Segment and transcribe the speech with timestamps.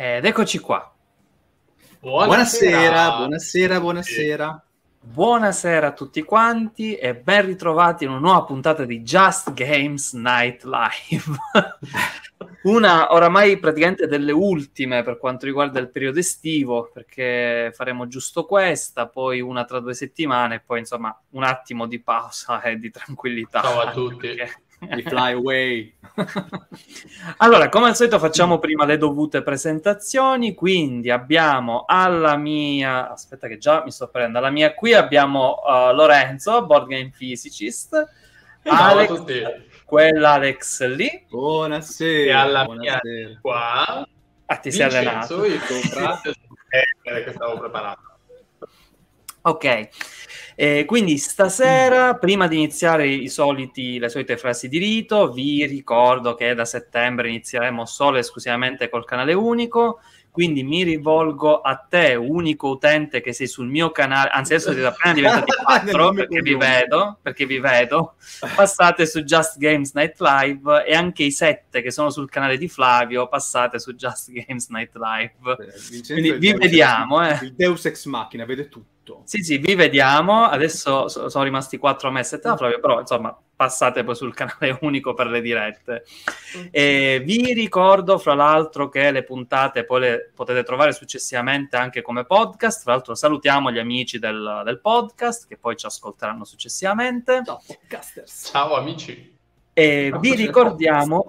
[0.00, 0.94] Ed eccoci qua.
[1.98, 4.64] Buonasera, buonasera, buonasera.
[5.00, 10.62] Buonasera a tutti quanti e ben ritrovati in una nuova puntata di Just Games Night
[10.62, 11.24] Live.
[12.70, 19.08] una oramai praticamente delle ultime per quanto riguarda il periodo estivo, perché faremo giusto questa,
[19.08, 23.62] poi una tra due settimane e poi insomma un attimo di pausa e di tranquillità.
[23.62, 24.28] Ciao a tutti.
[24.28, 25.94] Perché di Fly Away.
[27.38, 33.58] allora, come al solito facciamo prima le dovute presentazioni, quindi abbiamo alla mia, aspetta che
[33.58, 38.06] già mi sto prendendo, alla mia qui abbiamo uh, Lorenzo, board game physicist,
[38.64, 39.24] Alex,
[39.84, 41.26] quella Alex lì.
[41.28, 42.30] Buonasera.
[42.30, 43.00] E alla buonasera.
[43.02, 44.08] mia qua.
[44.46, 45.44] Ah, ti sei allenato.
[45.44, 45.58] Io
[47.02, 48.00] che stavo preparando.
[49.42, 49.88] Ok.
[50.60, 56.34] Eh, quindi stasera, prima di iniziare i soliti, le solite frasi di rito, vi ricordo
[56.34, 60.00] che da settembre inizieremo solo e esclusivamente col canale unico.
[60.32, 64.88] Quindi mi rivolgo a te, unico utente che sei sul mio canale, anzi adesso siete
[64.88, 68.14] appena diventati quattro perché vi vedo, perché vi vedo,
[68.56, 72.68] passate su Just Games Night Live e anche i sette che sono sul canale di
[72.68, 75.56] Flavio, passate su Just Games Night Live.
[75.88, 77.44] Vincenzo Quindi vi Deus vediamo, Ex- eh.
[77.44, 78.96] Il Deus Ex Machina, vede tutto.
[79.24, 80.44] Sì, sì, vi vediamo.
[80.44, 85.14] Adesso so- sono rimasti quattro mesi e Flavio, però insomma passate poi sul canale unico
[85.14, 86.04] per le dirette.
[86.70, 92.24] E vi ricordo, fra l'altro, che le puntate poi le potete trovare successivamente anche come
[92.24, 92.84] podcast.
[92.84, 97.42] Tra l'altro salutiamo gli amici del, del podcast che poi ci ascolteranno successivamente.
[97.44, 98.50] Ciao, podcasters.
[98.52, 99.36] Ciao amici.
[99.72, 101.26] E No, vi c'è il ricordiamo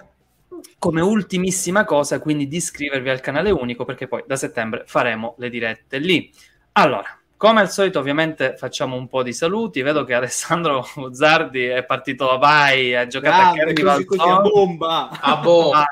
[0.77, 5.49] come ultimissima cosa, quindi di iscrivervi al canale unico perché poi da settembre faremo le
[5.49, 6.31] dirette lì.
[6.73, 9.81] Allora, come al solito, ovviamente facciamo un po' di saluti.
[9.81, 14.41] Vedo che Alessandro Zardi è partito vai, ha giocato a Grande, Carnival così, così a
[14.41, 15.09] bomba.
[15.09, 15.71] A boh.
[15.71, 15.85] Ah,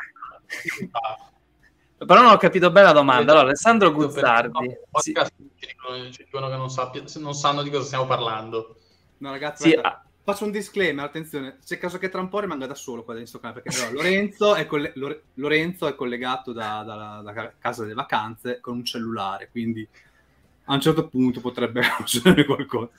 [2.06, 3.32] Però non ho capito bene la domanda.
[3.32, 4.68] Allora, Alessandro Guzzardi.
[4.68, 5.14] no, Sì,
[6.12, 8.76] ci dicono, che non, sappia- non sanno di cosa stiamo parlando.
[9.20, 12.42] No, ragazzi, sì, guarda, ah, faccio un disclaimer, attenzione, c'è caso che tra un po'
[12.42, 16.84] rimanga da solo qua dentro canale, perché allora, Lorenzo, è Lore- Lorenzo è collegato da,
[16.86, 19.88] da- da ca- casa delle vacanze con un cellulare, quindi
[20.68, 22.90] a un certo punto potrebbe succedere qualcosa.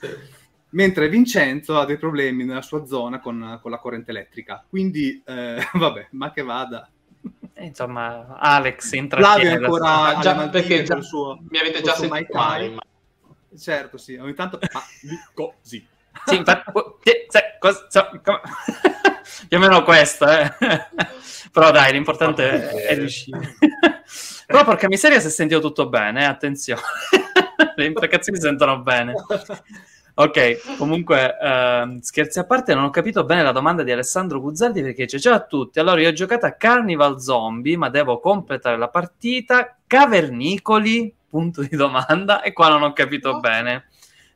[0.71, 5.57] Mentre Vincenzo ha dei problemi nella sua zona con, con la corrente elettrica, quindi eh,
[5.73, 6.89] vabbè, ma che vada.
[7.57, 9.49] insomma, Alex Flavio intrattiene.
[9.49, 11.39] è ancora già, perché già- suo...
[11.49, 12.69] Mi avete già sentito male.
[12.69, 12.81] ma-
[13.57, 14.83] Certo, sì, ogni tanto fa
[15.33, 15.85] così.
[16.25, 16.99] Sì, infatti, oh,
[19.47, 20.51] più o meno questo, eh.
[21.51, 23.55] però dai, l'importante è, è riuscire.
[24.45, 26.81] però porca miseria si è sentito tutto bene, eh, attenzione,
[27.75, 29.13] le imprecazioni sentono bene.
[30.15, 34.81] Ok, comunque, ehm, scherzi a parte, non ho capito bene la domanda di Alessandro Guzzardi
[34.81, 38.77] perché dice ciao a tutti, allora io ho giocato a Carnival Zombie, ma devo completare
[38.77, 43.87] la partita, cavernicoli, punto di domanda, e qua non ho capito bene.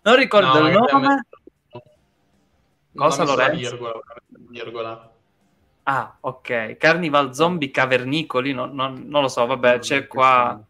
[0.03, 1.25] Non ricordo No, il nome.
[2.95, 3.69] Cosa, Lorenzo?
[3.71, 4.01] virgola,
[4.49, 5.11] virgola.
[5.83, 6.77] Ah, ok.
[6.77, 10.61] Carnival zombie cavernicoli, no- non- non lo so, vabbè, c'è qua...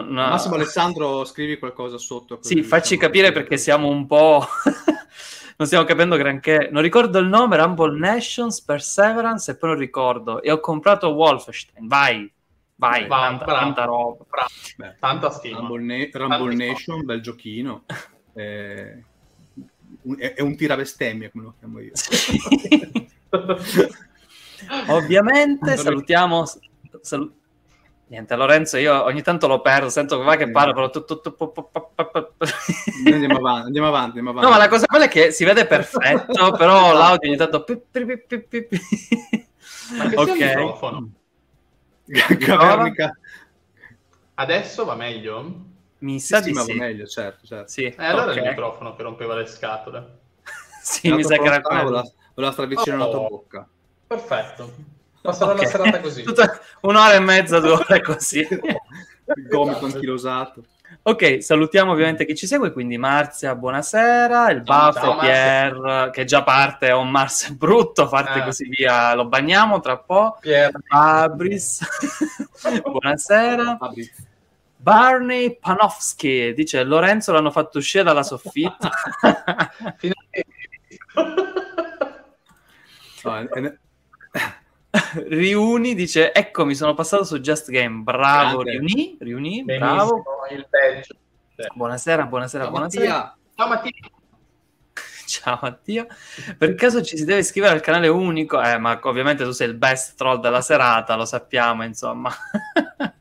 [0.00, 2.38] no- no- massimo Alessandro scrivi qualcosa sotto.
[2.38, 4.46] così Sì, facci diciamo capire perché siamo un po'...
[5.56, 6.68] non stiamo capendo granché.
[6.72, 10.42] Non ricordo il nome, Rumble Nations, Perseverance e poi non ricordo.
[10.42, 11.86] E ho comprato Wolfenstein.
[11.86, 12.30] Vai,
[12.76, 13.60] vai, Va, tanta, bravo.
[13.60, 14.24] tanta roba.
[14.76, 15.58] Beh, Tanta stima.
[15.58, 17.84] Rumble, Ne- Rumble Nation, bel giochino.
[18.36, 19.00] Eh,
[20.02, 21.92] un- è, è un tiravestemmia, come lo chiamo io.
[24.88, 26.44] Ovviamente salutiamo...
[27.00, 27.32] salu-
[28.14, 30.88] Niente, Lorenzo, io ogni tanto lo perdo, sento che va che parla, però...
[33.12, 34.46] Andiamo avanti, andiamo avanti, andiamo avanti.
[34.46, 37.64] No, ma la cosa bella è che si vede perfetto, però l'audio ogni tanto...
[39.98, 40.38] Ma che sia il Ok.
[40.38, 41.10] microfono?
[42.38, 43.18] Cavernica.
[44.34, 45.72] Adesso va meglio?
[45.98, 46.72] Mi sa sì, di sì.
[46.72, 47.68] va meglio, certo, certo.
[47.68, 48.36] Sì, Eh, allora ok.
[48.36, 50.18] è il microfono che rompeva le scatole.
[50.84, 51.82] Sì, mi sa che era quello.
[51.84, 53.28] Voleva, voleva stare vicino alla tua Oh.
[53.28, 53.68] bocca.
[54.06, 54.74] Perfetto.
[55.24, 55.62] Passerò Ok.
[55.62, 56.22] la serata così.
[56.22, 58.40] Tutta un'ora e mezza, due ore così.
[58.40, 60.64] Il gomito anchilosato.
[61.06, 65.16] Ok, salutiamo ovviamente chi ci segue, quindi Marzia, buonasera, il Marzia.
[65.16, 68.44] Pier, che già parte, on Mars è brutto, parte Eh.
[68.44, 71.80] così via, lo bagniamo tra po', Pier, Fabris,
[72.84, 74.24] buonasera, Fabrizio.
[74.76, 78.90] Barney Panofsky, dice Lorenzo l'hanno fatto uscire dalla soffitta,
[83.24, 83.78] No, è- è-
[85.28, 88.70] Riuni dice eccomi, sono passato su Just Game, bravo Grande.
[88.70, 91.16] Riuni, Riuni, benissimo, bravo, il peggio.
[91.74, 93.12] buonasera, buonasera, Ciao, buonasera.
[93.12, 93.36] Mattia.
[93.56, 93.92] Ciao Mattia.
[95.26, 96.06] Ciao Mattia.
[96.56, 98.62] Per caso ci si deve iscrivere al canale unico?
[98.62, 102.30] Eh, ma ovviamente tu sei il best troll della serata, lo sappiamo, insomma.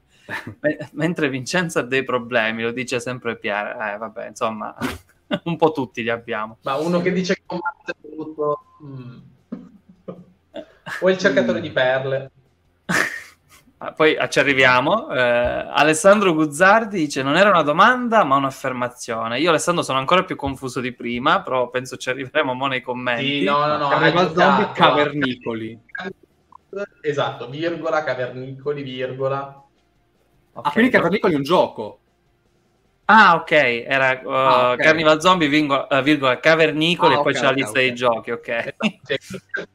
[0.60, 3.76] Me- Mentre Vincenzo ha dei problemi, lo dice sempre Pier.
[3.82, 4.76] Eh, vabbè, insomma,
[5.46, 6.60] un po' tutti li abbiamo.
[6.62, 8.78] Ma uno che dice che è brutto...
[8.84, 9.32] mm.
[11.00, 12.32] O il cercatore di perle.
[13.78, 15.10] Ah, Poi ci arriviamo.
[15.12, 19.40] Eh, Alessandro Guzzardi dice: Non era una domanda, ma un'affermazione.
[19.40, 23.40] Io, Alessandro, sono ancora più confuso di prima, però penso ci arriveremo mo nei commenti.
[23.40, 23.90] Sì, no, no, no.
[23.90, 25.80] Ha zombie cavernicoli.
[27.02, 29.62] Esatto, virgola, cavernicoli, virgola.
[30.54, 30.66] Ok.
[30.66, 32.00] Ah, quindi cavernicoli è un gioco.
[33.06, 34.78] Ah, ok, era uh, Ah, ok.
[34.80, 37.80] Carnival Zombie, vingo- uh, virgola, cavernicoli Ah, e poi ok, c'è la lista ok.
[37.80, 38.76] dei giochi, ok.
[39.08, 39.68] Esatto,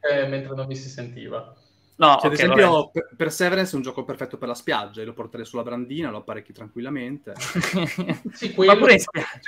[0.00, 1.54] cioè, mentre non mi si sentiva.
[1.96, 5.12] No, Cioè, ad esempio, per- Perseverance è un gioco perfetto per la spiaggia, io lo
[5.14, 7.32] porterei sulla brandina, lo apparecchi tranquillamente.
[8.32, 8.76] Sì, Ma quello...
[8.76, 9.38] pure in spiaggia.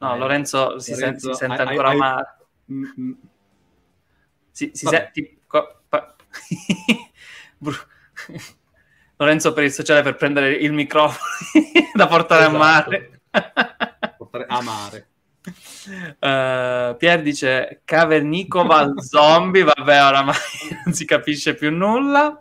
[0.00, 2.36] No, Eh, Lorenzo si, Lorenzo, sente, si sente hai- ancora male.
[2.70, 3.12] Mm, mm.
[4.52, 5.38] Si, si sente...
[9.18, 11.18] Lorenzo per il sociale per prendere il microfono
[11.94, 12.56] da portare Esatto.
[12.56, 13.20] a mare.
[14.16, 15.08] Portare a mare.
[16.18, 20.34] Eh, Pier dice Cavernicova al zombie, vabbè, oramai
[20.84, 22.40] non si capisce più nulla.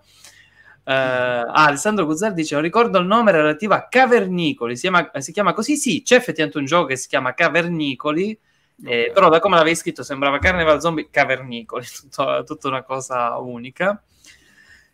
[0.84, 4.76] Eh, ah, Alessandro Guzzar dice: Non ricordo il nome relativo a Cavernicoli.
[4.76, 5.76] Si chiama, si chiama così?
[5.78, 8.38] Sì, c'è effettivamente un gioco che si chiama Cavernicoli.
[8.86, 9.12] eh, Ok.
[9.14, 14.02] però, da come l'avevi scritto, sembrava Carnival Zombie Cavernicoli, tutto- tutta una cosa unica.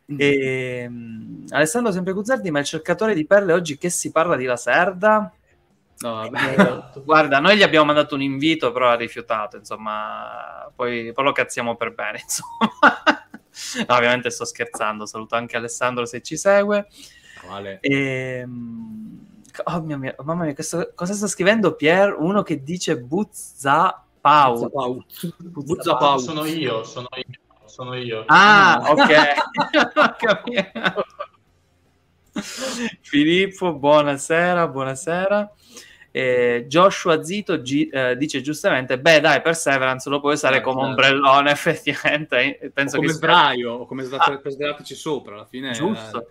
[0.06, 4.46] E, mm, Alessandro sempre Guzzardi, ma il cercatore di perle oggi che si parla di
[4.46, 5.32] Laserda?
[6.00, 6.52] No, vabbè.
[6.54, 7.04] Esatto.
[7.06, 11.76] Guarda, noi gli abbiamo mandato un invito, però ha rifiutato, insomma, poi, poi lo cazziamo
[11.76, 13.28] per bene, insomma.
[13.88, 16.88] No, ovviamente sto scherzando, saluto anche Alessandro se ci segue.
[17.48, 17.80] Vale.
[17.82, 19.22] Ehm,
[19.66, 22.16] Oh mio mio, mamma mia, questo- cosa sta scrivendo Pier?
[22.18, 24.68] Uno che dice Buzza Pau.
[25.38, 26.18] Buzza Zappau.
[26.18, 27.38] Sono io, sono io,
[27.74, 28.24] sono io.
[28.28, 29.34] Ah, ok.
[33.02, 35.52] Filippo, buonasera, buonasera.
[36.12, 40.82] Eh, Joshua Zito gi- eh, dice giustamente: Beh, dai, Perseverance lo puoi usare Eh, come
[40.82, 40.90] certo.
[40.90, 42.72] ombrellone, effettivamente.
[42.72, 44.06] Penso come che sia sbraio o come Ah.
[44.06, 46.22] sdra- per sdraiarci sopra alla fine giusto.
[46.22, 46.26] eh,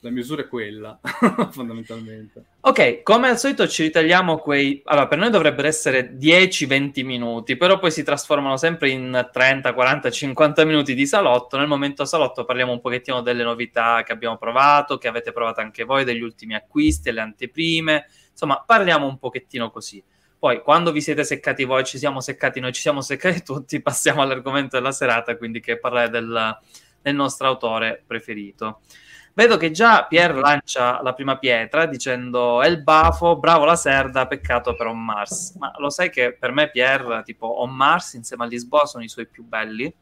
[0.00, 0.98] la misura è quella
[1.50, 4.82] fondamentalmente Ok, come al solito ci ritagliamo quei...
[4.86, 10.10] Allora, per noi dovrebbero essere 10-20 minuti, però poi si trasformano sempre in 30, 40,
[10.10, 11.56] 50 minuti di salotto.
[11.58, 15.84] Nel momento salotto parliamo un pochettino delle novità che abbiamo provato, che avete provato anche
[15.84, 18.06] voi, degli ultimi acquisti, le anteprime.
[18.32, 20.02] Insomma, parliamo un pochettino così.
[20.36, 24.22] Poi, quando vi siete seccati voi, ci siamo seccati noi, ci siamo seccati tutti, passiamo
[24.22, 26.58] all'argomento della serata, quindi che è parlare del,
[27.00, 28.80] del nostro autore preferito.
[29.36, 34.26] Vedo che già Pier lancia la prima pietra dicendo è il bafo, bravo la Serda,
[34.26, 35.54] peccato per On Mars.
[35.58, 39.08] Ma lo sai che per me Pier, tipo On Mars insieme a Lisboa sono i
[39.10, 39.92] suoi più belli?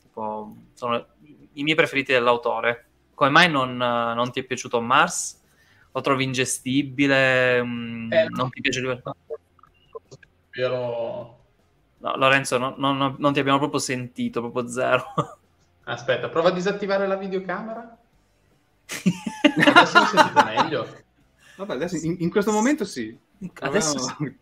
[0.00, 1.06] Tipo, sono
[1.54, 2.84] i miei preferiti dell'autore.
[3.14, 5.42] Come mai non, non ti è piaciuto On Mars?
[5.90, 7.60] Lo trovi ingestibile?
[7.64, 8.78] Mm, Eh, non ti piace?
[8.78, 9.02] il-
[10.50, 11.38] Vero...
[11.98, 15.04] No, Lorenzo, no- no- non ti abbiamo proprio sentito, proprio zero.
[15.84, 17.98] Aspetta, prova a disattivare la videocamera.
[18.86, 21.02] Adesso mi sentite meglio?
[21.56, 23.16] vabbè adesso in, in questo momento sì
[23.60, 24.36] Adesso Proviamo-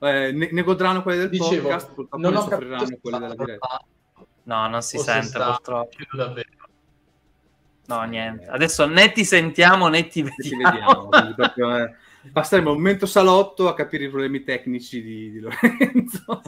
[0.00, 3.18] eh, ne, ne godranno quelle del Dicevo, podcast purtroppo non ne ho soffriranno capito quelle
[3.18, 3.84] della diretta
[4.44, 5.96] no, non si sente sta purtroppo.
[5.96, 6.48] più davvero.
[7.86, 8.46] No, niente.
[8.46, 11.08] Adesso né ti sentiamo né ti ci vediamo.
[11.10, 11.94] vediamo eh,
[12.32, 16.42] passeremo un momento salotto a capire i problemi tecnici di, di Lorenzo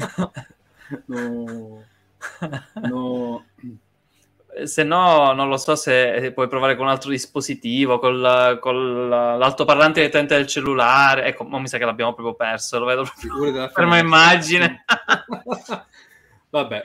[1.06, 1.84] no
[2.88, 3.44] no
[4.64, 10.00] Se no, non lo so se puoi provare con un altro dispositivo, col, col l'altoparlante
[10.00, 11.24] direttamente del cellulare.
[11.24, 12.78] Ecco, ma mi sa che l'abbiamo proprio perso.
[12.78, 13.98] Lo vedo proprio finestra.
[13.98, 14.84] immagine.
[16.50, 16.82] vabbè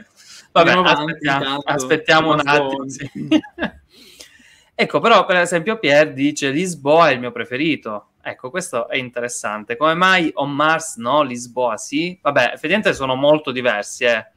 [0.52, 2.90] Vabbè, aspettiamo, aspettiamo un attimo.
[2.90, 3.10] Sì.
[4.76, 8.08] ecco, però, per esempio, Pier dice Lisboa è il mio preferito.
[8.22, 9.78] Ecco, questo è interessante.
[9.78, 12.20] Come mai On Mars no, Lisboa sì?
[12.22, 14.28] Vabbè, effettivamente sono molto diversi, eh.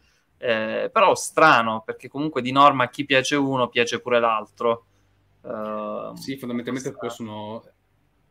[0.46, 4.86] Eh, però strano, perché comunque di norma a chi piace uno piace pure l'altro.
[5.42, 7.62] Eh, Sì, fondamentalmente poi sono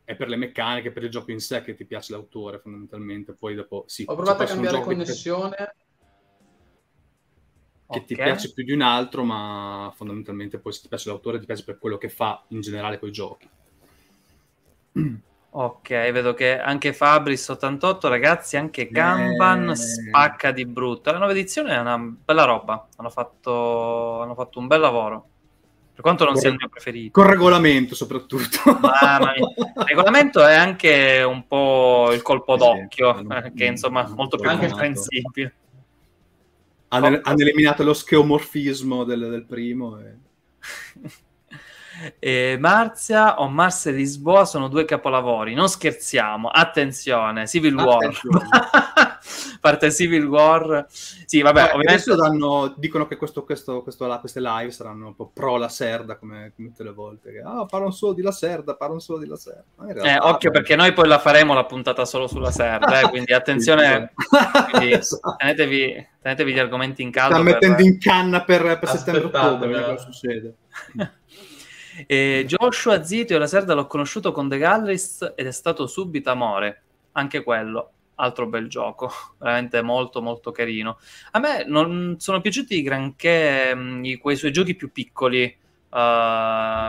[0.04, 3.34] è per le meccaniche, per il gioco in sé che ti piace l'autore fondamentalmente.
[3.34, 5.74] Poi dopo sì, Ho provato a cambiare gioco che- connessione.
[7.88, 8.20] che ti Ok.
[8.20, 11.78] piace più di un altro, ma fondamentalmente poi se ti piace l'autore ti piace per
[11.78, 13.48] quello che fa in generale con i giochi.
[15.56, 19.76] Ok, vedo che anche Fabris88, ragazzi, anche Kanban Eh.
[19.76, 21.12] spacca di brutto.
[21.12, 22.88] La nuova edizione è una bella roba.
[22.96, 25.28] Hanno fatto, hanno fatto un bel lavoro.
[25.94, 27.20] Per quanto non sia il mio preferito.
[27.20, 28.58] Con regolamento soprattutto.
[28.80, 29.46] Mamma mia.
[29.76, 34.08] Il regolamento è anche un po' il colpo Sì, d'occhio, hanno- eh, che insomma è
[34.08, 35.54] molto più comprensibile.
[36.88, 40.00] hanno, hanno eliminato lo scheomorfismo del, del primo.
[40.00, 40.16] E...
[42.18, 47.96] E Marzia o Mars e Lisboa sono due capolavori, non scherziamo, attenzione, Civil War.
[48.04, 48.48] Attenzione.
[49.60, 50.86] Parte Civil War.
[50.90, 55.06] Sì, vabbè, Beh, ovviamente adesso danno- dicono che questo, questo, questo là- queste live saranno
[55.06, 57.32] un po' pro la Serda come, come tutte le volte.
[57.32, 59.64] Che, ah, parlano solo di la Serda, parlano solo di la Serda.
[59.80, 63.08] In Eh, realtà- occhio perché noi poi la faremo la puntata solo sulla serra, eh,
[63.08, 64.12] quindi attenzione,
[64.70, 65.36] quindi Esatto.
[65.38, 67.36] tenetevi, tenetevi gli argomenti in caldo.
[67.36, 69.78] Sta per- mettendo in canna per, per settembre-ottobre.
[69.78, 69.84] Eh.
[69.84, 70.54] cosa succede.
[72.06, 76.30] E Joshua Zito e la Serda l'ho conosciuto con The Gallerist ed è stato subito
[76.30, 76.82] amore,
[77.12, 80.98] anche quello, altro bel gioco, veramente molto molto carino.
[81.32, 85.56] A me non sono piaciuti granché mh, i- quei suoi giochi più piccoli, eh,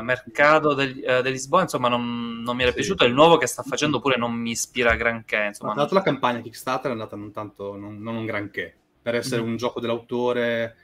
[0.01, 2.77] Mercato del, eh, di Lisboa, insomma non, non mi era Sì.
[2.77, 5.71] piaciuto, il nuovo che sta facendo pure non mi ispira granché, Ma insomma.
[5.71, 8.75] tra l'altro la campagna Kickstarter è andata non tanto, non, non un granché.
[9.05, 9.49] Per essere Mhm.
[9.49, 10.75] un gioco dell'autore,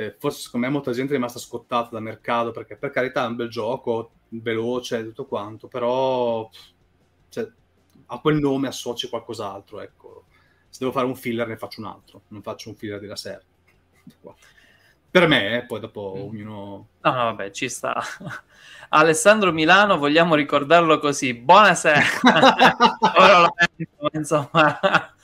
[0.00, 3.28] eh, forse secondo me molta gente è rimasta scottata da mercato, perché per carità è
[3.28, 6.48] un bel gioco, veloce, tutto quanto, però
[7.28, 7.48] cioè,
[8.06, 10.24] a quel nome associ qualcos'altro, ecco.
[10.68, 13.44] Se devo fare un filler ne faccio un altro, non faccio un filler della serie.
[15.10, 16.20] Per me, eh, poi dopo Mm.
[16.20, 16.88] ognuno...
[17.00, 18.00] No, no, vabbè, ci sta.
[18.90, 21.34] Alessandro Milano, vogliamo ricordarlo così.
[21.34, 22.00] Buonasera.
[23.18, 25.14] Ora lo penso, ma insomma.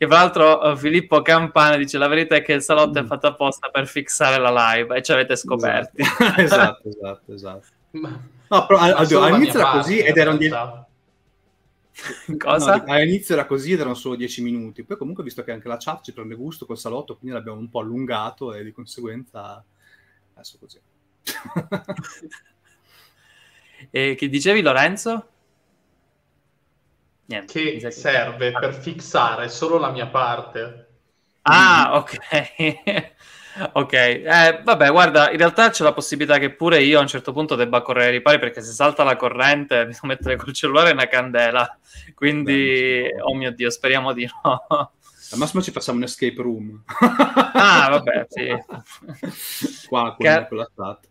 [0.00, 3.26] Che tra l'altro eh, Filippo Campane dice la verità è che il salotto è fatto
[3.26, 6.00] apposta per fixare la live e ci avete scoperti.
[6.40, 7.66] esatto, esatto, esatto.
[7.90, 10.48] Ma- No, però all'inizio era così ed erano die-.
[12.38, 12.76] Cosa?
[12.76, 14.84] No, all'inizio era così ed erano solo 10 minuti.
[14.84, 17.68] Poi comunque, visto che anche la chat ci prende gusto col salotto, quindi l'abbiamo un
[17.68, 19.62] po' allungato e di conseguenza
[20.32, 20.80] adesso così.
[23.90, 25.29] E che dicevi Lorenzo?
[27.30, 27.52] Niente.
[27.52, 30.86] Che che- serve per fissare solo la mia parte.
[31.42, 32.16] Ah, ok.
[33.72, 37.32] ok, eh, vabbè, guarda, in realtà c'è la possibilità che pure io a un certo
[37.32, 40.90] punto debba correre ai ripari perché se salta la corrente mi devo mettere col cellulare
[40.90, 41.78] una candela.
[42.14, 44.64] Quindi, Beh, oh mio Dio, speriamo di no.
[45.32, 46.82] Al massimo ci facciamo un escape room.
[46.86, 48.48] Ah, vabbè, sì.
[49.86, 51.09] Qua con, Car- con la chat.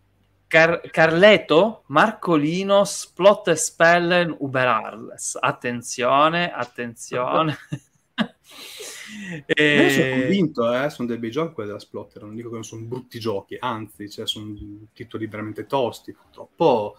[0.50, 5.38] Car- Carleto, Marcolino, Splot e Spellen, Uber Arles.
[5.40, 7.58] Attenzione, attenzione.
[9.72, 12.56] Io sono E- convinto, eh, sono dei bei giochi quelli della Splotter, non dico che
[12.56, 14.56] non sono brutti giochi, anzi, cioè, sono
[14.94, 16.14] titoli veramente tosti.
[16.14, 16.98] Purtroppo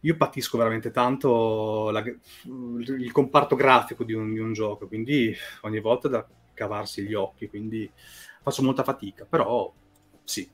[0.00, 2.02] io patisco veramente tanto la-
[2.44, 7.14] il comparto grafico di un, di un gioco, quindi ogni volta è da cavarsi gli
[7.14, 7.90] occhi, quindi
[8.42, 9.72] faccio molta fatica, però
[10.24, 10.48] sì,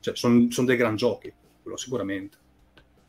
[0.00, 1.32] cioè, sono, sono dei gran giochi,
[1.64, 2.36] quello sicuramente.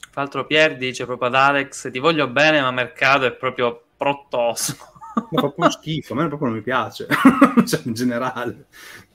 [0.09, 4.75] Tra l'altro Pier dice proprio ad Alex, ti voglio bene, ma mercato è proprio prottoso.
[5.31, 7.07] Ma proprio schifo, a me proprio non mi piace,
[7.65, 8.65] cioè, in generale.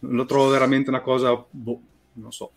[0.01, 1.81] Lo trovo veramente una cosa, boh,
[2.15, 2.53] non so.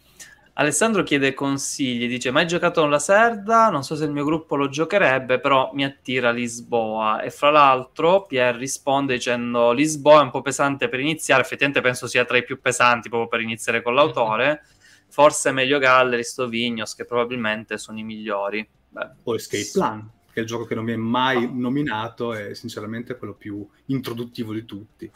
[0.56, 4.56] Alessandro chiede consigli, dice mai giocato con la Serda, non so se il mio gruppo
[4.56, 7.22] lo giocherebbe, però mi attira Lisboa.
[7.22, 12.06] E fra l'altro Pier risponde dicendo Lisboa è un po' pesante per iniziare, effettivamente penso
[12.08, 14.63] sia tra i più pesanti proprio per iniziare con l'autore,
[15.13, 18.67] forse è meglio Gallery, o Vignos, che probabilmente sono i migliori.
[18.89, 22.55] Beh, o Escape Plan, che è il gioco che non mi è mai nominato e
[22.55, 25.10] sinceramente è quello più introduttivo di tutti,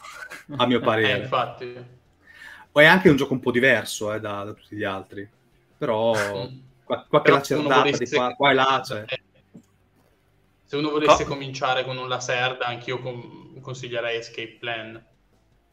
[0.56, 1.18] a mio Eh, parere.
[1.22, 1.84] infatti.
[2.70, 5.28] o è anche un gioco un po' diverso eh, da, da tutti gli altri,
[5.76, 6.12] però
[6.84, 9.04] qua- qualche Però se uno lacerdata di volesse- qua, qua e là c'è.
[10.64, 15.04] Se uno volesse Co- cominciare con un Laserda, anch'io con- consiglierei Escape Plan.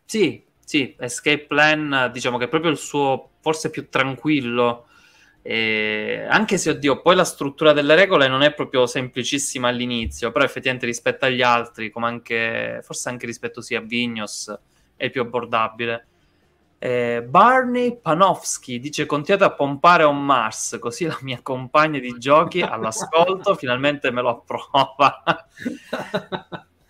[0.06, 4.88] Sì, sì, Escape Plan diciamo che è proprio il suo forse più tranquillo,
[5.44, 10.44] eh, anche se oddio, poi la struttura delle regole non è proprio semplicissima all'inizio, però
[10.44, 14.52] effettivamente rispetto agli altri, come anche forse anche rispetto sì, a Vignos,
[14.96, 16.08] è più abbordabile.
[16.80, 22.62] Eh, Barney Panofsky dice continuate a pompare on Mars così la mia compagna di giochi
[22.62, 25.24] all'ascolto finalmente me lo approva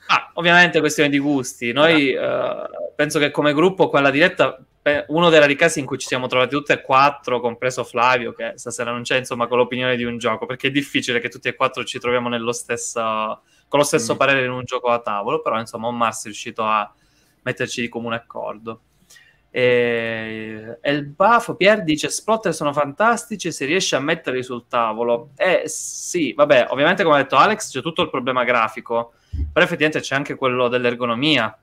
[0.07, 1.71] Ah, ovviamente questione di gusti.
[1.71, 4.63] Noi eh, penso che come gruppo quella diretta
[5.07, 8.53] uno dei rari casi in cui ci siamo trovati tutti e quattro, compreso Flavio, che
[8.55, 11.55] stasera non c'è, insomma, con l'opinione di un gioco, perché è difficile che tutti e
[11.55, 13.01] quattro ci troviamo nello stesso,
[13.67, 14.17] con lo stesso Mm.
[14.17, 16.91] parere in un gioco a tavolo, però insomma, un Mars è riuscito a
[17.43, 18.81] metterci di comune accordo.
[19.49, 25.29] E, e il buff Pier dice splotter sono fantastici se riesci a metterli sul tavolo
[25.37, 29.13] eh sì vabbè ovviamente come ha detto Alex c'è tutto il problema grafico
[29.53, 31.57] però effettivamente c'è anche quello dell'ergonomia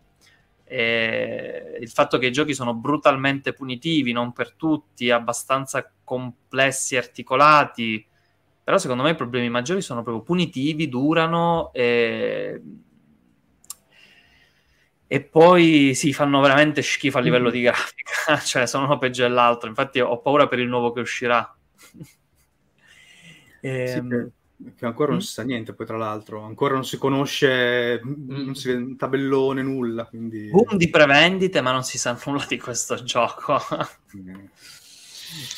[0.73, 6.99] e il fatto che i giochi sono brutalmente punitivi non per tutti abbastanza complessi e
[6.99, 8.05] articolati
[8.65, 12.63] però secondo me i problemi maggiori sono proprio punitivi durano e
[15.07, 19.69] e poi si fanno veramente schifo a livello di grafica, cioè sono uno peggio dell'altro.
[19.69, 21.55] Infatti, ho paura per il nuovo che uscirà.
[23.85, 24.33] Sì, Ehm,
[24.77, 25.23] che, ancora non Mm.
[25.25, 28.45] si sa niente, poi tra l'altro, ancora non si conosce, Mm.
[28.45, 30.49] non si vede un tabellone, nulla, quindi...
[30.51, 33.59] boom di prevendite, ma non si sa nulla di questo gioco.
[34.17, 34.29] Mm.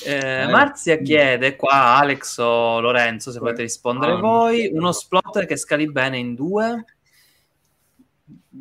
[0.06, 1.02] Eh, Eh, Marzia mm.
[1.04, 4.78] chiede qua, Alex o Lorenzo, se volete rispondere ah, voi, no.
[4.78, 6.84] uno splotter che scali bene in due.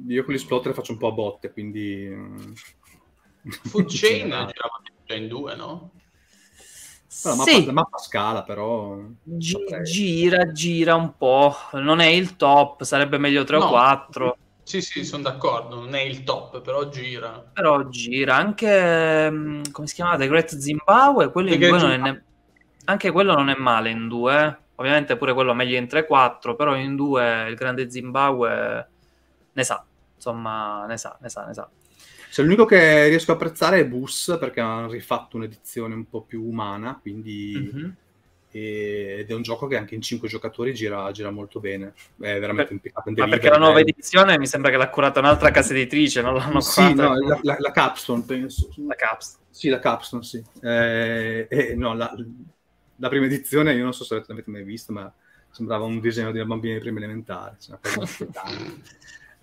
[0.08, 2.08] Io con gli splotter faccio un po' a botte, quindi...
[2.10, 2.52] mm,
[3.66, 4.52] Food Chain in generale.
[4.54, 5.92] girava già in due, no?
[7.22, 8.98] La mappa, Sì, la mappa scala, però...
[9.40, 9.84] saprei.
[9.84, 11.56] gira, gira un po'.
[11.74, 13.68] Non è il top, sarebbe meglio 3 o No.
[13.70, 14.38] 4.
[14.64, 17.44] Sì, sì, sono d'accordo, non è il top, però gira.
[17.54, 20.16] Però gira anche mm, come si chiama?
[20.18, 21.32] The Great Zimbabwe.
[21.32, 22.24] Quello The in due Great non è ne-
[22.86, 24.46] anche quello non è male in due.
[24.46, 24.58] eh.
[24.76, 28.90] Ovviamente pure quello meglio in 3-4, però in due il grande Zimbabwe
[29.54, 29.86] ne sa.
[30.16, 31.70] Insomma, ne sa, ne sa, ne sa.
[32.34, 36.44] Cioè, l'unico che riesco a apprezzare è Bus, perché hanno rifatto un'edizione un po' più
[36.44, 37.70] umana, quindi...
[37.72, 37.96] Mhm.
[38.50, 41.94] e- ed è un gioco che anche in 5 giocatori gira, gira molto bene.
[42.20, 43.10] È veramente Per- un peccato.
[43.10, 46.24] in Ma perché la nuova è- edizione mi sembra che l'ha curata un'altra casa editrice,
[46.24, 48.70] non l'hanno Sì, curata no, la, la, la Capstone, penso.
[48.88, 49.38] la Caps.
[49.52, 50.44] Sì, la Capstone, sì.
[50.62, 52.16] Eh, eh, no, la,
[52.96, 55.12] la prima edizione, io non so se l'avete mai visto, ma
[55.52, 57.58] sembrava un disegno di una bambina di prima elementare.
[57.60, 57.78] cioè,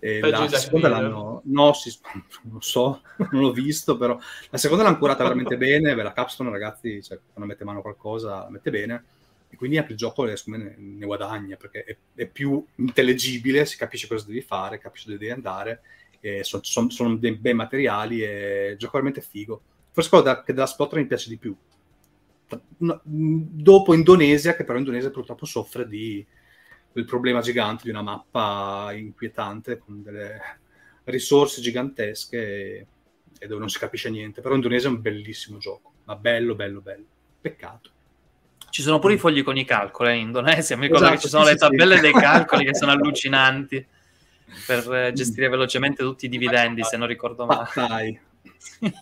[0.03, 1.43] E Peggio la seconda l'hanno...
[1.45, 1.95] No, sì,
[2.51, 5.95] non so, non l'ho visto, però la seconda l'hanno curata veramente bene.
[5.95, 9.05] Beh, la Capstone, ragazzi, cioè, quando mette mano qualcosa, la mette bene.
[9.51, 13.77] E quindi anche il gioco, eh, ne, ne guadagna, perché è, è più intellegibile, si
[13.77, 15.83] capisce cosa devi fare, capisci dove devi andare,
[16.21, 19.61] e son- son- sono dei bei materiali, e il gioco è veramente figo.
[19.91, 21.55] Forse quello che della Splotter mi piace di più.
[22.79, 26.25] Mh, dopo Indonesia, che però Indonesia purtroppo soffre di
[26.93, 30.41] quel problema gigante di una mappa inquietante con delle
[31.05, 32.87] risorse gigantesche
[33.39, 34.41] e, dove non si capisce niente.
[34.41, 37.07] Però Indonesia è un bellissimo gioco, ma bello, bello, bello.
[37.41, 37.91] Peccato.
[38.71, 40.77] Ci sono pure i fogli con i calcoli in Indonesia.
[40.77, 41.71] Mi ricordo Esatto, che ci sono sì, le sì, sì.
[41.71, 43.87] tabelle dei calcoli che sono allucinanti
[44.67, 48.23] per eh, gestire velocemente tutti i dividendi, se non ricordo male.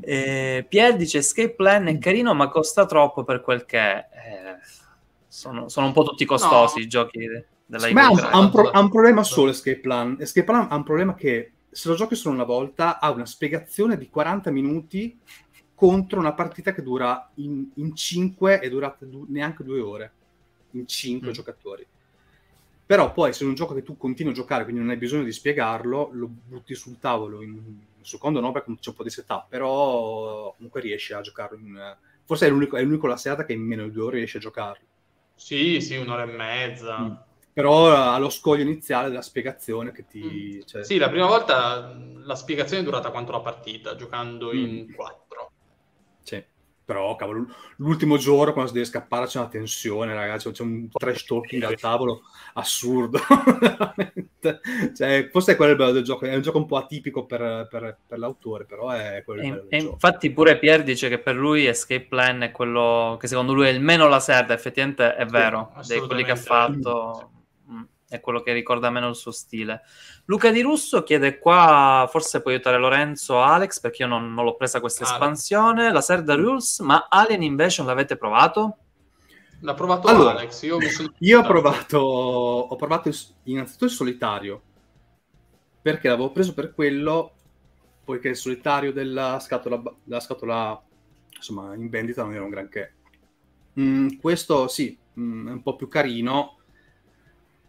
[0.00, 4.08] Eh, Pier dice Escape Plan è carino, ma costa troppo per quel che è.
[4.10, 4.73] Eh,
[5.34, 6.84] sono, sono un po' tutti costosi No.
[6.84, 7.18] i giochi
[7.66, 10.16] della Ma ha un, ha un pro- ha un problema solo Escape Plan.
[10.20, 13.98] Escape Plan ha un problema che se lo giochi solo una volta ha una spiegazione
[13.98, 15.18] di 40 minuti
[15.74, 20.12] contro una partita che dura in, 5 e durata du- neanche due ore
[20.72, 21.32] in 5 Mm.
[21.32, 21.86] giocatori.
[22.86, 25.24] Però poi se è un gioco che tu continui a giocare, quindi non hai bisogno
[25.24, 29.10] di spiegarlo, lo butti sul tavolo in un secondo no perché c'è un po' di
[29.10, 31.96] setup, però comunque riesci a giocarlo in...
[32.24, 34.40] Forse è l'unico, è l'unico la serata che in meno di due ore riesce a
[34.40, 34.84] giocarlo.
[35.34, 36.98] Sì, sì, un'ora e mezza.
[36.98, 37.12] Mm.
[37.52, 40.58] Però allo scoglio iniziale della spiegazione che ti...
[40.58, 40.66] Mm.
[40.66, 40.84] Cioè...
[40.84, 44.94] Sì, la prima volta la spiegazione è durata quanto la partita, giocando in mm.
[44.94, 45.23] 4
[46.84, 51.24] però, cavolo, l'ultimo giorno quando si deve scappare c'è una tensione, ragazzi, c'è un trash
[51.24, 52.22] talking al tavolo
[52.54, 53.18] assurdo.
[53.58, 54.60] Veramente.
[54.94, 57.66] cioè, forse è quello il bello del gioco, è un gioco un po' atipico per,
[57.70, 59.92] per- per l'autore, però è quello il E, bello e del gioco.
[59.92, 63.70] infatti pure Pier dice che per lui Escape Plan è quello che secondo lui è
[63.70, 67.33] il meno laserda, effettivamente è vero, dei quelli che ha fatto mm,
[68.14, 69.82] è quello che ricorda meno il suo stile.
[70.26, 74.44] Luca Di Russo chiede qua, forse puoi aiutare Lorenzo o Alex perché io non, non
[74.44, 75.14] l'ho presa questa Alex.
[75.14, 78.76] espansione, la Serda Rules, ma Alien Invasion l'avete provato?
[79.60, 81.12] L'ha provato Allora, Alex, io mi sono...
[81.18, 83.10] Io ho provato, ho provato
[83.44, 84.62] innanzitutto il solitario,
[85.82, 87.32] perché l'avevo preso per quello,
[88.04, 90.80] poiché il solitario della scatola, della scatola
[91.34, 92.94] insomma, in vendita non era un granché.
[93.80, 96.53] Mm, questo sì, mm, è un po' più carino,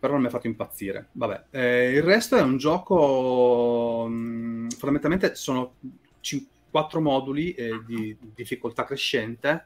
[0.05, 1.07] però non mi ha fatto impazzire.
[1.13, 5.77] Vabbè, eh, il resto è un gioco, mm, fondamentalmente sono
[6.19, 9.65] cin- quattro moduli eh, di difficoltà crescente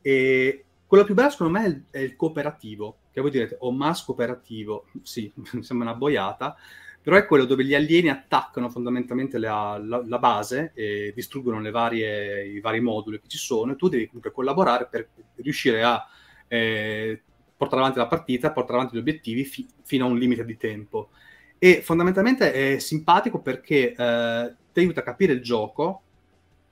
[0.00, 3.70] e quello più bello secondo me è il, è il cooperativo, che voi direte, o
[3.72, 6.56] mas cooperativo, sì, sembra una boiata,
[7.02, 12.46] però è quello dove gli alieni attaccano fondamentalmente la, la, la base e distruggono varie,
[12.46, 16.06] i vari moduli che ci sono e tu devi comunque collaborare per riuscire a
[16.46, 17.22] eh,
[17.58, 21.10] portare avanti la partita, portare avanti gli obiettivi fi- fino a un limite di tempo.
[21.58, 26.02] E fondamentalmente è simpatico perché eh, ti aiuta a capire il gioco,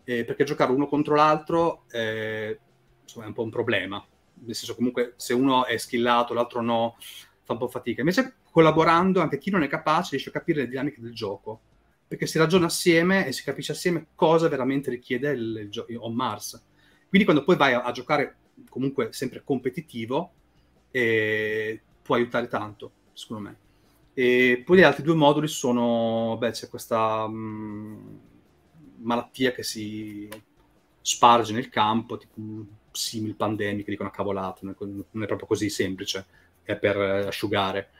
[0.05, 2.57] eh, perché giocare uno contro l'altro eh,
[3.03, 4.03] insomma, è un po' un problema.
[4.45, 6.97] Nel senso, comunque, se uno è skillato, l'altro no,
[7.43, 8.01] fa un po' fatica.
[8.01, 11.61] Invece, collaborando, anche chi non è capace riesce a capire le dinamiche del gioco.
[12.07, 16.15] Perché si ragiona assieme e si capisce assieme cosa veramente richiede il, il gioco on
[16.15, 16.65] Mars.
[17.09, 18.37] Quindi, quando poi vai a, a giocare
[18.69, 20.31] comunque sempre competitivo,
[20.97, 23.57] eh, può aiutare tanto, secondo me.
[24.15, 28.17] E poi gli altri due moduli sono, beh, c'è questa mh, mm,
[29.03, 30.27] malattia che si
[31.03, 32.35] sparge nel campo, tipo
[32.93, 36.25] simil pandemica, dicono cavolata, non è proprio così semplice,
[36.63, 37.91] è per asciugare.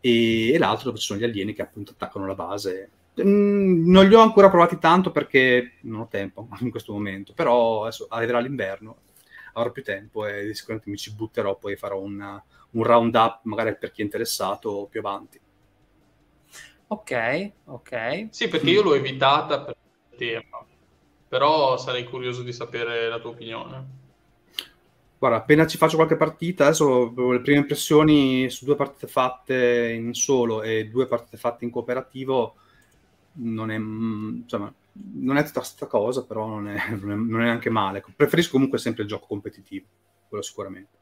[0.00, 2.90] E, e l'altro dove ci sono gli alieni che appunto attaccano la base.
[3.22, 7.84] Mm, non li ho ancora provati tanto perché non ho tempo in questo momento, però
[7.84, 8.98] adesso arriverà l'inverno,
[9.60, 13.76] avrò più tempo e sicuramente mi ci butterò, poi farò una, un round up magari
[13.76, 15.40] per chi è interessato più avanti.
[16.88, 18.28] Ok, ok.
[18.30, 19.76] Sì, perché io l'ho evitata per
[20.10, 20.64] il tema,
[21.28, 24.04] però sarei curioso di sapere la tua opinione.
[25.18, 30.12] Guarda, appena ci faccio qualche partita, adesso le prime impressioni su due partite fatte in
[30.12, 32.54] solo e due partite fatte in cooperativo
[33.38, 34.72] non è, mm, insomma,
[35.14, 38.04] non è tutta questa cosa, però non è, non, è, non è neanche male.
[38.14, 39.86] Preferisco comunque sempre il gioco competitivo,
[40.28, 40.94] quello sicuramente.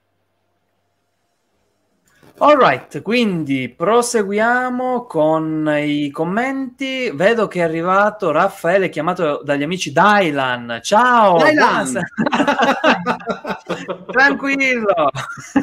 [2.36, 7.08] Alright, quindi proseguiamo con i commenti.
[7.14, 10.80] Vedo che è arrivato Raffaele chiamato dagli amici Dylan.
[10.82, 11.36] Ciao!
[11.36, 12.02] Dylan!
[14.10, 15.10] Tranquillo!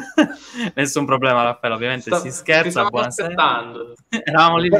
[0.74, 2.86] Nessun problema Raffaele, ovviamente Sta, si scherza.
[2.86, 3.72] Buonasera.
[4.08, 4.70] Eravamo lì.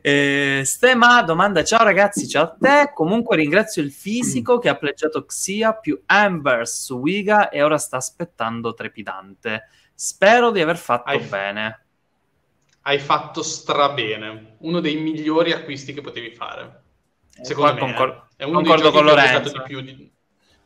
[0.00, 2.92] Eh, Stema domanda: Ciao ragazzi, ciao a te.
[2.94, 7.98] Comunque ringrazio il fisico che ha pleggiato Xia più Ambers su Wiga e ora sta
[7.98, 9.68] aspettando trepidante.
[9.94, 11.84] Spero di aver fatto hai, bene.
[12.82, 14.56] Hai fatto strabene.
[14.60, 16.82] Uno dei migliori acquisti che potevi fare.
[17.36, 19.52] Eh, Secondo me concor- è uno concordo dei con Lorenzo.
[19.52, 20.10] di più di,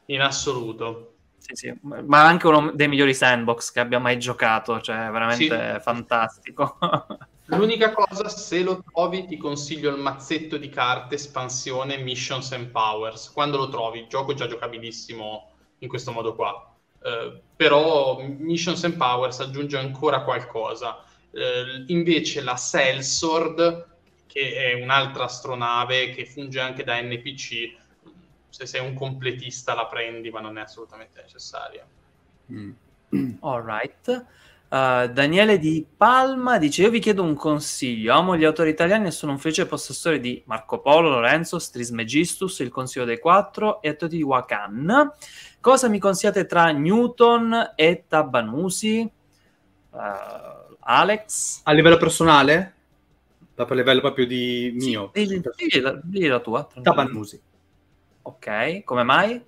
[0.06, 1.14] in assoluto.
[1.38, 5.80] Sì, sì, ma anche uno dei migliori sandbox che abbia mai giocato, cioè veramente sì.
[5.80, 6.78] fantastico.
[7.46, 13.30] L'unica cosa, se lo trovi, ti consiglio il mazzetto di carte espansione Missions and Powers.
[13.30, 16.74] Quando lo trovi, il gioco è già giocabilissimo in questo modo qua.
[17.02, 21.04] Eh, però Missions and Powers aggiunge ancora qualcosa.
[21.30, 23.86] Uh, invece la Sellsword,
[24.26, 27.76] che è un'altra astronave che funge anche da NPC,
[28.48, 31.86] se sei un completista la prendi, ma non è assolutamente necessaria.
[32.50, 32.72] Mm.
[33.40, 34.26] All right.
[34.68, 38.12] Uh, Daniele di Palma dice: Io vi chiedo un consiglio.
[38.12, 42.70] Amo gli autori italiani e sono un felice possessore di Marco Polo, Lorenzo, Strismegistus, Il
[42.70, 45.12] Consiglio dei Quattro e Teotihuacan.
[45.60, 49.08] Cosa mi consigliate tra Newton e Tabanusi?
[49.90, 51.60] Uh, Alex?
[51.62, 52.74] A livello personale?
[53.54, 55.10] A livello proprio di mio?
[55.14, 55.26] Sì,
[55.56, 56.68] digli, la, digli la tua.
[56.82, 57.40] Tabanusi.
[58.22, 59.42] Ok, come mai?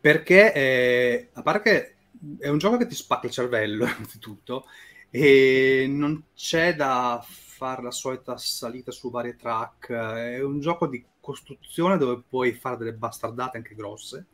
[0.00, 1.94] Perché, eh, a parte che
[2.38, 4.66] è un gioco che ti spacca il cervello, innanzitutto,
[5.10, 9.92] e non c'è da fare la solita salita su varie track.
[9.92, 14.26] È un gioco di costruzione dove puoi fare delle bastardate anche grosse,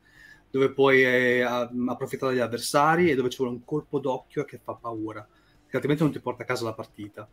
[0.51, 4.75] dove puoi eh, approfittare degli avversari e dove ci vuole un colpo d'occhio che fa
[4.75, 5.27] paura,
[5.67, 7.29] che altrimenti non ti porta a casa la partita.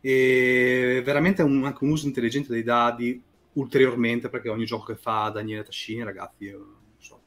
[0.00, 3.20] E veramente un, anche un uso intelligente dei dadi
[3.54, 7.20] ulteriormente, perché ogni gioco che fa Daniele Tascini, ragazzi, io non so,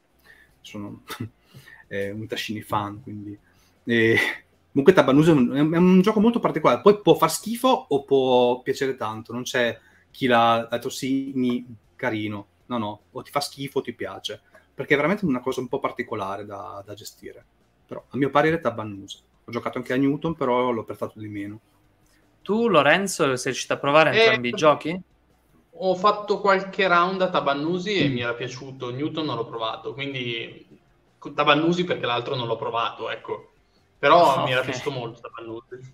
[0.62, 1.04] sono
[1.92, 3.38] eh, un Tascini fan, quindi...
[3.84, 4.18] E...
[4.72, 8.62] Comunque Tabanuso è un, è un, gioco molto particolare, poi può far schifo o può
[8.62, 9.78] piacere tanto, non c'è
[10.10, 11.66] chi l'ha detto sì, mi,
[11.98, 14.42] carino, no no, o ti fa schifo o ti piace,
[14.74, 17.46] perché è veramente una cosa un po' particolare da, da gestire.
[17.86, 19.20] Però a mio parere Tabanuso.
[19.44, 21.60] Ho giocato anche a Newton, però l'ho apprezzato di meno.
[22.42, 25.02] Tu Lorenzo sei riuscito a provare entrambi eh, i giochi?
[25.72, 30.71] Ho fatto qualche round a Tabannusi e mi era piaciuto, Newton non l'ho provato, quindi
[31.34, 33.52] Tabannusi perché l'altro non l'ho provato, ecco.
[33.98, 34.44] Però okay.
[34.46, 35.94] mi era piaciuto molto Tabannusi.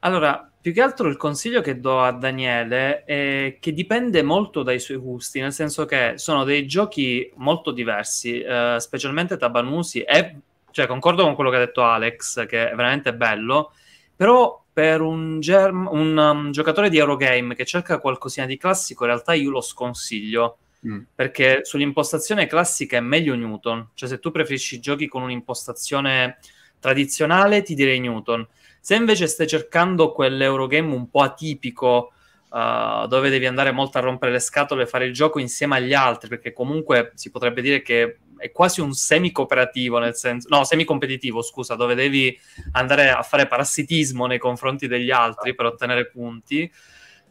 [0.00, 4.78] Allora, più che altro il consiglio che do a Daniele è che dipende molto dai
[4.78, 10.36] suoi gusti, nel senso che sono dei giochi molto diversi, eh, specialmente Tabanusi, e
[10.70, 13.72] cioè, concordo con quello che ha detto Alex, che è veramente bello,
[14.14, 19.10] però per un, germ- un um, giocatore di Eurogame che cerca qualcosina di classico, in
[19.10, 21.00] realtà io lo sconsiglio Mm.
[21.14, 23.90] Perché sull'impostazione classica è meglio Newton.
[23.94, 26.38] Cioè, se tu preferisci giochi con un'impostazione
[26.78, 28.46] tradizionale, ti direi Newton.
[28.80, 32.12] Se invece stai cercando quell'Eurogame un po' atipico,
[32.48, 35.92] uh, dove devi andare molto a rompere le scatole e fare il gioco insieme agli
[35.92, 41.42] altri, perché comunque si potrebbe dire che è quasi un semi-cooperativo, nel senso, no, semi-competitivo,
[41.42, 42.36] scusa, dove devi
[42.72, 46.72] andare a fare parassitismo nei confronti degli altri per ottenere punti.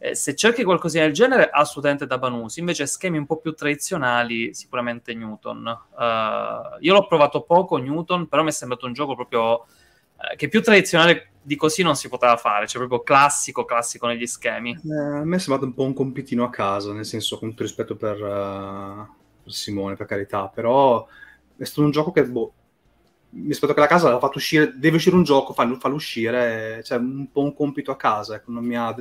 [0.02, 2.60] Eh, se cerchi qualcosa del genere, assolutamente da Banusi.
[2.60, 5.66] Invece, schemi un po' più tradizionali, sicuramente Newton.
[5.90, 9.66] Uh, io l'ho provato poco, Newton, però mi è sembrato un gioco proprio
[10.16, 14.26] eh, che più tradizionale di così non si poteva fare, cioè proprio classico, classico negli
[14.26, 14.70] schemi.
[14.70, 17.62] Eh, a me è sembrato un po' un compitino a casa, nel senso, con tutto
[17.62, 19.06] rispetto per, uh,
[19.42, 21.06] per Simone, per carità, però
[21.58, 22.54] è stato un gioco che, boh,
[23.32, 26.80] mi aspetto che la casa l'ha fatto uscire, deve uscire un gioco, fallo, fallo uscire,
[26.84, 28.94] cioè un po' un compito a casa, ecco, non mi ha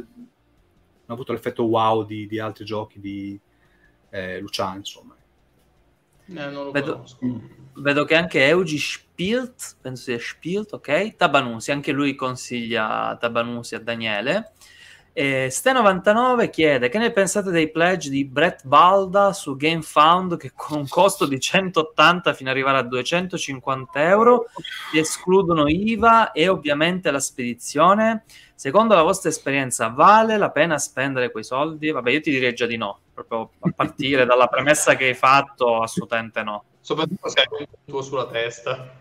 [1.13, 3.39] avuto l'effetto wow di, di altri giochi di
[4.09, 5.15] eh, Luciano, insomma.
[5.15, 7.17] Eh, non lo Vedo- conosco.
[7.73, 11.15] Vedo che anche Eugi Spielt, penso sia Spielt, ok?
[11.15, 14.51] Tabanusi, anche lui consiglia Tabanusi a Daniele.
[15.11, 20.77] E Ste99 chiede che ne pensate dei pledge di Brett Balda su GameFound che con
[20.77, 24.45] un costo di 180 fino ad arrivare a 250 euro
[24.93, 28.23] escludono IVA e ovviamente la spedizione.
[28.55, 31.91] Secondo la vostra esperienza vale la pena spendere quei soldi?
[31.91, 35.81] Vabbè, io ti direi già di no, proprio a partire dalla premessa che hai fatto,
[35.81, 36.63] assolutamente no.
[36.81, 38.91] Soprattutto se hai un tuo sulla testa.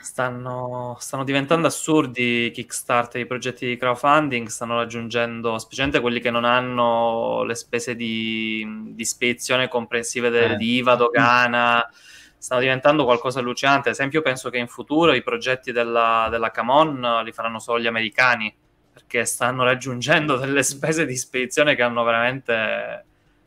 [0.00, 6.30] Stanno, stanno diventando assurdi i Kickstarter, i progetti di crowdfunding, stanno raggiungendo, specialmente quelli che
[6.30, 10.56] non hanno le spese di, di spedizione comprensive del, Eh.
[10.56, 11.86] di IVA, dogana,
[12.38, 13.90] stanno diventando qualcosa allucinante.
[13.90, 17.86] Ad esempio, penso che in futuro i progetti della, della Camon li faranno solo gli
[17.86, 18.52] americani,
[18.92, 23.04] perché stanno raggiungendo delle spese di spedizione che hanno veramente...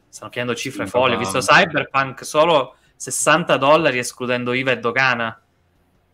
[0.08, 1.16] stanno chiedendo cifre folli.
[1.16, 1.40] Ho visto.
[1.40, 5.43] Cyberpunk solo 60 dollari escludendo IVA e dogana.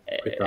[0.10, 0.38] E-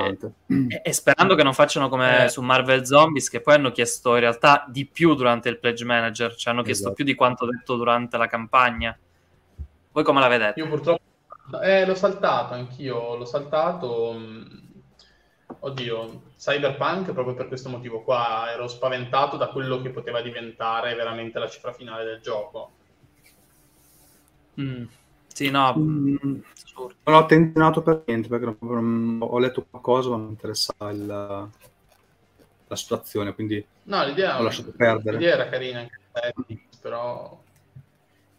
[0.69, 2.29] e, e sperando che non facciano come Eh.
[2.29, 6.35] su Marvel Zombies, che poi hanno chiesto in realtà di più durante il Pledge Manager,
[6.35, 6.97] cioè hanno chiesto Esatto.
[6.97, 8.99] più di quanto detto durante la campagna.
[9.93, 10.59] Voi come la vedete?
[10.61, 11.01] Io purtroppo
[11.63, 14.13] eh, l'ho saltato, anch'io l'ho saltato.
[14.13, 14.61] mh,
[15.65, 21.39] Oddio, Cyberpunk proprio per questo motivo qua ero spaventato da quello che poteva diventare veramente
[21.39, 22.73] la cifra finale del gioco.
[24.61, 24.85] Mm.
[25.35, 26.95] Sì, no, Mm, assurdo.
[27.05, 31.51] Non ho attenzionato per niente perché ho letto qualcosa ma non mi interessava il-
[32.69, 35.19] la situazione, quindi No, l'idea, Ho lasciato perdere.
[35.19, 36.33] l'idea era carina anche eh,
[36.81, 37.43] però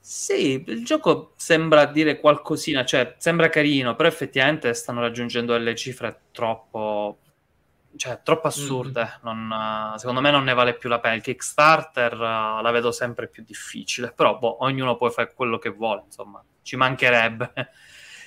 [0.06, 6.26] Sì, il gioco sembra dire qualcosina, cioè sembra carino, però effettivamente stanno raggiungendo delle cifre
[6.32, 7.23] troppo,
[7.96, 9.20] cioè troppo assurde.
[9.24, 11.16] Non, eh, secondo me non ne vale più la pena.
[11.16, 15.70] Il Kickstarter eh, la vedo sempre più difficile, però boh, ognuno può fare quello che
[15.70, 17.54] vuole, insomma, ci mancherebbe.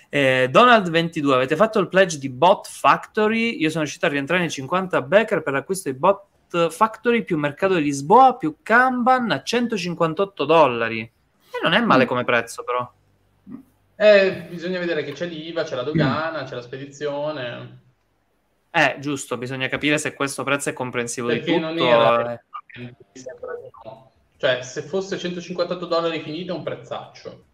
[0.08, 3.58] Eh, Donald22, avete fatto il pledge di Bot Factory?
[3.58, 7.74] Io sono riuscito a rientrare nei 50 backer per l'acquisto di Bot Factory più mercato
[7.74, 11.00] di Lisboa più Kanban a 158 dollari.
[11.00, 12.88] E non è male come prezzo, però.
[13.96, 17.85] eh, bisogna vedere che c'è l'IVA, c'è la dogana, c'è la spedizione.
[18.76, 21.66] Eh, giusto, bisogna capire se questo prezzo è comprensivo di Perché tutto.
[21.66, 22.40] non era- eh.
[22.78, 24.10] Mi sembra di no.
[24.36, 27.44] Cioè, se fosse 158 dollari finito è un prezzaccio.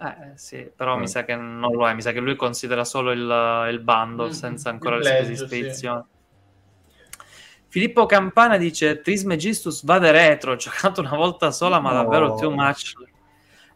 [0.00, 1.00] Eh, sì, però Mm.
[1.00, 1.94] mi sa che non lo è.
[1.94, 6.02] Mi sa che lui considera solo il, il bundle Mm, senza ancora le spese di.
[7.68, 10.52] Filippo Campana dice: Trismegistus va de retro.
[10.52, 12.02] Ho giocato una volta sola, ma No.
[12.02, 12.92] davvero too much.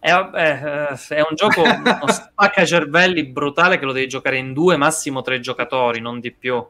[0.01, 4.53] E vabbè, eh, è un gioco uno spacca cervelli brutale che lo devi giocare in
[4.53, 6.65] due, massimo tre giocatori, non di più.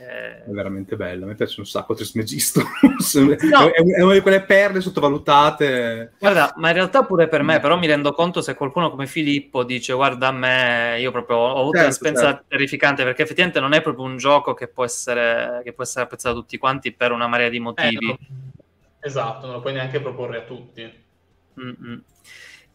[0.00, 1.24] Eh, è veramente bello.
[1.24, 2.62] A me piace un sacco Trismegisto.
[3.48, 3.70] No.
[3.70, 6.12] è, è una di quelle perle sottovalutate.
[6.18, 9.64] Guarda, ma in realtà pure per me, però mi rendo conto se qualcuno come Filippo
[9.64, 12.44] dice guarda a me, io proprio ho avuto Certo, un'esperienza certo.
[12.48, 16.34] terrificante perché effettivamente non è proprio un gioco che può essere, che può essere apprezzato
[16.36, 18.06] da tutti quanti per una marea di Eh, motivi.
[18.06, 18.18] no.
[19.00, 20.92] Esatto, non lo puoi neanche proporre a tutti.
[21.60, 22.02] Mm-mm.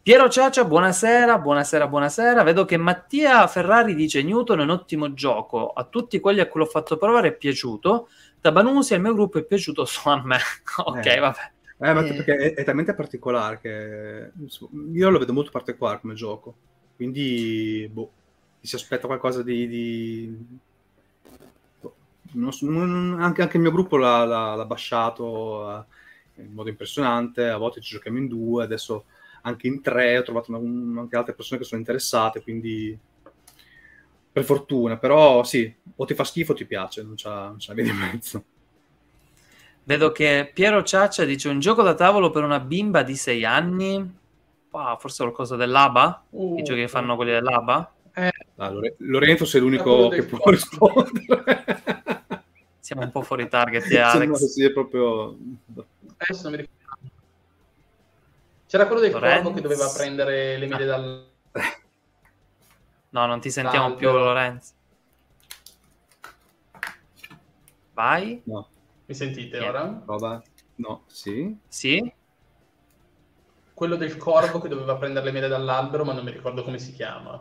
[0.04, 2.44] Piero Ciaccia, buonasera, buonasera, buonasera.
[2.44, 5.70] Vedo che Mattia Ferrari dice Newton è un ottimo gioco.
[5.70, 8.10] A tutti quelli a cui l'ho fatto provare è piaciuto.
[8.42, 10.38] Tabanusi al mio gruppo è piaciuto solo a me.
[10.76, 11.20] ok, Eh.
[11.20, 11.52] vabbè.
[11.80, 12.14] Eh, ma Eh.
[12.14, 14.32] perché è, è talmente particolare che
[14.94, 16.54] io lo vedo molto particolare come gioco.
[16.98, 18.12] Quindi, boh,
[18.60, 19.68] si aspetta qualcosa di.
[19.70, 20.38] di-
[21.80, 21.96] boh,
[22.34, 25.86] non so, non- anche, anche il mio gruppo l'ha, l'ha- l'ha basciato
[26.36, 27.48] eh, in modo impressionante.
[27.48, 29.06] A volte ci giochiamo in due, adesso
[29.44, 30.18] anche in tre.
[30.18, 32.42] Ho trovato una- un- anche altre persone che sono interessate.
[32.42, 32.98] Quindi,
[34.32, 37.84] per fortuna, però sì, o ti fa schifo o ti piace, non non c'ha via
[37.84, 38.44] di mezzo.
[39.86, 44.22] Vedo che Piero Ciaccia dice un gioco da tavolo per una bimba di 6 anni.
[44.72, 46.24] Ah, forse qualcosa dell'ABA?
[46.32, 47.94] Uh, I giochi che fanno quelli dell'ABA?
[48.56, 51.44] Ah, Lore- Lorenzo sei l'unico che può rispondere.
[52.80, 54.46] Siamo un po' fuori target Alex.
[54.46, 55.38] Sì, è proprio...
[56.18, 56.83] Adesso mi ricordo.
[58.74, 59.44] C'era quello del Lorenz?
[59.44, 61.32] corvo che doveva prendere le mele dal...
[63.12, 64.00] No, non ti sentiamo Salve.
[64.00, 64.72] più, Lorenzo.
[67.94, 68.42] Vai?
[68.48, 68.68] No,
[69.06, 69.78] Mi sentite Niente.
[69.78, 70.02] ora?
[70.08, 70.42] roba...
[70.78, 71.56] No, sì?
[71.68, 72.14] Sì?
[73.76, 76.94] Quello del corvo che doveva prendere le mele dall'albero, ma non mi ricordo come si
[76.94, 77.40] chiama.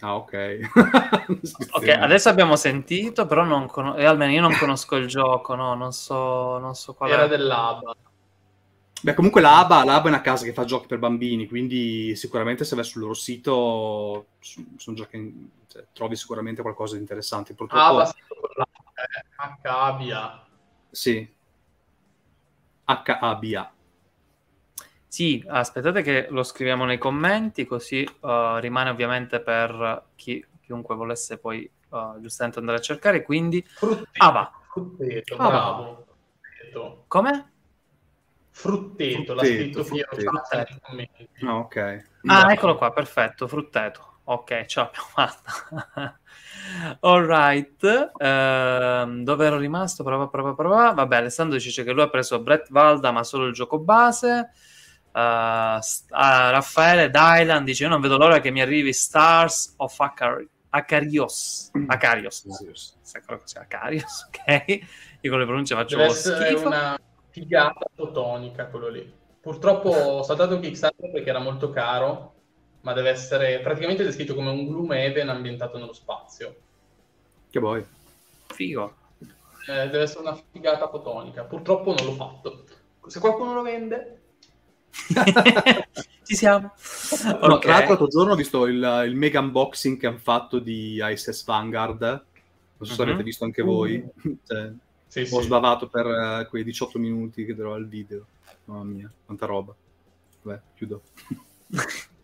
[0.00, 0.60] Ah, ok.
[1.72, 5.74] Ok, adesso abbiamo sentito, però non cono- eh, almeno io non conosco il gioco, no,
[5.74, 7.28] non so, non so qual Era è.
[7.28, 7.94] dell'ABA.
[9.00, 12.74] Beh, comunque l'ABA, l'ABA è una casa che fa giochi per bambini, quindi sicuramente se
[12.74, 17.54] vai sul loro sito giochi, cioè, trovi sicuramente qualcosa di interessante.
[17.54, 18.66] Purtroppo, ABA, sì, con la
[18.98, 20.46] eh,
[20.90, 21.36] sì.
[22.84, 23.72] H-A-B-A.
[25.06, 31.38] Sì, aspettate che lo scriviamo nei commenti, così uh, rimane ovviamente per chi, chiunque volesse
[31.38, 33.22] poi uh, giustamente andare a cercare.
[33.22, 34.10] Quindi, Frutteto.
[34.12, 34.52] ABA.
[34.72, 35.48] Frutteto, ABA.
[35.48, 36.06] bravo.
[36.40, 37.04] Frutteto.
[37.06, 37.52] come?
[38.58, 40.72] Frutteto, l'ha Frutteto, scritto Piero frutteto.
[40.72, 41.28] Nei commenti.
[41.46, 42.04] Ah, ok.
[42.26, 44.20] Ah, eccolo qua, perfetto, frutteto.
[44.24, 46.18] Ok, ce l'abbiamo fatta.
[47.00, 48.10] All right.
[48.18, 50.02] Ehm, dove ero rimasto?
[50.02, 50.90] Prova, prova, prova.
[50.92, 54.50] Vabbè, Alessandro dice che lui ha preso Brett Valda, ma solo il gioco base.
[55.12, 60.44] St- ah, Raffaele Dylan dice: Io non vedo l'ora che mi arrivi Stars of Acar-
[60.70, 61.70] Acarios.
[61.86, 62.42] Acarios.
[63.24, 63.60] Quello cos'è?
[63.60, 64.78] Acarios, ok?
[65.20, 66.66] Io con le pronunce faccio Deve schifo.
[66.66, 66.98] una
[67.30, 69.12] figata fotonica quello lì.
[69.40, 72.34] Purtroppo ho saltato Kickstarter perché era molto caro,
[72.82, 76.54] ma deve essere praticamente descritto come un Gloomhaven ambientato nello spazio.
[77.50, 77.84] Che vuoi?
[78.48, 78.94] Figo.
[79.68, 81.44] Eh, deve essere una figata fotonica.
[81.44, 82.64] Purtroppo non l'ho fatto.
[83.06, 84.14] Se qualcuno lo vende,
[86.24, 86.72] Ci siamo.
[87.24, 87.60] No, Ok.
[87.60, 91.44] Tra l'altro l'altro giorno ho visto il, il mega unboxing che hanno fatto di ISS
[91.44, 92.00] Vanguard.
[92.00, 93.08] Non so se Mhm.
[93.08, 94.04] avete visto anche voi.
[94.46, 94.72] Cioè,
[95.26, 95.44] sì, Ho sì.
[95.46, 98.26] sbavato per eh, quei 18 minuti che darò al video.
[98.64, 99.74] Mamma mia, quanta roba.
[100.42, 101.02] Vabbè, chiudo.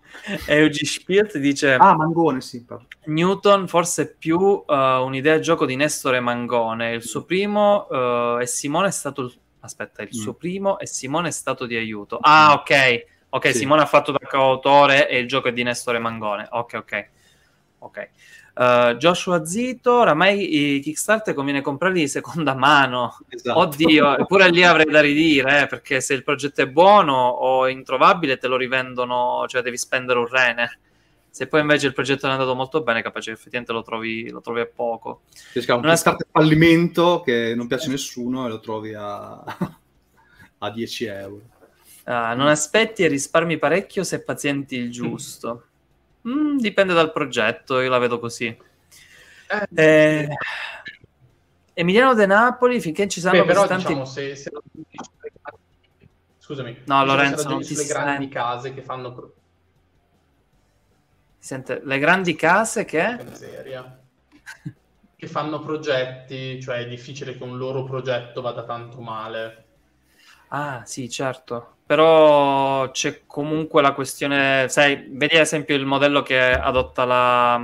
[0.47, 2.63] Eugi Spielt dice Ah, Mangone, sì.
[2.65, 2.87] parlo.
[3.07, 6.93] Newton forse è più uh, un'idea a gioco di Nestore Mangone.
[6.95, 9.35] Il suo primo uh, e Simone è stato il...
[9.61, 10.21] Aspetta, il Mm.
[10.21, 12.19] suo primo e Simone è stato di aiuto.
[12.21, 13.05] Ah, ok.
[13.31, 13.59] Ok, Sì.
[13.61, 16.47] Simone ha fatto da coautore e il gioco è di Nestore Mangone.
[16.51, 17.09] Ok, ok.
[17.79, 18.11] Ok.
[18.55, 23.19] Uh, Joshua Zito, oramai i Kickstarter conviene comprarli di seconda mano.
[23.29, 23.59] Esatto.
[23.59, 28.39] Oddio, eppure lì avrei da ridire, eh, perché se il progetto è buono o introvabile
[28.39, 30.79] te lo rivendono, cioè devi spendere un rene.
[31.29, 34.41] Se poi invece il progetto è andato molto bene, capace che effettivamente lo trovi, lo
[34.41, 35.23] trovi a poco.
[35.53, 39.43] Cioè, un Non è- Kickstarter fallimento che non piace a nessuno e lo trovi a,
[40.59, 41.41] a 10 euro.
[42.05, 45.55] Ah, non aspetti e risparmi parecchio se pazienti il giusto.
[45.55, 45.74] Mm,
[46.59, 48.47] dipende dal progetto, io la vedo così.
[48.47, 50.29] Eh, Eh,
[51.75, 53.87] Emiliano De Napoli, finché ci saranno Beh, però tanti...
[53.89, 54.51] diciamo, se, se
[56.39, 56.71] Scusami.
[56.71, 58.39] No, Diciamo, Lorenzo, se non ti sulle grandi sento.
[58.39, 59.33] case che fanno
[61.39, 63.19] sente- le grandi case che...
[65.17, 69.64] che fanno progetti, cioè è difficile che un loro progetto vada tanto male.
[70.49, 71.73] Ah, sì, certo.
[71.87, 77.61] Però c'è comunque la questione, sai, vedi ad esempio il modello che adotta la,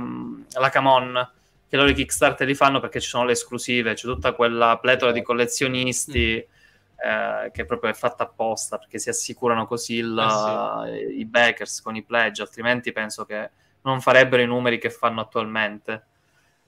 [0.59, 1.31] la Camon,
[1.67, 5.11] che loro i Kickstarter li fanno perché ci sono le esclusive, c'è tutta quella pletora
[5.11, 6.35] di collezionisti
[7.03, 12.03] eh, che proprio è fatta apposta perché si assicurano così il- i backers con i
[12.03, 13.49] pledge, altrimenti penso che
[13.83, 16.05] non farebbero i numeri che fanno attualmente.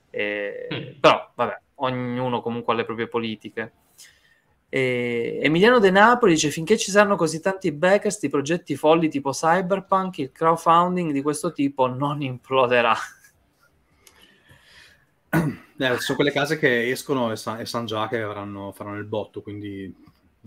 [0.10, 1.00] E- Mm.
[1.00, 3.74] Però, vabbè, ognuno comunque ha le proprie politiche.
[4.76, 9.30] E Emiliano De Napoli dice: Finché ci saranno così tanti backers di progetti folli tipo
[9.30, 12.96] Cyberpunk, il crowdfunding di questo tipo non imploderà.
[15.76, 19.06] Eh, sono quelle case che escono e, sa- e sanno già che avranno, faranno il
[19.06, 19.94] botto, quindi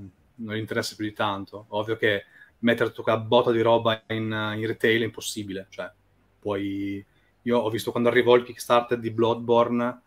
[0.01, 1.67] mm, non gli interessa più di tanto.
[1.71, 2.25] Ovvio che
[2.61, 5.67] mettere tutta quella botta di roba in, in retail è impossibile.
[5.69, 5.91] Cioè,
[6.39, 7.05] puoi...
[7.43, 10.01] Io ho visto quando arrivò il Kickstarter di Bloodborne,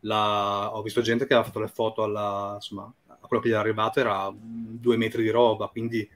[0.00, 2.92] la- ho visto gente che aveva fatto le foto alla, insomma,
[3.26, 6.08] quello che gli era arrivato era due metri di roba, quindi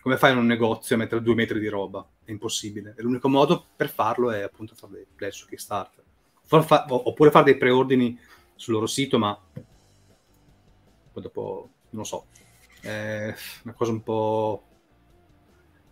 [0.00, 2.06] come fai in un negozio a mettere due metri di roba?
[2.24, 2.94] È impossibile.
[2.96, 6.04] E l'unico modo per farlo è appunto fare dei pledge su Kickstarter.
[6.42, 8.18] Fa- oppure fare dei preordini
[8.54, 9.38] sul loro sito, ma
[11.12, 12.26] poi dopo non lo so.
[12.80, 14.62] È una cosa un po'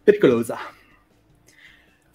[0.03, 0.59] pericolosa.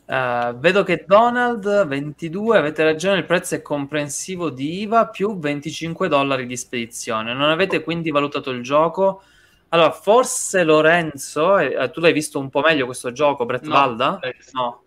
[0.10, 6.08] Eh, vedo che Donald 22, avete ragione, il prezzo è comprensivo di IVA più 25
[6.08, 7.34] dollari di spedizione.
[7.34, 9.22] Non avete quindi valutato il gioco?
[9.70, 14.20] Allora, forse Lorenzo, eh, tu l'hai visto un po' meglio questo gioco, Brett No, Valda?
[14.22, 14.52] Alex.
[14.54, 14.82] No.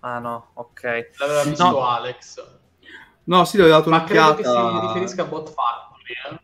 [0.00, 1.10] Ah no, ok.
[1.18, 1.86] L'aveva visto No.
[1.86, 2.44] Alex.
[3.24, 6.40] No, sì, gli ho dato Ma credo che si riferisca a Bot Factory, eh?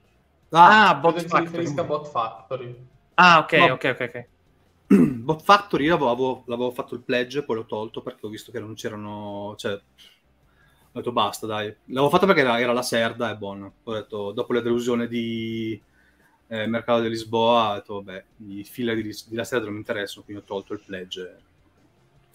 [0.51, 1.51] Ah, Ah, Bot credo si Factory.
[1.51, 2.87] riferisca a Bot Factory.
[3.15, 3.73] Ah, ok, No.
[3.75, 4.27] ok, ok, ok.
[5.23, 8.61] Bot Factory io avevo, l'avevo fatto il pledge, poi l'ho tolto perché ho visto che
[8.61, 9.55] non c'erano...
[9.57, 9.81] Cioè, ho
[10.99, 11.67] detto basta, dai.
[11.87, 13.75] L'avevo fatto perché era, era la Serda e buono.
[13.85, 15.81] Ho detto, dopo la delusione di
[16.49, 19.81] eh, Mercato di Lisboa, ho detto, vabbè, i filler di, di la Serda non mi
[19.81, 21.37] interessano, quindi ho tolto il pledge.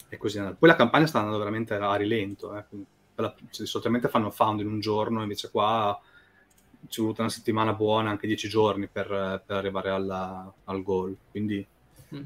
[0.10, 0.58] E così è andato.
[0.60, 2.56] Poi la campagna sta andando veramente a rilento.
[2.56, 2.66] Eh.
[3.16, 5.99] la- cioè, solitamente fanno found in un giorno, invece qua
[6.88, 9.08] ci è voluta una settimana buona, anche dieci giorni per,
[9.45, 11.16] per arrivare alla- al goal.
[11.32, 11.66] Quindi...
[12.14, 12.22] Mm.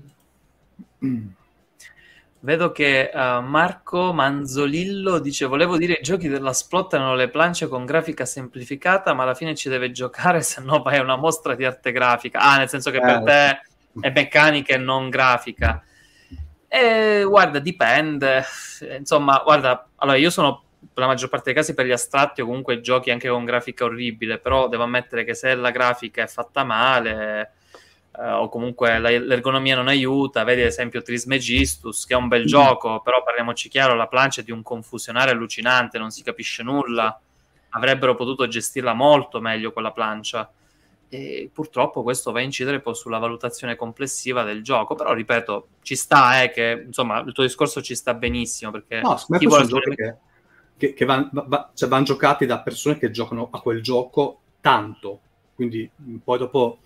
[2.40, 7.68] Vedo che eh, Marco Manzolillo dice: Volevo dire, i giochi della Splot hanno le planche
[7.68, 11.56] con grafica semplificata, ma alla fine ci deve giocare, se no vai a una mostra
[11.56, 12.40] di arte grafica.
[12.40, 13.24] Ah, nel senso che per Eh.
[13.24, 13.62] te
[14.08, 15.84] è meccanica e non grafica.
[16.68, 18.44] E guarda, dipende.
[18.98, 22.46] Insomma, guarda, allora io sono per la maggior parte dei casi per gli astratti o
[22.46, 26.64] comunque giochi anche con grafica orribile, però devo ammettere che se la grafica è fatta
[26.64, 27.54] male
[28.20, 32.46] eh, o comunque la- l'ergonomia non aiuta, vedi ad esempio Trismegistus che è un bel
[32.46, 37.20] gioco, però parliamoci chiaro, la plancia è di un confusionario allucinante, non si capisce nulla,
[37.70, 40.50] avrebbero potuto gestirla molto meglio quella plancia.
[41.10, 45.96] E purtroppo questo va a incidere poi sulla valutazione complessiva del gioco, però ripeto, ci
[45.96, 49.96] sta, eh, che insomma il tuo discorso ci sta benissimo perché No, chi vuole giocare-
[49.96, 50.16] che,
[50.76, 55.22] che, che van- va- cioè, vanno giocati da persone che giocano a quel gioco tanto.
[55.56, 55.90] Quindi
[56.22, 56.80] poi dopo,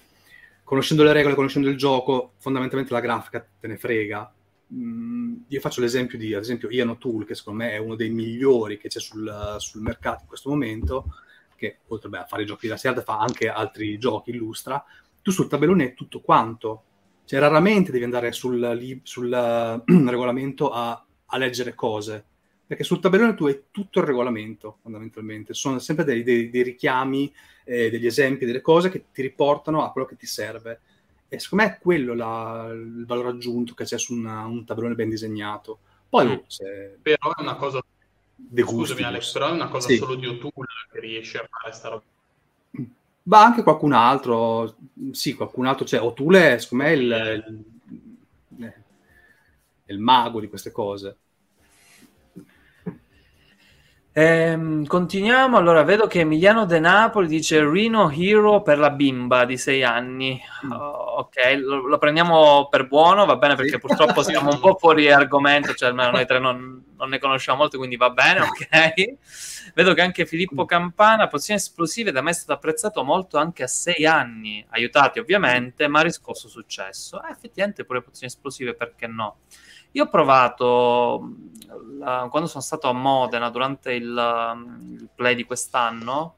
[0.72, 4.34] conoscendo le regole, conoscendo il gioco, fondamentalmente la grafica te ne frega.
[4.74, 8.10] Mm, io faccio l'esempio di, ad esempio, Ian O'Toole, che secondo me è uno dei
[8.10, 11.14] migliori che c'è sul, sul mercato in questo momento,
[11.58, 14.82] che oltre beh, a fare i giochi da serata fa anche altri giochi, illustra.
[15.22, 16.84] Tu sul tabellone è tutto quanto.
[17.26, 22.28] Cioè, raramente devi andare sul, sul eh, regolamento a, a leggere cose
[22.72, 27.30] perché sul tabellone tu hai tutto il regolamento fondamentalmente, sono sempre dei, dei- dei richiami,
[27.66, 30.80] eh, degli esempi, delle cose che ti riportano a quello che ti serve.
[31.28, 34.96] E secondo me è quello la- il valore aggiunto che c'è su una- un tabellone
[34.96, 35.80] ben disegnato.
[36.08, 36.36] Poi Mm.
[36.48, 39.98] se Però è una cosa, scusami gusti, Alex, però è una cosa Sì.
[39.98, 42.04] solo di O'Toole che riesce a fare sta roba.
[43.24, 44.76] Ma anche qualcun altro,
[45.12, 46.02] sì, qualcun altro c'è.
[46.02, 48.84] O'Toole è, secondo me, il, il- eh,
[49.86, 51.18] è il mago di queste cose.
[54.14, 55.56] Ehm, continuiamo.
[55.56, 60.42] Allora, vedo che Emiliano De Napoli dice Reno Hero per la bimba di 6 anni.
[60.66, 60.72] Mm.
[60.72, 65.10] Oh, ok, lo, lo prendiamo per buono, va bene perché purtroppo siamo un po' fuori
[65.10, 69.16] argomento, cioè almeno noi tre non, non ne conosciamo molto, quindi va bene, ok.
[69.74, 73.68] Vedo che anche Filippo Campana, pozioni esplosive, da me è stato apprezzato molto anche a
[73.68, 77.24] 6 anni, aiutati ovviamente, ma ha riscosso successo.
[77.24, 79.38] Eh, effettivamente pure pozioni esplosive, perché no?
[79.92, 81.30] Io ho provato
[82.00, 86.36] la- quando sono stato a Modena durante il, um, il play di quest'anno.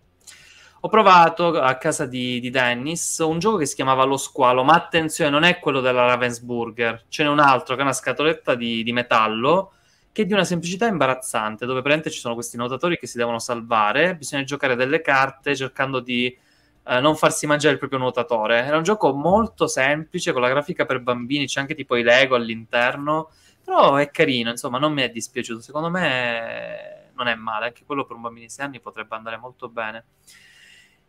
[0.82, 4.74] Ho provato a casa di, di Dennis un gioco che si chiamava Lo Squalo, ma
[4.74, 8.84] attenzione, non è quello della Ravensburger, ce n'è un altro che è una scatoletta di,
[8.84, 9.72] di metallo
[10.12, 13.39] che è di una semplicità imbarazzante, dove praticamente ci sono questi notatori che si devono
[13.39, 16.38] salvare, bisogna giocare delle carte cercando di
[16.86, 18.64] eh, non farsi mangiare il proprio nuotatore.
[18.64, 22.36] Era un gioco molto semplice, con la grafica per bambini, c'è anche tipo i Lego
[22.36, 23.32] all'interno,
[23.64, 25.61] però è carino, insomma, non mi è dispiaciuto.
[25.61, 29.38] Secondo me non è male, anche quello per un bambino di 6 anni potrebbe andare
[29.38, 30.05] molto bene.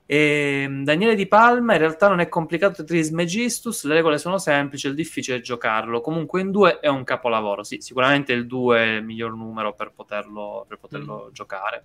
[0.06, 4.94] E, Daniele Di Palma, in realtà non è complicato Trismegistus, le regole sono semplici, il
[4.94, 6.02] difficile è giocarlo.
[6.02, 9.92] Comunque in due è un capolavoro, sì, sicuramente il 2 è il miglior numero per
[9.92, 11.84] poterlo, per poterlo giocare.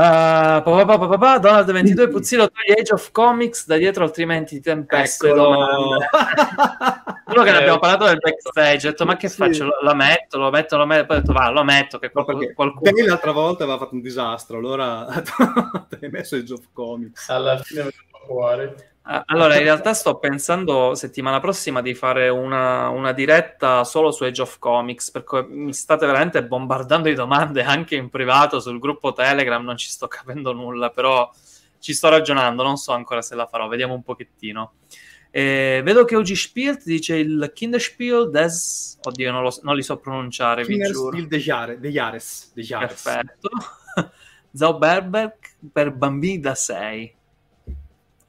[0.00, 4.02] Uh, pa, pa, pa, pa, pa, Donald 22 Puzzillo toglie Age of Comics da dietro
[4.04, 5.98] altrimenti ti tempesto quello
[7.42, 9.36] che ne Eh, abbiamo parlato del backstage ho detto ma che Sì.
[9.36, 12.06] faccio lo, lo metto lo metto lo metto poi ho detto va lo metto che
[12.06, 12.90] No, qualcuno, perché qualcuno...
[12.90, 15.04] Bale l'altra volta aveva fatto un disastro, allora
[16.00, 17.28] hai messo il Geoff Comics.
[17.28, 17.90] Alla fine
[18.24, 18.62] fuori.
[18.64, 18.74] Ah,
[19.26, 24.42] Allora, in realtà sto pensando settimana prossima di fare una, una diretta solo su Age
[24.42, 29.64] of Comics, perché mi state veramente bombardando di domande anche in privato sul gruppo Telegram,
[29.64, 31.28] non ci sto capendo nulla, però
[31.80, 34.74] ci sto ragionando, non so ancora se la farò, vediamo un pochettino.
[35.32, 38.98] Eh, vedo che Ugi Spielt dice il Kinderspiel des...
[39.02, 41.10] Oddio, non, lo- non li so pronunciare, vi giuro.
[41.10, 42.50] Kinderspiel de Jare- de Jares.
[42.54, 43.02] De Jares.
[43.02, 43.48] Perfetto.
[44.52, 45.34] Zauberberg
[45.72, 47.18] per bambini da 6.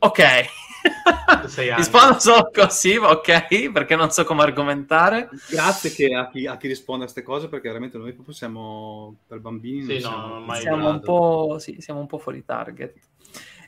[0.04, 0.24] Ok.
[1.76, 5.30] Rispondo solo così, ok, perché non so come argomentare.
[5.47, 9.18] Grazie che a, chi, a chi risponde a queste cose, perché veramente noi proprio siamo
[9.28, 9.84] per bambini.
[9.84, 12.95] Sì, non no, siamo Siamo un, po', sì, siamo un po' fuori target.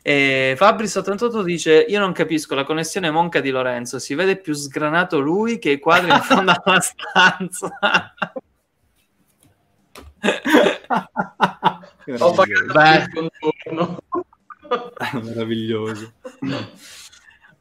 [0.01, 3.99] E Fabris88 dice: Io non capisco la connessione monca di Lorenzo.
[3.99, 7.77] Si vede più sgranato lui che i quadri in fondo alla stanza.
[12.19, 12.95] Ho pagato Beh.
[12.95, 13.99] il contorno.
[15.23, 16.13] Meraviglioso.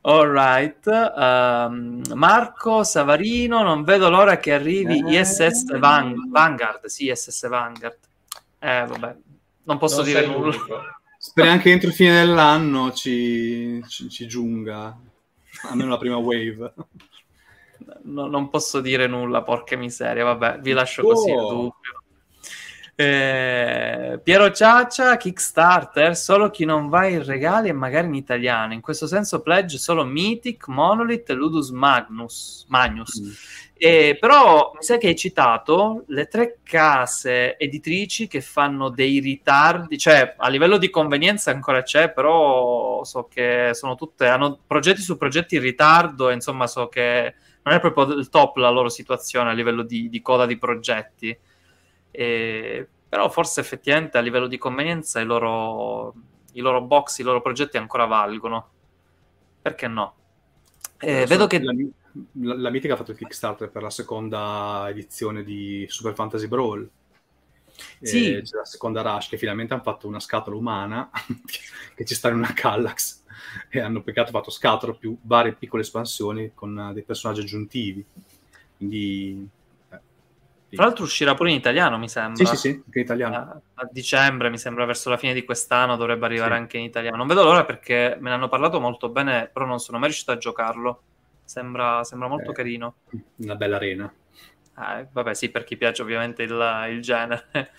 [0.04, 5.20] Alright, um, Marco Savarino, non vedo l'ora che arrivi Eh.
[5.20, 6.86] ISS Van- Vanguard.
[6.86, 7.98] Sì, ISS Vanguard.
[8.58, 9.16] Eh, vabbè,
[9.64, 10.56] non posso Non dire nulla.
[11.18, 14.96] Speriamo che entro il fine dell'anno ci, ci- ci giunga
[15.68, 16.74] almeno la prima wave.
[18.02, 20.24] No, non posso dire nulla, porca miseria.
[20.24, 21.48] Vabbè, vi lascio così il Oh.
[21.52, 22.01] dubbio.
[22.94, 28.74] Eh, Piero Ciaccia, Kickstarter, solo chi non va in regali e magari in italiano.
[28.74, 32.66] In questo senso, pledge solo Mythic, Monolith e Ludus Magnus.
[32.68, 33.70] Magnus.
[33.84, 39.98] Eh, però mi sa che hai citato le tre case editrici che fanno dei ritardi,
[39.98, 45.16] cioè a livello di convenienza ancora c'è, però so che sono tutte, hanno progetti su
[45.16, 47.34] progetti in ritardo, e insomma so che
[47.64, 51.36] non è proprio il top la loro situazione a livello di, di coda di progetti.
[52.12, 56.14] Eh, però forse effettivamente a livello di convenienza i loro,
[56.52, 58.70] i loro box, i loro progetti ancora valgono.
[59.60, 60.14] Perché no?
[60.98, 61.60] Eh, vedo che...
[61.60, 61.72] La,
[62.40, 66.88] la, la Mythic ha fatto il Kickstarter per la seconda edizione di Super Fantasy Brawl.
[68.00, 68.34] Sì.
[68.34, 71.10] E c'è la seconda Rush che finalmente hanno fatto una scatola umana
[71.94, 73.22] che ci sta in una Kallax
[73.68, 78.04] e hanno peccato fatto scatola più varie piccole espansioni con eh, dei personaggi aggiuntivi.
[78.76, 79.61] Quindi eh.
[80.76, 82.44] Tra l'altro uscirà pure in italiano, mi sembra.
[82.44, 83.34] Sì, sì, sì, anche in italiano.
[83.36, 86.60] A, a dicembre, mi sembra, verso la fine di quest'anno dovrebbe arrivare Sì.
[86.60, 87.16] anche in italiano.
[87.16, 90.32] Non vedo l'ora perché me ne hanno parlato molto bene, però non sono mai riuscito
[90.32, 91.02] a giocarlo.
[91.44, 92.54] Sembra, sembra molto Eh.
[92.54, 92.94] carino.
[93.36, 94.12] Una bella arena.
[94.78, 97.44] Eh, vabbè, sì, per chi piace ovviamente il, il genere.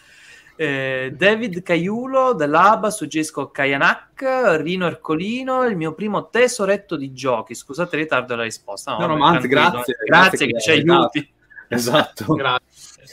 [0.56, 7.56] Eh, David Caiulo dell'ABA, suggerisco Kayanak, Rino Ercolino, il mio primo tesoretto di giochi.
[7.56, 8.96] Scusate il ritardo della risposta.
[8.96, 11.33] No, no, ma anzi, grazie, Grazie, grazie che ci aiuti.
[11.68, 12.34] Esatto.
[12.34, 13.04] Grazie.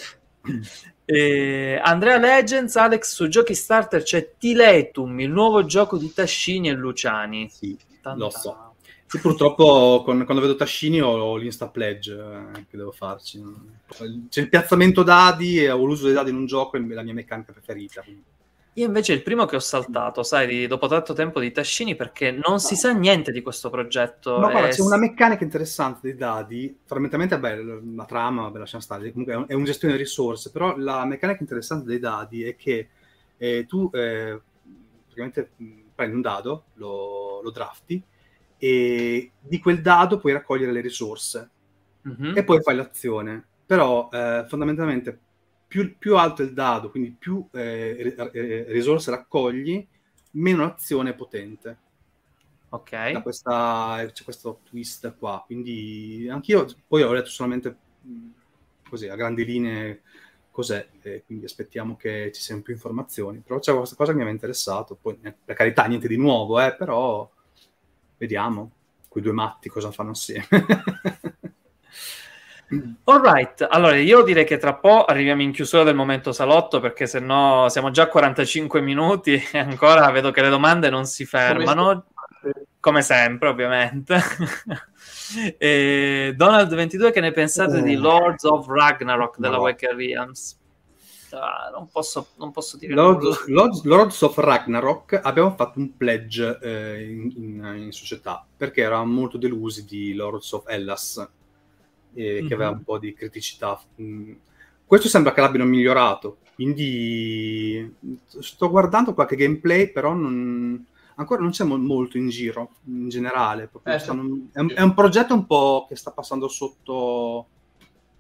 [1.05, 6.73] Eh, Andrea Legends, Alex, su Giochi Starter c'è Tiletum, il nuovo gioco di Tascini e
[6.73, 7.49] Luciani.
[7.51, 8.75] Sì, Tanta- lo so.
[9.07, 13.43] Sì, purtroppo con- quando vedo Tascini ho, ho l'insta pledge eh, che devo farci.
[14.29, 17.13] C'è il piazzamento dadi e ho l'uso dei dadi in un gioco, è la mia
[17.15, 18.03] meccanica preferita.
[18.03, 18.23] quindi.
[18.75, 22.61] Io invece il primo che ho saltato, sai, dopo tanto tempo di Tascini, perché non
[22.61, 24.39] si sa niente di questo progetto.
[24.39, 27.63] Ma guarda, e c'è una meccanica interessante dei dadi, fondamentalmente vabbè,
[27.97, 31.87] la trama, vabbè, lasciamo stare, comunque è un, gestione di risorse, però la meccanica interessante
[31.87, 32.89] dei dadi è che
[33.37, 34.41] eh, tu eh,
[35.05, 38.01] praticamente mh, prendi un dado, lo, lo drafti,
[38.57, 41.51] e di quel dado puoi raccogliere le risorse.
[42.03, 42.33] Mhm.
[42.37, 43.45] e poi fai l'azione.
[43.67, 45.19] Però eh, fondamentalmente
[45.71, 49.87] più, più alto è il dado, quindi più eh, eh, risorse raccogli,
[50.33, 51.79] meno l'azione è potente.
[52.71, 53.13] Ok.
[53.13, 55.45] Da questa, c'è questo twist qua.
[55.47, 58.29] Quindi anch'io poi ho letto solamente mh,
[58.89, 60.03] così a grandi linee
[60.51, 63.39] cos'è, e quindi aspettiamo che ci siano più informazioni.
[63.39, 64.99] Però c'è questa cosa che mi aveva interessato.
[65.01, 67.31] Poi, eh, per carità, niente di nuovo, eh, però
[68.19, 68.73] vediamo
[69.07, 70.49] quei due matti cosa fanno assieme.
[73.05, 77.19] Alright, allora io direi che tra po' arriviamo in chiusura del momento salotto perché se
[77.19, 82.07] no siamo già a 45 minuti e ancora vedo che le domande non si fermano,
[82.79, 84.21] come sempre ovviamente.
[85.59, 89.63] e Donald22 che ne pensate di Lords of Ragnarok della No.
[89.63, 90.59] Waker Realms?
[91.33, 92.95] Ah, non, posso, non posso dire.
[92.95, 98.83] Lords, Lords- Lords of Ragnarok abbiamo fatto un pledge eh, in, in- in società perché
[98.83, 101.29] eravamo molto delusi di Lords of Hellas
[102.15, 102.49] eh, Mhm.
[102.49, 104.33] che aveva un po' di criticità Mm.
[104.87, 107.95] questo sembra che l'abbiano migliorato quindi
[108.27, 110.85] sto guardando qualche gameplay però non-
[111.17, 114.95] ancora non c'è mo- molto in giro in generale Eh, stanno- è, un, è un
[114.95, 117.47] progetto un po' che sta passando sotto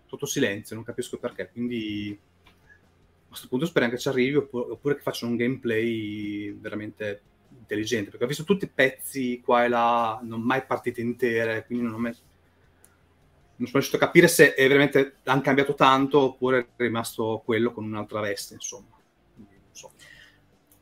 [0.06, 2.18] sotto silenzio non capisco perché quindi
[2.52, 7.22] a questo punto speriamo che ci arrivi oppure, oppure che facciano un gameplay veramente
[7.58, 11.84] intelligente perché ho visto tutti i pezzi qua e là non mai partite intere quindi
[11.84, 12.14] non ho mai
[13.60, 17.72] non sono riuscito a capire se è veramente hanno cambiato tanto oppure è rimasto quello
[17.72, 18.96] con un'altra veste insomma.
[19.34, 19.92] Quindi, non so.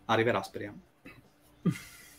[0.07, 0.81] Arriverà speriamo.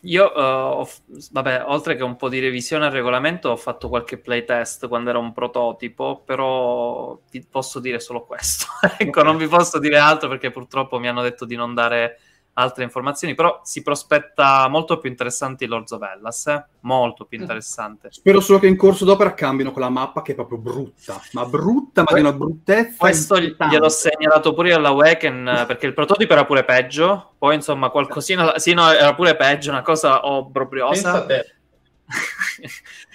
[0.04, 0.88] Io, eh, ho
[1.32, 5.20] vabbè, oltre che un po' di revisione al regolamento, ho fatto qualche playtest quando era
[5.20, 8.66] un prototipo, però ti posso dire solo questo.
[8.98, 12.20] ecco, non vi posso dire altro perché purtroppo mi hanno detto di non dare
[12.54, 16.66] altre informazioni, però si prospetta molto più interessante Lords of Hellas, eh?
[16.82, 18.10] molto più interessante.
[18.12, 22.04] spero solo che in corso d'opera cambino quella mappa che è proprio brutta ma brutta
[22.06, 26.46] ma di una bruttezza Questo gliel'ho segnalato pure alla Waken eh, perché il prototipo era
[26.46, 31.26] pure peggio, poi insomma qualcosina, sì no, era pure peggio, una cosa obbrobriosa.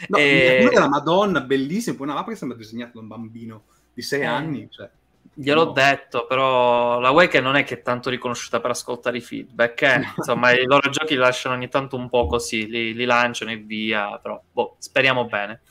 [0.09, 3.64] No, E- una della Madonna, bellissima, poi una mappa che sembra disegnata da un bambino
[3.93, 4.26] di sei Eh.
[4.26, 4.89] anni, cioè,
[5.35, 5.72] Gliel'ho no.
[5.72, 10.03] detto, però la Wake non è che è tanto riconosciuta per ascoltare i feedback, eh?
[10.16, 13.57] insomma i loro giochi li lasciano ogni tanto un po' così, li, li lanciano e
[13.57, 15.62] via, però boh, speriamo bene.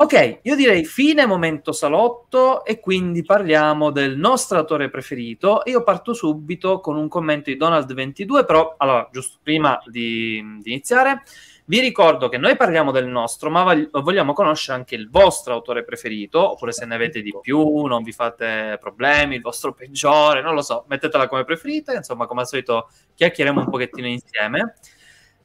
[0.00, 5.62] Ok, io direi fine momento salotto e quindi parliamo del nostro autore preferito.
[5.64, 11.22] Io parto subito con un commento di Donald22, però allora, giusto prima di, di iniziare,
[11.68, 13.62] vi ricordo che noi parliamo del nostro, ma
[13.92, 18.12] vogliamo conoscere anche il vostro autore preferito, oppure se ne avete di più, non vi
[18.12, 22.88] fate problemi, il vostro peggiore, non lo so, mettetela come preferita, insomma, come al solito
[23.14, 24.76] chiacchieriamo un pochettino insieme.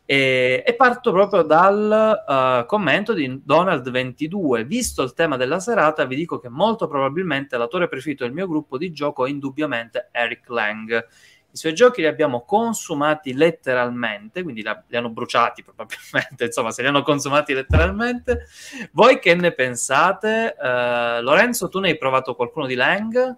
[0.06, 4.64] E, e parto proprio dal uh, commento di Donald22.
[4.64, 8.78] Visto il tema della serata, vi dico che molto probabilmente l'autore preferito del mio gruppo
[8.78, 11.06] di gioco è indubbiamente Eric Lang.
[11.54, 16.88] I suoi giochi li abbiamo consumati letteralmente, quindi li hanno bruciati probabilmente, insomma, se li
[16.88, 18.48] hanno consumati letteralmente.
[18.92, 20.56] Voi che ne pensate?
[20.60, 23.38] Uh, Lorenzo, tu ne hai provato qualcuno di Lang?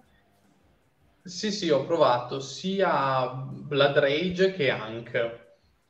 [1.22, 5.44] Sì, sì, ho provato sia Blood Rage che Hank.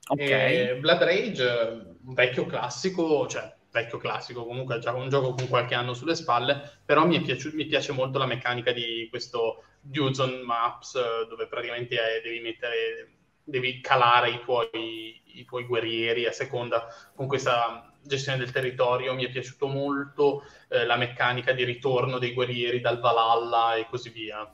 [0.09, 0.81] Okay.
[0.81, 5.93] Blood Rage, un vecchio classico, cioè vecchio classico, comunque già un gioco con qualche anno
[5.93, 10.95] sulle spalle, però mi, piaci- mi piace molto la meccanica di questo Dudes on Maps,
[11.29, 17.27] dove praticamente è, devi mettere, devi calare i tuoi, i tuoi guerrieri a seconda con
[17.27, 19.15] questa gestione del territorio.
[19.15, 24.11] Mi è piaciuto molto eh, la meccanica di ritorno dei guerrieri dal Valhalla e così
[24.11, 24.51] via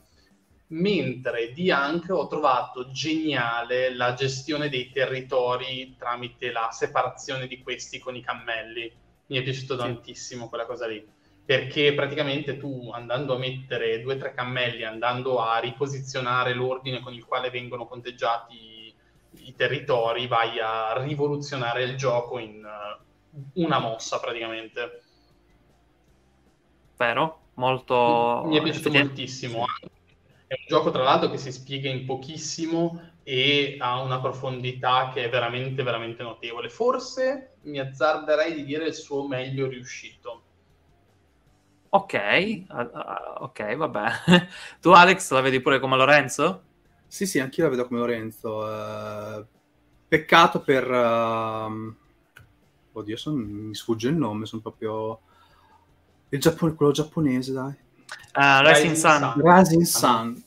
[0.72, 7.99] mentre di anche ho trovato geniale la gestione dei territori tramite la separazione di questi
[7.99, 8.91] con i cammelli.
[9.26, 9.80] Mi è piaciuto sì.
[9.80, 11.07] tantissimo quella cosa lì,
[11.45, 17.12] perché praticamente tu andando a mettere due o tre cammelli, andando a riposizionare l'ordine con
[17.12, 18.95] il quale vengono conteggiati
[19.34, 25.03] i territori, vai a rivoluzionare il gioco in uh, una mossa praticamente.
[26.97, 27.40] Vero?
[27.55, 28.43] Molto...
[28.47, 29.64] Mi è piaciuto moltissimo.
[30.47, 35.24] È un gioco, tra l'altro, che si spiega in pochissimo e ha una profondità che
[35.24, 36.68] è veramente, veramente notevole.
[36.68, 40.41] Forse mi azzarderei di dire il suo meglio riuscito.
[41.95, 42.14] Ok,
[42.70, 44.09] uh, ok, vabbè.
[44.80, 46.62] tu, Alex, la vedi pure come Lorenzo?
[47.07, 48.64] Sì, sì, anch'io la vedo come Lorenzo.
[48.64, 49.45] Uh,
[50.09, 50.90] peccato per...
[50.90, 51.95] Uh...
[52.93, 53.34] Oddio, son...
[53.34, 55.20] mi sfugge il nome, sono proprio...
[56.30, 57.74] Il Giappone, quello giapponese, dai.
[58.34, 59.34] Uh, Rising Sun.
[59.36, 60.45] Rising Sun.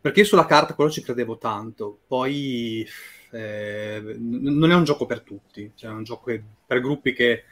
[0.00, 2.00] Perché io sulla carta quello ci credevo tanto.
[2.04, 2.84] Poi
[3.30, 6.32] eh, n- non è un gioco per tutti, cioè è un gioco
[6.66, 7.44] per gruppi che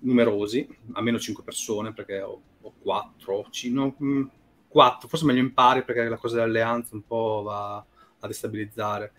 [0.00, 4.30] numerosi, almeno 5 persone, perché ho, ho 4, 5, no,
[4.68, 9.12] 4, forse meglio in pari perché la cosa dell'alleanza un po' va a destabilizzare.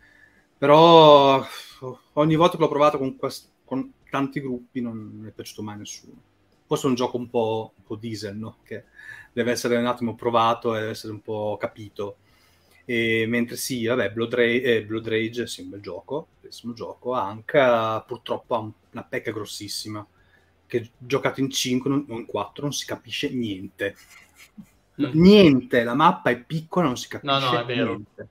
[0.58, 1.44] Però
[2.14, 5.78] ogni volta che l'ho provato con, quest- con tanti gruppi non mi è piaciuto mai
[5.78, 6.22] nessuno.
[6.68, 8.58] Forse è un gioco un po', un po diesel, no?
[8.64, 8.86] Che
[9.34, 12.18] deve essere un attimo provato e deve essere un po' capito.
[12.86, 17.14] E mentre sì, vabbè, Blood Rage, eh, Blood Rage sì, un bel gioco, bellissimo gioco,
[17.14, 17.60] anche
[18.06, 20.06] purtroppo ha una pecca grossissima,
[20.72, 23.98] che giocato in 5 o in 4 non si capisce niente.
[25.02, 25.10] Mm.
[25.12, 28.30] Niente, la mappa è piccola, non si capisce no, no, niente.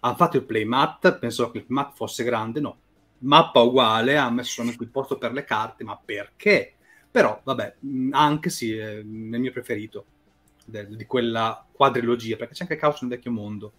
[0.00, 2.78] Hanno fatto il playmat, pensavo che il mat fosse grande, no.
[3.18, 6.76] Mappa uguale, ha messo solamente il posto per le carte, ma perché?
[7.10, 7.76] Però, vabbè,
[8.12, 10.06] anche sì, è il mio preferito
[10.64, 13.72] di quella quadrilogia, perché c'è anche Caos nel vecchio mondo,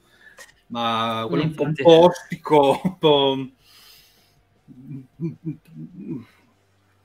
[0.67, 3.49] ma quello un po', un po' ostico, un po'...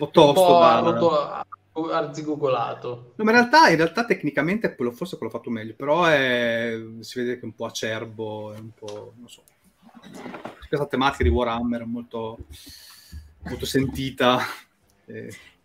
[0.04, 0.56] un po' tosto.
[0.88, 3.12] Un po' arzigogolato.
[3.16, 6.78] No, ma in realtà, in realtà tecnicamente è quello, forse quello fatto meglio, però è,
[7.00, 9.42] si vede che è un po' acerbo, è un po', non so,
[10.68, 12.38] questa tematica di Warhammer è molto,
[13.44, 14.38] molto sentita.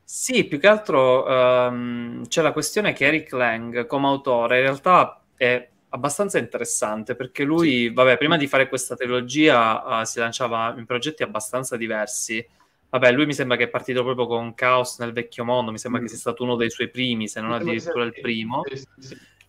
[0.04, 5.22] Sì, più che altro um, c'è la questione che Eric Lang come autore in realtà
[5.36, 7.94] è abbastanza interessante perché lui, sì.
[7.94, 12.46] vabbè, prima di fare questa trilogia uh, si lanciava in progetti abbastanza diversi.
[12.90, 16.00] Vabbè, lui mi sembra che è partito proprio con Chaos nel vecchio mondo, mi sembra
[16.00, 16.04] mm.
[16.04, 18.62] che sia stato uno dei suoi primi, se non addirittura il primo.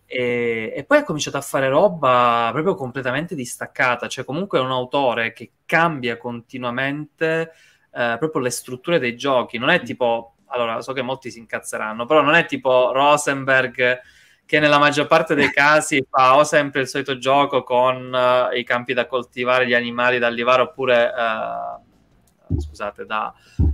[0.05, 4.71] E, e, poi ha cominciato a fare roba proprio completamente distaccata, cioè comunque è un
[4.71, 7.51] autore che cambia continuamente
[7.93, 9.83] eh, proprio le strutture dei giochi, non è mm.
[9.83, 13.99] tipo allora so che molti si incazzeranno, però non è tipo Rosenberg
[14.45, 18.63] che nella maggior parte dei casi fa o sempre il solito gioco con uh, i
[18.63, 21.88] campi da coltivare, gli animali da allevare, oppure uh,
[22.57, 23.33] scusate, da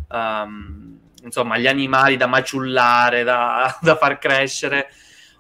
[0.10, 4.88] um, insomma gli animali da maciullare, da, da, far crescere,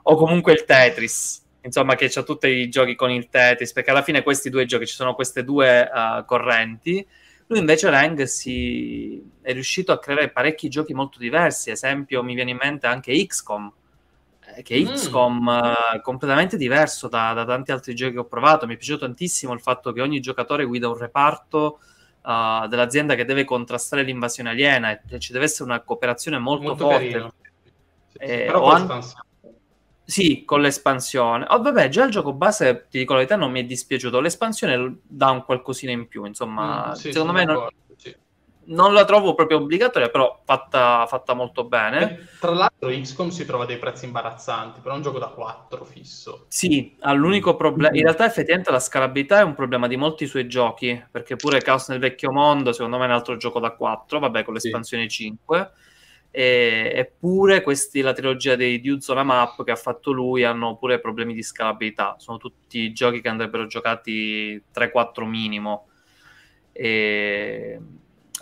[0.03, 1.43] o comunque il Tetris.
[1.61, 4.85] Insomma, che c'ha tutti i giochi con il Tetris, perché alla fine questi due giochi,
[4.85, 7.05] ci sono queste due uh, correnti,
[7.47, 9.23] lui invece Lang si...
[9.41, 13.71] è riuscito a creare parecchi giochi molto diversi, esempio mi viene in mente anche XCOM.
[14.63, 14.93] che è Mm.
[14.93, 15.47] XCOM,
[15.95, 18.65] eh, completamente diverso da, da tanti altri giochi che ho provato.
[18.65, 21.79] Mi è piaciuto tantissimo il fatto che ogni giocatore guida un reparto
[22.25, 26.87] eh, dell'azienda che deve contrastare l'invasione aliena e ci deve essere una cooperazione molto, Molto
[26.89, 27.31] forte.
[28.11, 29.23] Sì, Eh, però con an- l'espansione.
[30.07, 31.45] Sì, con l'espansione.
[31.49, 34.19] Oh, vabbè, già il gioco base, ti dico la verità, non mi è dispiaciuto.
[34.19, 37.75] L'espansione dà un qualcosina in più, insomma, Mm, sì, secondo me non, d'accordo.
[38.67, 42.11] Non la trovo proprio obbligatoria, però fatta, fatta molto bene.
[42.19, 45.27] Eh, Tra l'altro XCOM si trova a dei prezzi imbarazzanti, però è un gioco da
[45.27, 46.45] 4 fisso.
[46.47, 47.95] Sì, ha l'unico problema.
[47.95, 51.03] In realtà, effettivamente, la scalabilità è un problema di molti suoi giochi.
[51.11, 54.19] Perché pure Chaos nel vecchio mondo, secondo me, è un altro gioco da 4.
[54.19, 54.63] Vabbè, con Sì.
[54.67, 55.71] l'espansione 5.
[56.31, 60.75] E, eppure, questi, la trilogia dei Dudes on a Map che ha fatto lui, hanno
[60.75, 62.15] pure problemi di scalabilità.
[62.17, 65.87] Sono tutti giochi che andrebbero giocati 3-4 minimo.
[66.73, 67.79] E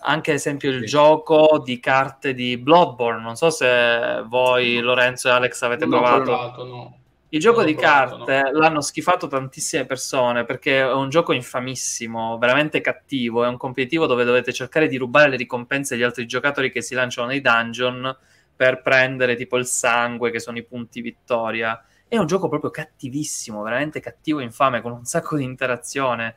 [0.04, 0.86] anche ad esempio il Sì.
[0.86, 3.22] gioco di carte di Bloodborne.
[3.22, 6.24] Non so se voi, Lorenzo e Alex, avete Non provato.
[6.24, 6.98] provato, no.
[7.30, 12.38] Il gioco Non di provato, carte l'hanno schifato tantissime persone perché è un gioco infamissimo,
[12.38, 13.44] veramente cattivo.
[13.44, 16.94] È un competitivo dove dovete cercare di rubare le ricompense agli altri giocatori che si
[16.94, 18.16] lanciano nei dungeon
[18.56, 21.84] per prendere tipo il sangue, che sono i punti vittoria.
[22.08, 26.36] È un gioco proprio cattivissimo, veramente cattivo e infame, con un sacco di interazione.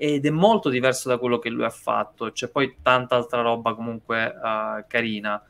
[0.00, 2.30] Ed è molto diverso da quello che lui ha fatto.
[2.30, 5.42] C'è poi tanta altra roba comunque eh, carina.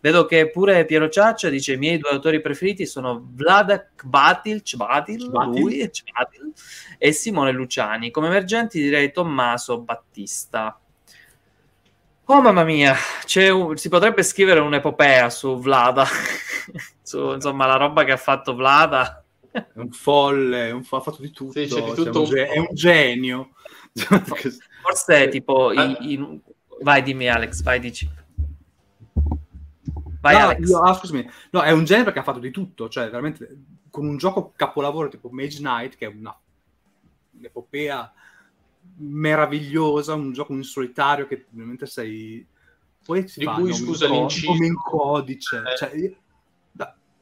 [0.00, 5.28] Vedo che pure Piero Ciaccia dice: I miei due autori preferiti sono Vlada Kvatil, Cvatil,
[5.28, 5.60] Cvatil.
[5.60, 6.52] lui, Cvatil,
[6.96, 8.10] e Simone Luciani.
[8.10, 10.80] Come emergenti direi Tommaso Battista.
[12.24, 12.94] Oh mamma mia,
[13.26, 16.06] c'è un- si potrebbe scrivere un'epopea su Vlada,
[17.02, 19.22] su insomma la roba che ha fatto Vlada.
[19.50, 21.52] È un folle, un fo- ha fatto di tutto.
[21.52, 23.50] Sì, c'è di cioè, tutto un un è un genio.
[23.94, 25.72] Forse tipo...
[25.72, 25.96] Eh.
[26.00, 26.40] i- i-
[26.80, 28.08] Vai, dimmi Alex, vai, dici.
[30.20, 30.68] Vai No, Alex.
[30.68, 31.28] io- ah, scusami.
[31.50, 35.08] No, è un genio perché ha fatto di tutto, cioè veramente con un gioco capolavoro
[35.08, 36.36] tipo Mage Knight, che è una
[37.38, 38.12] un'epopea
[38.98, 42.44] meravigliosa, un gioco in solitario che veramente sei...
[43.04, 45.56] Poi si Di fa cui, scusa, nome in codice.
[45.58, 45.76] Eh.
[45.76, 46.16] Cioè,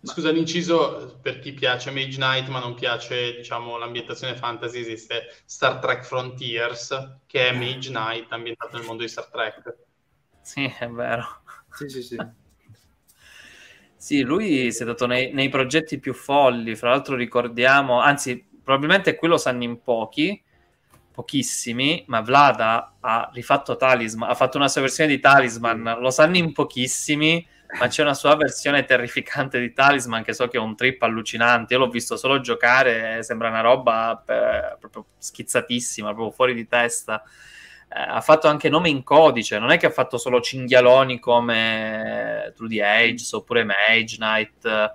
[0.03, 5.79] Scusa l'inciso, per chi piace Mage Knight ma non piace diciamo, l'ambientazione fantasy, esiste Star
[5.79, 9.77] Trek Frontiers, che è Mage Knight ambientato nel mondo di Star Trek.
[10.41, 11.43] Sì, è vero.
[11.73, 12.17] sì, sì, sì.
[14.01, 16.75] Sì, lui si è dato nei, nei progetti più folli.
[16.75, 20.43] Fra l'altro, ricordiamo, anzi, probabilmente qui lo sanno in pochi,
[21.13, 22.05] pochissimi.
[22.07, 25.99] Ma Vlada ha rifatto Talisman, ha fatto una sua versione di Talisman.
[26.01, 27.47] Lo sanno in pochissimi,
[27.79, 31.75] ma c'è una sua versione terrificante di Talisman che so che è un trip allucinante.
[31.75, 37.23] Io l'ho visto solo giocare, sembra una roba eh, proprio schizzatissima, proprio fuori di testa.
[37.89, 42.53] Eh, ha fatto anche nome in codice, non è che ha fatto solo cinghialoni come
[42.55, 44.65] True the Age oppure Mage Knight.
[44.65, 44.93] Eh,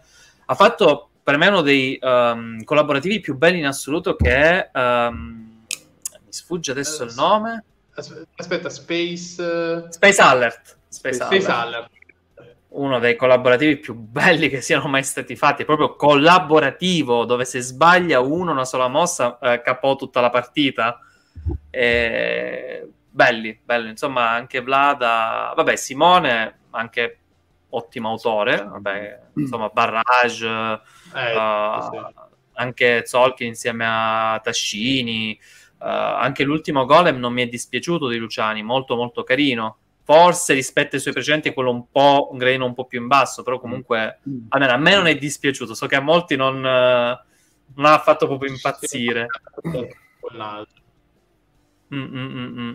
[0.47, 5.63] ha fatto per me uno dei ehm, collaborativi più belli in assoluto che è ehm,
[6.23, 7.63] mi sfugge adesso il nome
[7.95, 10.77] As- Aspetta, Space, eh, Space Alert.
[10.89, 11.49] Space Space Alert.
[11.49, 11.89] Alert.
[12.75, 17.61] Uno dei collaborativi più belli che siano mai stati fatti, è proprio collaborativo, dove se
[17.61, 20.99] sbaglia uno una sola mossa, eh, capò tutta la partita.
[21.69, 22.89] E...
[23.09, 23.89] Belli, belli.
[23.91, 27.19] Insomma, anche Vlada, vabbè, Simone, anche
[27.69, 30.45] ottimo autore, vabbè, insomma, Barrage,
[31.15, 31.97] Eh, uh, sì.
[32.55, 35.39] anche Zolkin insieme a Tascini,
[35.79, 39.77] uh, anche l'ultimo Golem non mi è dispiaciuto di Luciani, molto molto carino.
[40.07, 43.41] Forse rispetto ai suoi precedenti quello un po' un gradino un po' più in basso,
[43.41, 44.45] però comunque Mm.
[44.49, 47.19] almeno a me non è dispiaciuto, so che a molti non, eh,
[47.75, 49.25] non ha fatto proprio impazzire.
[51.93, 52.73] Mm, mm, mm.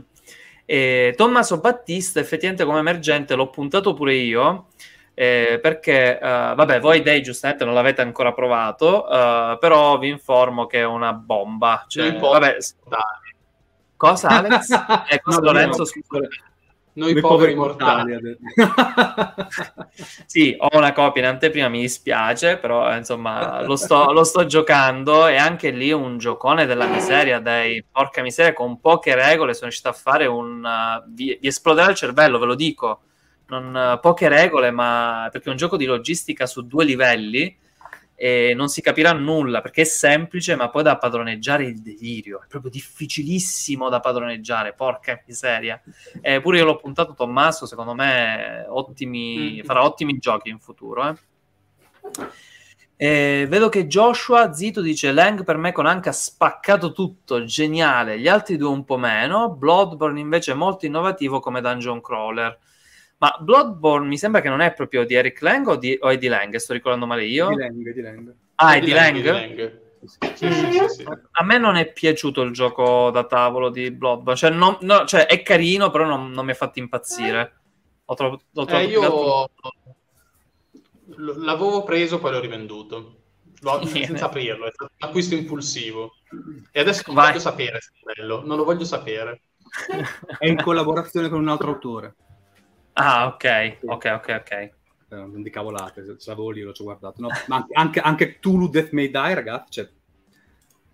[0.64, 4.66] E Tommaso Battista, effettivamente, come emergente l'ho puntato pure io.
[5.14, 10.66] eh, perché, eh, vabbè, voi dei giustamente non l'avete ancora provato, eh, però vi informo
[10.66, 11.85] che è una bomba.
[11.87, 12.57] Cioè, vabbè,
[13.97, 14.68] cosa, Alex?
[15.11, 16.18] Eh, cosa, No, Lorenzo, no, scusa.
[16.93, 18.12] Noi Noi poveri poveri mortali.
[18.12, 18.38] mortali.
[20.26, 24.47] Sì, ho una copia in anteprima, mi dispiace, però eh, insomma lo sto, lo sto
[24.47, 29.66] giocando e anche lì un giocone della miseria, dai, porca miseria, con poche regole sono
[29.66, 30.64] riuscito a fare un...
[30.64, 33.01] uh, vi, vi esploderà il cervello, ve lo dico.
[33.49, 37.57] Non, uh, poche regole, ma perché è un gioco di logistica su due livelli
[38.23, 42.43] e non si capirà nulla perché è semplice, ma poi da padroneggiare il delirio.
[42.43, 45.81] È proprio difficilissimo da padroneggiare, porca miseria.
[46.21, 49.64] Eh, pure io l'ho puntato Tommaso, secondo me ottimi, Mm.
[49.64, 51.09] farà ottimi giochi in futuro.
[51.09, 51.14] eh.
[52.97, 58.18] Eh, vedo che Joshua Zito dice Lang per me con Anka ha spaccato tutto, geniale,
[58.21, 62.59] gli altri due un po' meno, Bloodborne invece è molto innovativo come dungeon crawler.
[63.21, 66.16] Ma Bloodborne mi sembra che non è proprio di Eric Lang o, di, o è
[66.16, 67.49] di Lang, sto ricordando male io?
[67.49, 68.35] Di Lang, di Lang.
[68.55, 69.14] Ah, è di Lang?
[69.16, 69.79] Di Lang.
[70.03, 71.05] Sì, sì, sì, sì.
[71.33, 75.27] A me non è piaciuto il gioco da tavolo di Bloodborne, cioè, non- no, cioè,
[75.27, 77.57] è carino, però non, non mi ha fatto impazzire.
[78.07, 79.53] Ho trovato, ho Eh, trovato più che altro-
[81.16, 83.16] io l'avevo preso, poi l'ho rivenduto.
[83.61, 86.12] L'ho- senza aprirlo, è stato un acquisto impulsivo.
[86.73, 87.27] E adesso non Vai.
[87.29, 89.43] voglio sapere se è bello, non lo voglio sapere.
[90.39, 92.14] È in collaborazione con un altro autore.
[93.03, 94.51] Ah, ok, ok, ok, ok.
[94.53, 94.72] Eh,
[95.09, 97.20] non di cavolate, se sapevo lì, l'ho già guardato.
[97.20, 99.90] No, ma anche, anche, anche Tulu Death May Die, ragazzi, cioè,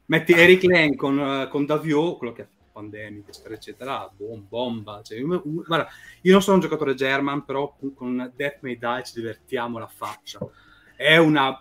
[0.07, 5.01] metti Eric Lang con, eh, con Davio, quello che ha Pandemic, eccetera, eccetera, bom, bomba.
[5.03, 5.89] Cioè, io- guarda,
[6.23, 10.39] io non sono un giocatore German, però con Death May Die ci divertiamo la faccia.
[10.95, 11.59] È una...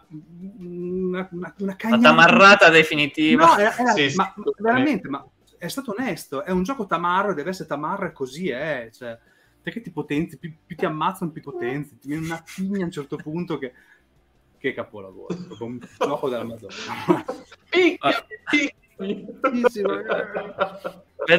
[0.59, 3.45] una, una, una tamarrata definitiva.
[3.45, 4.61] No, era- era- Sì, sì, ma assolutamente.
[4.61, 5.25] veramente, ma
[5.57, 9.17] è stato onesto, è un gioco tamarro, deve essere tamarro e così è, cioè,
[9.66, 12.91] perché ti potenzi, più, più ti ammazzano, più potenzi, ti viene una tigna a un
[12.91, 13.74] certo punto che,
[14.59, 17.26] che capolavoro, un gioco della Madonna.
[17.68, 18.84] Picchia, picchia.
[18.97, 19.23] Vedo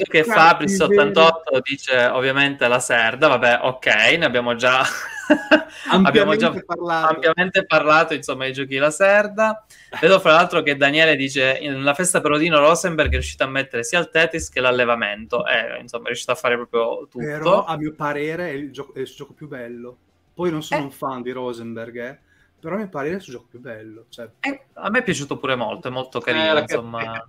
[0.05, 1.03] che Grazie, Fabris bene.
[1.11, 3.87] 88 dice ovviamente la Serda, vabbè, ok,
[4.19, 4.83] ne abbiamo già,
[5.93, 7.15] abbiamo già Ampiamente parlato.
[7.15, 9.65] ampiamente parlato, insomma, ai giochi la Serda.
[10.01, 13.85] Vedo fra l'altro che Daniele dice nella festa per Odino Rosenberg è riuscito a mettere
[13.85, 17.25] sia il Tetris che l'allevamento, eh, insomma, è riuscito a fare proprio tutto.
[17.25, 19.97] Però a mio parere è il, gioco, è il suo gioco più bello.
[20.35, 20.85] Poi non sono Eh.
[20.85, 22.19] un fan di Rosenberg, eh,
[22.61, 24.07] però a mio parere è il suo gioco più bello.
[24.09, 27.25] Cioè, Eh, a me è piaciuto pure molto, è molto carino, Eh, insomma.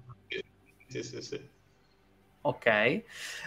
[0.87, 1.55] Sì, sì, sì.
[2.41, 2.65] Ok.
[2.65, 3.03] Eh,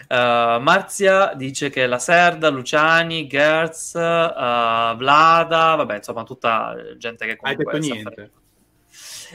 [0.07, 7.37] Marzia dice che la Serda, Luciani, Gertz, eh, Vlada, vabbè, insomma, tutta gente che hai
[7.37, 8.31] comunque detto sa niente.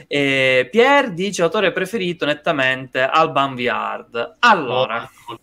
[0.07, 4.37] E Pier dice autore preferito nettamente Alban Viard.
[4.39, 5.39] Allora, Oh,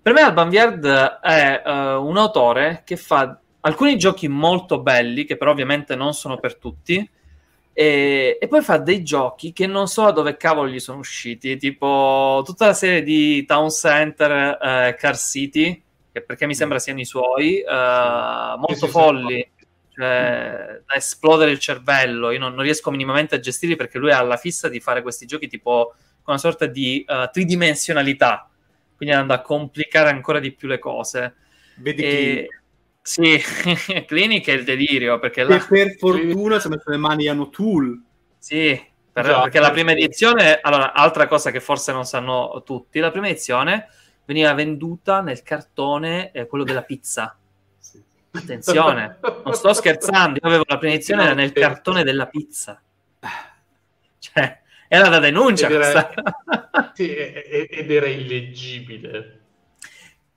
[0.00, 0.86] per me Alban Viard
[1.20, 6.38] è eh, un autore che fa alcuni giochi molto belli, che però ovviamente non sono
[6.38, 7.08] per tutti,
[7.80, 11.56] e, e poi fa dei giochi che non so da dove cavolo gli sono usciti,
[11.56, 17.00] tipo tutta la serie di Town Center, eh, Car City, che perché mi sembra siano
[17.00, 19.12] i suoi, eh, molto Sì, sì, sì.
[19.12, 19.48] folli,
[19.90, 22.30] cioè da esplodere il cervello.
[22.32, 25.26] Io non, non riesco minimamente a gestirli perché lui ha la fissa di fare questi
[25.26, 28.50] giochi tipo con una sorta di eh, tridimensionalità,
[28.96, 31.34] quindi andando a complicare ancora di più le cose.
[31.76, 32.48] Vedi E-
[33.08, 33.40] sì,
[34.06, 38.02] Clinic è il delirio perché la, per fortuna ci ha messo le mani a Tool.
[38.36, 38.78] sì,
[39.10, 39.42] per- Esatto.
[39.44, 43.88] perché la prima edizione, allora, altra cosa che forse non sanno tutti, la prima edizione
[44.26, 47.34] veniva venduta nel cartone, eh, quello della pizza.
[48.30, 52.78] Attenzione, non sto scherzando, io avevo la prima edizione era nel cartone della pizza.
[54.18, 56.12] Cioè, era da denuncia Ed era-.
[56.92, 59.37] Sì, ed era illeggibile.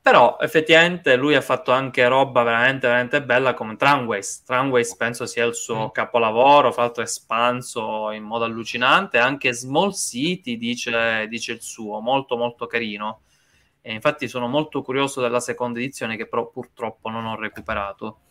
[0.03, 4.43] Però effettivamente lui ha fatto anche roba veramente, veramente bella come Tramways.
[4.43, 5.91] Tramways penso sia il suo Mm.
[5.91, 9.19] capolavoro, fra l'altro espanso in modo allucinante.
[9.19, 13.21] Anche Small City dice, dice il suo, molto molto carino.
[13.81, 18.21] E infatti sono molto curioso della seconda edizione che però purtroppo non ho recuperato.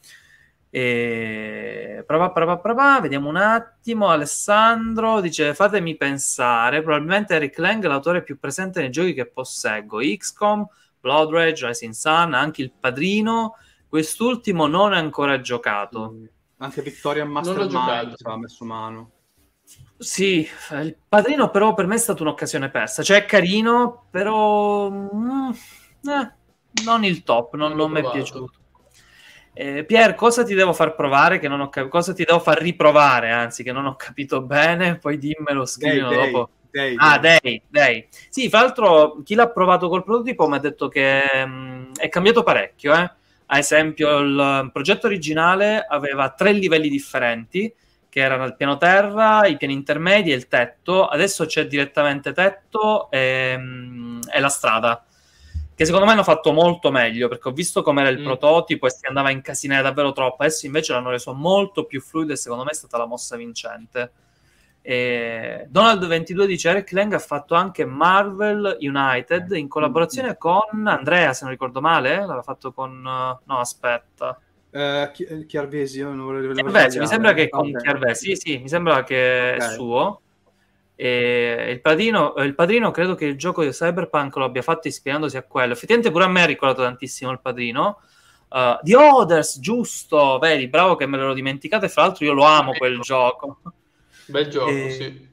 [0.71, 2.03] E...
[2.07, 4.09] prova, prova, prova, Vediamo un attimo.
[4.09, 6.83] Alessandro dice: Fatemi pensare.
[6.83, 10.67] Probabilmente Eric Lang è l'autore più presente nei giochi che posseggo: XCOM,
[11.01, 13.57] Blood Rage, Rising Sun, anche il padrino.
[13.89, 16.17] Quest'ultimo non è ancora giocato.
[16.59, 19.11] Anche Victoria l'ho Mastermind aveva messo mano.
[19.97, 20.49] Sì,
[20.83, 23.03] il padrino, però, per me è stata un'occasione persa.
[23.03, 24.91] Cioè, è carino, però.
[24.91, 25.51] mm,
[26.05, 26.33] eh,
[26.85, 28.53] non il top, non, Non mi è piaciuto.
[29.53, 31.39] Eh, Pier, cosa ti devo far provare?
[31.39, 33.31] Che non ho cap- cosa ti devo far riprovare?
[33.31, 34.97] Anzi, che non ho capito bene.
[34.97, 36.51] Poi dimmelo, scrivilo dopo.
[36.71, 37.63] Dei, Ah, dei.
[37.69, 38.07] dei.
[38.29, 42.43] Sì, fra l'altro, chi l'ha provato col prototipo mi ha detto che mh, è cambiato
[42.43, 42.95] parecchio.
[42.95, 43.11] Eh.
[43.53, 47.73] Ad esempio, il progetto originale aveva tre livelli differenti,
[48.09, 51.07] che erano il piano terra, i piani intermedi e il tetto.
[51.07, 55.05] Adesso c'è direttamente tetto e, mh, e la strada.
[55.75, 58.25] Che secondo me hanno fatto molto meglio perché ho visto com'era il Mm.
[58.25, 60.43] prototipo e si andava a incasinare davvero troppo.
[60.43, 64.13] Adesso invece l'hanno reso molto più fluido e secondo me è stata la mossa vincente.
[64.83, 71.33] E Donald 22 dice Eric Lang ha fatto anche Marvel United in collaborazione con Andrea,
[71.35, 74.41] se non ricordo male, l'aveva fatto con uh, no, aspetta.
[74.71, 77.83] Eh, Chi- eh, Chiarvesi, io non volevo Chiarvesi, mi sembra che con Ok.
[77.83, 79.73] Chiarvesi, sì, sì, mi sembra che è Ok.
[79.73, 80.21] suo.
[80.95, 85.37] E il padrino, il padrino credo che il gioco di Cyberpunk lo abbia fatto ispirandosi
[85.37, 85.73] a quello.
[85.73, 88.01] Effettivamente pure a me ha ricordato tantissimo il padrino.
[88.51, 92.45] Uh, The Others, giusto, vedi, bravo che me l'ero dimenticato e fra l'altro io lo
[92.45, 93.61] amo quel gioco.
[94.31, 95.29] Bel gioco, E- sì.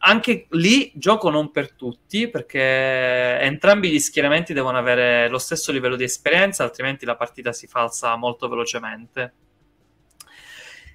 [0.00, 5.96] anche lì gioco non per tutti, perché entrambi gli schieramenti devono avere lo stesso livello
[5.96, 9.32] di esperienza, altrimenti la partita si falsa molto velocemente.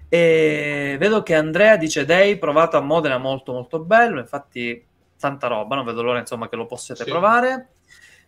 [0.10, 4.86] E vedo che Andrea dice Dei provato a Modena molto molto bello, infatti
[5.18, 7.10] tanta roba, non vedo l'ora insomma che lo possiate Sì.
[7.10, 7.70] provare.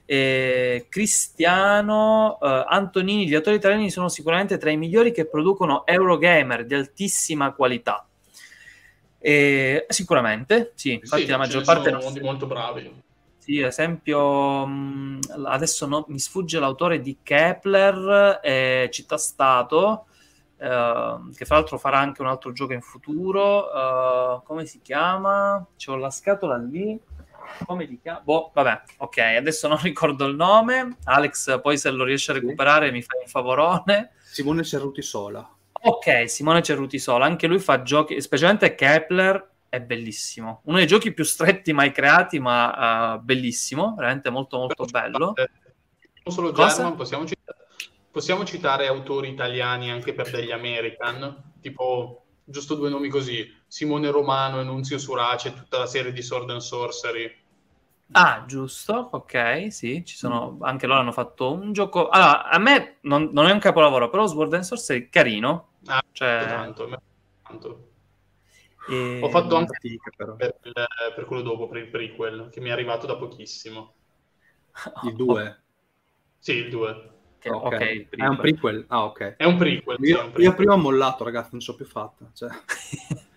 [0.07, 6.65] E Cristiano eh, Antonini, gli autori italiani sono sicuramente tra i migliori che producono Eurogamer
[6.65, 8.07] di altissima qualità.
[9.17, 13.03] E, sicuramente, sì, infatti Sì, la maggior parte sono di molto bravi.
[13.37, 14.67] sì, ad esempio,
[15.45, 20.07] adesso no- mi sfugge l'autore di Kepler e Città Stato,
[20.57, 23.71] eh, che fra l'altro farà anche un altro gioco in futuro.
[23.71, 25.63] eh, come si chiama?
[25.77, 26.99] C'ho la scatola lì.
[27.65, 28.19] Come ti chiama?
[28.21, 30.97] Boh, vabbè, ok, adesso non ricordo il nome.
[31.03, 32.39] Alex, poi se lo riesci a Sì.
[32.39, 34.11] recuperare mi fai un favorone.
[34.23, 35.47] Simone Cerruti Sola.
[35.87, 40.61] Ok, Simone Cerruti Sola, anche lui fa giochi, specialmente Kepler, è bellissimo.
[40.63, 45.35] Uno dei giochi più stretti mai creati, ma eh, bellissimo, veramente molto molto bello.
[45.35, 45.47] Eh,
[46.23, 46.51] Non solo?
[46.51, 47.57] German, possiamo citare,
[48.09, 54.59] possiamo citare autori italiani anche per degli American, tipo giusto due nomi così, Simone Romano
[54.59, 57.43] e Nunzio Surace, tutta la serie di Sword and Sorcery.
[58.11, 62.07] Ah, giusto, ok, sì, ci sono, anche loro hanno fatto un gioco.
[62.07, 65.71] Allora, a me non, non è un capolavoro, però Sword and Sorcery è carino.
[65.87, 66.87] Ah, Cioè, tanto,
[67.43, 67.89] tanto.
[68.87, 70.37] e- Ho fatto anche Fatica, però.
[70.37, 70.73] per, il-
[71.15, 73.93] per quello dopo, per il prequel, che mi è arrivato da pochissimo.
[75.03, 75.55] Il 2.
[76.39, 77.11] Sì, il 2.
[77.39, 77.73] che- ok.
[77.73, 78.85] ok, il È un prequel.
[78.89, 79.37] Ah, ok.
[79.37, 79.97] È un prequel.
[80.01, 80.55] sì, Io, un io prequel.
[80.55, 82.29] prima ho mollato, ragazzi, non ce l'ho più fatta.
[82.33, 82.49] Cioè,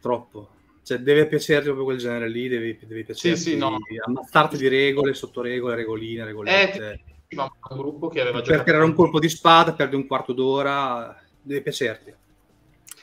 [0.00, 0.48] troppo.
[0.86, 3.36] Cioè, deve piacerti proprio quel genere lì, devi, devi piacerti.
[3.36, 3.76] sì, no.
[4.06, 7.00] Ammazzarti di regole, sottoregole, regoline, regolette.
[7.30, 11.20] Ma un gruppo che aveva per tirare un colpo di spada, perdi un quarto d'ora,
[11.42, 12.14] deve piacerti.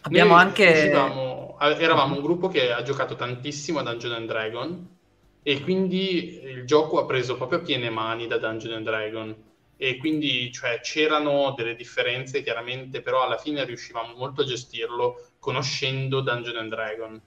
[0.03, 0.91] Abbiamo Noi anche...
[1.59, 4.87] eravamo un gruppo che ha giocato tantissimo a Dungeon and Dragon
[5.43, 9.35] e quindi il gioco ha preso proprio a piene mani da Dungeon and Dragon
[9.75, 16.21] e quindi cioè, c'erano delle differenze chiaramente, però alla fine riuscivamo molto a gestirlo conoscendo
[16.21, 17.21] Dungeon and Dragon.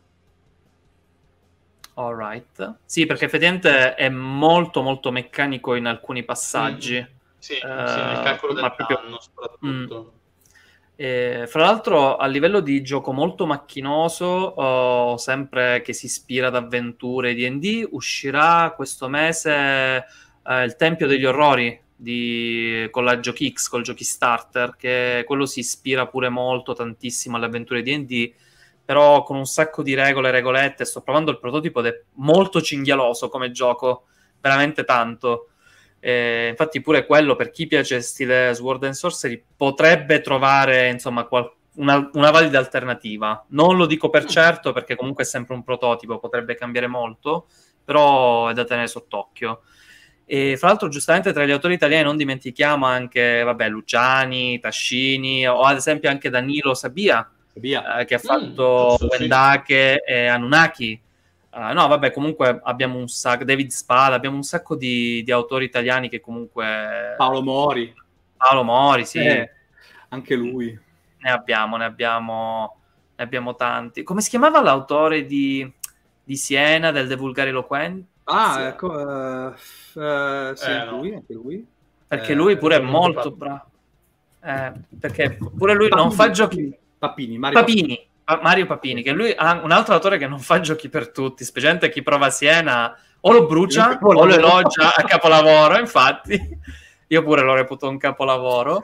[1.98, 2.74] Alright.
[2.84, 7.04] Sì, perché effettivamente è molto molto meccanico in alcuni passaggi.
[7.38, 10.12] Sì, Eh, sì, nel calcolo del proprio- danno soprattutto.
[10.94, 16.56] E, fra l'altro, a livello di gioco molto macchinoso, oh, sempre che si ispira ad
[16.56, 20.04] avventure D&D, uscirà questo mese
[20.46, 25.46] eh, il Tempio degli Orrori di, con la Giochi X, col Giochi Starter, che quello
[25.46, 28.32] si ispira pure molto, tantissimo alle avventure D&D,
[28.86, 30.86] però con un sacco di regole e regolette.
[30.86, 34.04] Sto provando il prototipo ed è molto cinghialoso come gioco,
[34.40, 35.48] veramente tanto.
[36.00, 41.52] Eh, infatti, pure quello per chi piace stile Sword and Sorcery potrebbe trovare insomma qual-
[41.76, 43.44] una, una valida alternativa.
[43.48, 47.48] Non lo dico per certo perché comunque è sempre un prototipo, potrebbe cambiare molto,
[47.84, 49.62] però è da tenere sott'occhio.
[50.24, 55.62] E fra l'altro, giustamente tra gli autori italiani non dimentichiamo anche vabbè, Luciani, Tascini o
[55.62, 57.28] ad esempio anche Danilo Sabia.
[57.60, 59.06] Eh, che ha fatto giusto, sì.
[59.18, 61.00] Wendake e Anunnaki.
[61.50, 65.64] Eh, no, vabbè, comunque abbiamo un sacco, David Spada, abbiamo un sacco di, di autori
[65.64, 67.14] italiani che comunque...
[67.16, 67.94] Paolo Mori.
[68.36, 69.50] Paolo Mori, sì, Eh,
[70.10, 70.78] anche lui.
[71.18, 72.76] ne abbiamo, ne abbiamo,
[73.16, 74.02] ne abbiamo tanti.
[74.02, 75.70] Come si chiamava l'autore di,
[76.22, 78.06] di Siena, del De Vulgari Eloquenti?
[78.24, 78.60] Ah, Sì.
[78.62, 79.00] ecco.
[79.00, 79.52] eh,
[79.94, 81.66] eh, sì, Eh, lui, anche lui.
[82.06, 83.34] Perché Eh, lui pure è non molto fatto.
[83.34, 83.64] bravo.
[84.42, 86.76] Eh, perché pure lui non fa giochi...
[87.08, 90.60] Papini, Mario Papini, Pa- Mario Papini, che lui ha un altro autore che non fa
[90.60, 95.02] giochi per tutti, specialmente chi prova a Siena o lo brucia o lo elogia a
[95.04, 96.38] capolavoro, infatti
[97.08, 98.82] io pure lo reputo un capolavoro,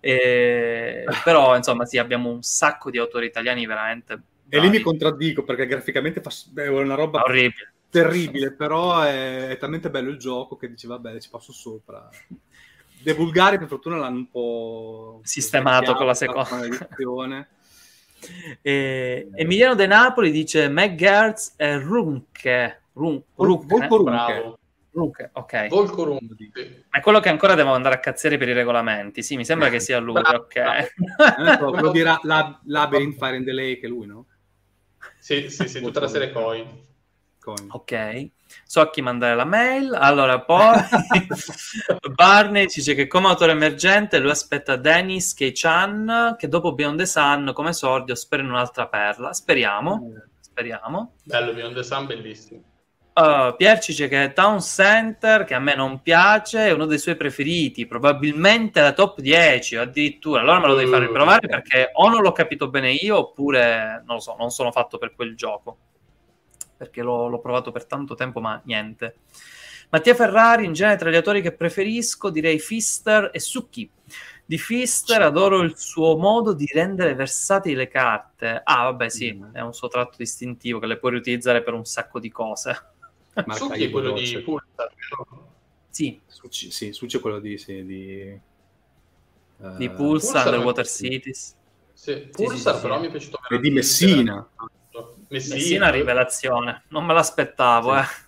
[0.00, 4.12] E- però insomma sì, abbiamo un sacco di autori italiani veramente
[4.48, 4.82] E lì mi bravi.
[4.82, 7.72] contraddico perché graficamente fa, è una roba orribile.
[7.88, 12.08] terribile, però è, è talmente bello il gioco che dici vabbè ci passo sopra.
[13.02, 16.48] De Vulgari per fortuna l'hanno un po' Sistemato con la seconda.
[16.50, 17.48] maledizione.
[18.62, 22.82] E- Emiliano De Napoli dice McGertz e Runke.
[22.94, 24.10] Run- Runke, Volco Runke.
[24.10, 24.58] Bravo.
[24.92, 25.68] Runke, ok.
[25.68, 26.06] Volco.
[26.06, 29.22] Ma è quello che ancora devo andare a cazziere per i regolamenti.
[29.22, 30.44] Sì, mi sembra che sia lui, Bravo.
[30.44, 30.56] ok.
[30.56, 34.26] Eh, quello di Labyrinth Fire and the Lake è lui, no?
[35.18, 36.66] Sì, sì, sì, tutta la serie Coin.
[37.44, 37.66] Coin.
[37.72, 38.28] Ok,
[38.64, 39.92] so a chi mandare la mail.
[39.92, 40.76] Allora, poi
[42.14, 47.06] Barney ci dice che come autore emergente lui aspetta Dennis K-chan che dopo Beyond the
[47.06, 49.34] Sun come esordio spera in un'altra perla.
[49.34, 51.16] Speriamo, speriamo.
[51.24, 52.62] Bello, Beyond the Sun, bellissimo.
[53.14, 56.98] Uh, Pier ci dice che Town Center, che a me non piace, è uno dei
[56.98, 60.40] suoi preferiti, probabilmente la top 10 o addirittura.
[60.40, 61.12] Allora me lo devi fare Mm.
[61.12, 64.98] provare perché o non l'ho capito bene io oppure non lo so, non sono fatto
[64.98, 65.76] per quel gioco.
[66.84, 69.16] Perché l'ho, l'ho provato per tanto tempo, ma niente.
[69.90, 73.88] Mattia Ferrari, in genere tra gli autori che preferisco, direi Fister e Succhi.
[74.46, 78.60] Di Fister adoro il suo modo di rendere versatili le carte.
[78.62, 79.54] Ah, vabbè, sì, Mm.
[79.54, 82.76] è un suo tratto distintivo che le puoi riutilizzare per un sacco di cose.
[83.34, 84.38] Marca Succhi è quello di.
[84.42, 84.92] Pulsar?
[85.88, 87.56] Sì, Succi, sì, Succi è quello di...
[87.56, 88.38] Sì, di,
[89.78, 91.10] di eh, Pulsar, Pulsar sì.
[91.10, 91.54] Cities.
[91.92, 93.00] Sì, sì, Pulsar sì, però sì.
[93.02, 94.34] mi è piaciuto E di veramente Messina.
[94.56, 94.72] tanto.
[95.28, 97.98] Messina, Messina rivelazione, non me l'aspettavo, Sì.
[97.98, 98.22] eh.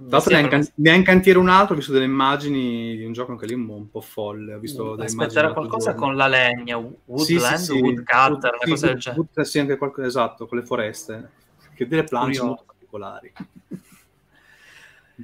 [0.00, 1.92] Tra l'altro ne ha, in Messina can- ne ha in cantiere un altro, ho visto
[1.92, 4.54] delle immagini di un gioco anche lì un, po' folle.
[4.54, 7.80] Ho visto Aspetterà l'altro qualcosa con la legna, Woodland, Sì, sì, sì.
[7.80, 9.20] Woodcutter, sì, cosa del genere.
[9.20, 11.30] Wood- sì, anche qualcosa esatto, con le foreste.
[11.74, 12.44] Che delle Curioso.
[12.46, 13.32] molto particolari.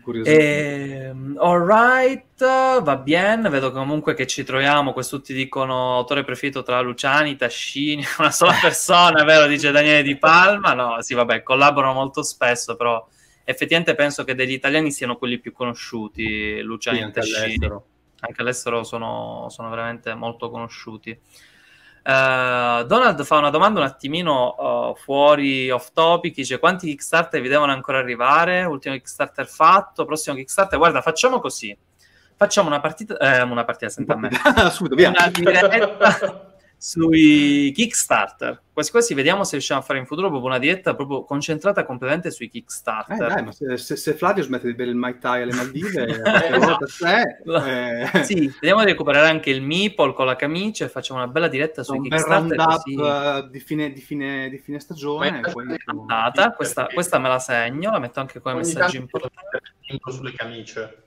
[0.01, 0.31] Curioso.
[0.31, 2.45] Ehm, alright,
[2.83, 3.49] va bene.
[3.49, 4.93] Vedo comunque che ci troviamo.
[4.93, 9.47] Quest'ulti dicono autore preferito tra Luciani, Tascini, una sola persona, vero?
[9.47, 10.73] Dice Daniele Di Palma.
[10.75, 13.07] No, sì, vabbè, collaborano molto spesso, però
[13.45, 17.37] effettivamente penso che degli italiani siano quelli più conosciuti, Luciani Sì, e Tascini.
[17.39, 17.87] all'estero.
[18.21, 21.19] Anche all'estero sono, sono veramente molto conosciuti.
[22.07, 24.55] Eh, Donald fa una domanda un attimino
[24.95, 28.63] eh, fuori off topic, dice quanti Kickstarter vi devono ancora arrivare?
[28.63, 31.77] Ultimo Kickstarter fatto, prossimo Kickstarter, guarda facciamo così,
[32.37, 34.31] facciamo una partita, eh, una partita senta a me,
[34.71, 35.09] Subito, via.
[35.09, 36.46] una diretta
[36.89, 41.25] sui Kickstarter, quasi quasi vediamo se riusciamo a fare in futuro proprio una diretta proprio
[41.25, 43.27] concentrata completamente sui Eh, Kickstarter.
[43.27, 46.59] dai, ma se, se- se Flavio smette di bere il Mai Tai alle Maldive, qualche
[46.59, 47.23] volta c'è,
[48.15, 51.49] eh, Sì, vediamo di recuperare anche il Meeple con la camicia e facciamo una bella
[51.49, 52.95] diretta sui un Kickstarter roundup così.
[52.95, 55.43] eh, di, fine, di, fine, di fine stagione.
[55.87, 59.61] Andata, questa, questa me la segno, la metto anche come Ogni messaggio importante.
[60.09, 61.03] sulle camicie.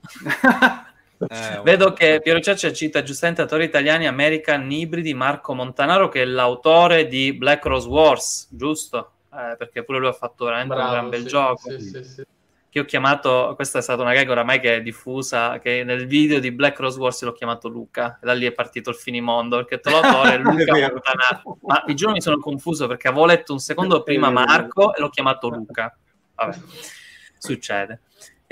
[1.28, 6.24] Eh, Vedo che Piero Ciaccia cita giustamente attori italiani American Ibridi, Marco Montanaro, che è
[6.24, 9.12] l'autore di Black Rose Wars, giusto?
[9.32, 11.70] Eh, perché pure lui ha fatto veramente un gran bel sì, gioco.
[11.70, 12.24] Sì, sì, sì.
[12.70, 16.38] Che ho chiamato, questa è stata una gag oramai che è diffusa, che nel video
[16.38, 19.80] di Black Rose Wars l'ho chiamato Luca, e da lì è partito il finimondo, perché
[19.84, 20.72] il l'autore è Luca.
[20.92, 21.58] Montanaro.
[21.62, 24.30] Ma vi giuro mi sono confuso perché avevo letto un secondo prima.
[24.30, 25.96] Marco e l'ho chiamato Luca.
[26.36, 26.56] Vabbè,
[27.38, 28.02] succede.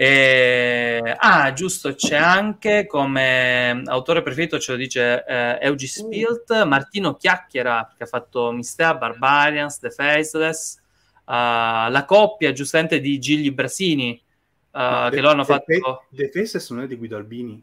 [0.00, 7.14] E- Ah, giusto, c'è anche come autore preferito, ce lo dice eh, Eugi Spilt, Martino
[7.16, 10.76] Chiacchiera, che ha fatto Mistea, Barbarians, The Faceless,
[11.24, 14.22] uh, la coppia giustamente di Gigli Brasini,
[14.70, 16.04] uh, che lo hanno fatto...
[16.10, 17.60] The Faces non è di Guido Albini.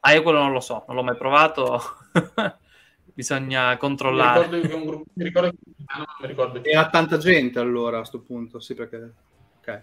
[0.00, 1.80] Ah, io quello non lo so, non l'ho mai provato,
[3.12, 4.44] bisogna Mi controllare.
[4.44, 5.56] ricordo che un gruppo, mi ricordo che
[5.96, 6.64] non mi ricordo.
[6.64, 9.12] Era tanta gente allora a sto punto, sì perché...
[9.60, 9.82] Ok.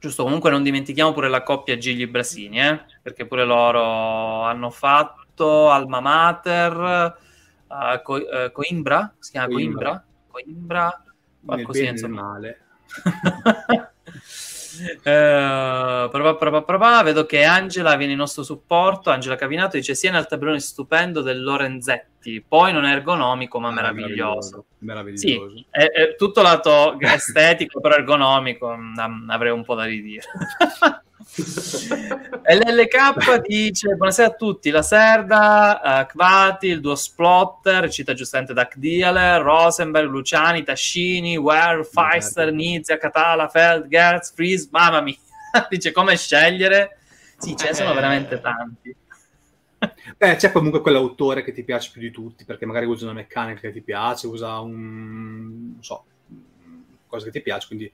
[0.00, 2.80] Giusto, comunque non dimentichiamo pure la coppia Gigli Brasini, eh?
[3.02, 7.16] perché pure loro hanno fatto Alma Mater,
[7.68, 10.02] eh, Co- eh, Coimbra, si chiama Coimbra?
[10.26, 11.02] Coimbra,
[11.50, 12.22] e nel insomma.
[12.22, 12.60] male.
[15.02, 19.10] Eh, propà, propà, propà, vedo che Angela viene in nostro supporto.
[19.10, 23.72] Angela Cavinato dice: Sia nel tabellone stupendo del Lorenzetti, poi non è ergonomico, ma Ah,
[23.72, 24.66] meraviglioso.
[24.78, 25.64] Meraviglioso.
[25.70, 28.74] È, è tutto lato estetico, però ergonomico.
[28.74, 30.24] mm, avrei un po' da ridire.
[32.42, 34.70] LLK dice: Buonasera a tutti.
[34.70, 41.84] La Serda, eh, Kvati, il duo Splotter, cita giustamente Duck Dealer, Rosenberg, Luciani, Tascini, Ware,
[41.84, 44.68] Feister, Nizia, Catala, Feld, Gertz, Freeze.
[44.70, 45.16] Mamma mia,
[45.68, 46.98] dice come scegliere.
[47.36, 47.94] Sì, ce ne sono Eh.
[47.94, 48.94] veramente tanti.
[50.16, 53.60] Beh, c'è comunque quell'autore che ti piace più di tutti, perché magari usa una meccanica
[53.60, 55.72] che ti piace, usa un...
[55.72, 56.04] non so,
[57.06, 57.90] cosa che ti piace, quindi...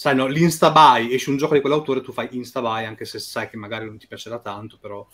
[0.00, 3.18] Sai, no, l'insta buy, esce un gioco di quell'autore, tu fai insta buy, anche se
[3.18, 5.06] sai che magari non ti piacerà tanto, però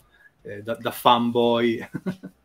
[0.43, 1.89] eh, da, da fanboy...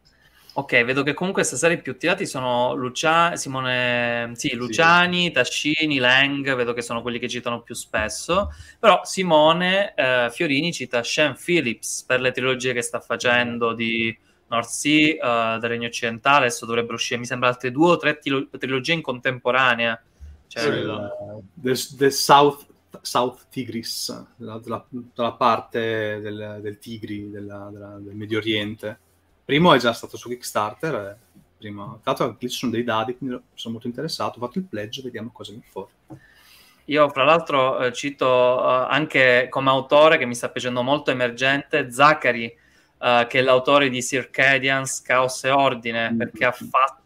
[0.54, 6.54] Ok, vedo che comunque stasera i più tirati sono Lucia- Simone, sì, Luciani, Tascini, Lang,
[6.54, 12.04] vedo che sono quelli che citano più spesso, però Simone eh, Fiorini cita Sean Phillips
[12.04, 14.14] per le trilogie che sta facendo di
[14.48, 18.18] North Sea, eh, del Regno Occidentale, adesso dovrebbero uscire, mi sembra, altre due o tre
[18.18, 19.98] tilo- trilogie in contemporanea.
[20.60, 21.42] Cioè, il- esatto.
[21.54, 22.66] del, del South,
[23.00, 28.98] South Tigris, dalla, dalla- dalla parte del, del Tigri, della- della- del Medio Oriente.
[29.44, 31.16] Primo è già stato su Kickstarter, eh,
[31.58, 34.64] prima, tra l'altro lì ci sono dei dadi, quindi sono molto interessato, ho fatto il
[34.64, 35.90] pledge, vediamo cosa viene fuori.
[36.86, 38.26] Io, fra l'altro, eh, cito
[38.60, 42.44] eh, anche come autore che mi sta piacendo molto emergente Zachary,
[42.98, 46.18] eh, che è l'autore di Circadians, Caos e Ordine, Mm.
[46.18, 47.01] perché ha fatto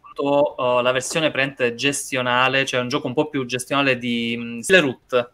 [0.59, 5.13] eh, la versione prente gestionale, cioè un gioco un po' più gestionale di um, Root,
[5.15, 5.29] eh,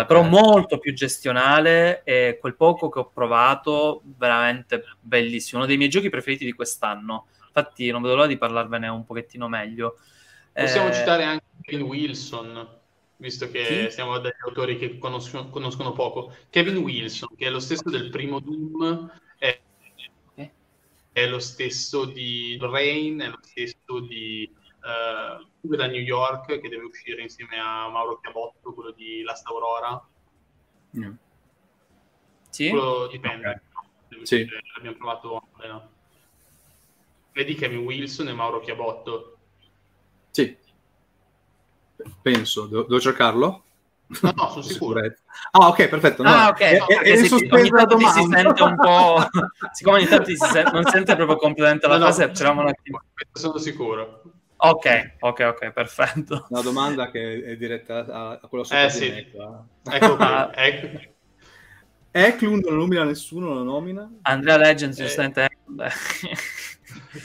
[0.00, 0.06] Ok.
[0.06, 5.58] però molto più gestionale e quel poco che ho provato, veramente bellissimo.
[5.58, 7.26] Uno dei miei giochi preferiti di quest'anno.
[7.46, 9.98] Infatti, non vedo l'ora di parlarvene un pochettino meglio.
[10.52, 12.68] Possiamo Eh, citare anche Kevin Wilson.
[13.18, 13.90] visto che Chi?
[13.90, 16.34] siamo degli autori che conoscono, conoscono poco.
[16.50, 19.10] Kevin Wilson, che è lo stesso del primo Doom?
[21.16, 26.84] È lo stesso di Rain, è lo stesso di uh, da New York, che deve
[26.84, 30.06] uscire insieme a Mauro Chiabotto, quello di Last Aurora.
[30.98, 31.14] Mm.
[32.50, 32.68] Sì?
[32.68, 33.48] Quello dipende.
[33.48, 33.86] Ok.
[34.08, 34.46] Deve Sì.
[34.76, 35.48] Abbiamo provato...
[35.66, 35.90] no.
[37.32, 39.38] Vedi Kevin Wilson e Mauro Chiabotto.
[40.32, 40.54] Sì.
[42.20, 42.66] Penso.
[42.66, 43.64] Devo, devo cercarlo?
[44.22, 45.00] No, no, sono sicuro.
[45.50, 46.22] Ah, ok, perfetto.
[46.22, 48.36] No, Ah, ok, è- no, è- perché è in se- sospeso ogni tanto si domanda.
[48.38, 49.28] sente un po'...
[49.72, 52.68] Siccome ogni tanto si sen- non sente proprio completamente la No, no, frase, c'eravamo un
[52.68, 53.02] attimo...
[53.32, 54.22] Sono sicuro.
[54.58, 56.46] Ok, ok, ok, perfetto.
[56.50, 59.10] Una domanda che è diretta a, a quello sopra Eh, di sì.
[59.10, 59.64] me qua.
[59.90, 61.00] Ecco qui, ecco.
[62.12, 64.10] Eklund non nomina nessuno, lo nomina?
[64.22, 65.02] Andrea Legends, Eh.
[65.04, 65.48] giustamente...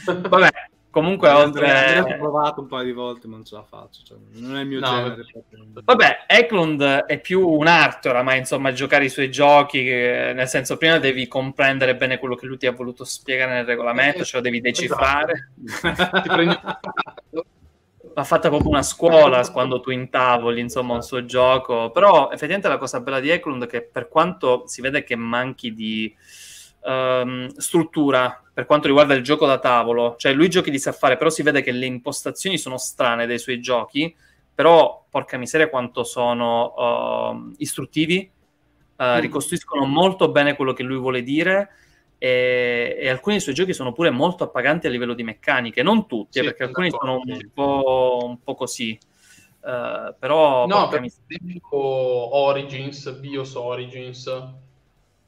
[0.05, 0.49] Vabbè,
[0.91, 2.17] comunque Andrea, Andrea ho oltre...
[2.17, 4.01] provato un paio di volte, ma non ce la faccio.
[4.03, 5.09] cioè, non è il mio No, genere.
[5.09, 5.23] vabbè.
[5.31, 5.65] proprio.
[5.83, 10.99] Vabbè, Eklund è più un'arte oramai, insomma, giocare i suoi giochi, che- nel senso prima
[10.99, 14.61] devi comprendere bene quello che lui ti ha voluto spiegare nel regolamento, ce lo devi
[14.61, 15.51] decifrare.
[15.63, 16.59] Ti prendi
[18.13, 21.91] Va fatta proprio una scuola quando tu intavoli, insomma, un suo gioco.
[21.91, 25.73] Però effettivamente la cosa bella di Eklund è che per quanto si vede che manchi
[25.73, 26.13] di
[26.83, 31.17] ehm, struttura per quanto riguarda il gioco da tavolo, cioè lui giochi di sa fare,
[31.17, 34.15] però si vede che le impostazioni sono strane dei suoi giochi,
[34.53, 38.29] però porca miseria quanto sono ehm, istruttivi, eh,
[39.03, 39.19] Mm.
[39.19, 41.69] ricostruiscono molto bene quello che lui vuole dire
[42.19, 46.05] e, e alcuni dei suoi giochi sono pure molto appaganti a livello di meccaniche, non
[46.05, 48.91] tutti, eh, Sì, perché alcuni sono un po', un po' così.
[48.91, 54.49] Eh, però No, per esempio Origins, Bios Origins,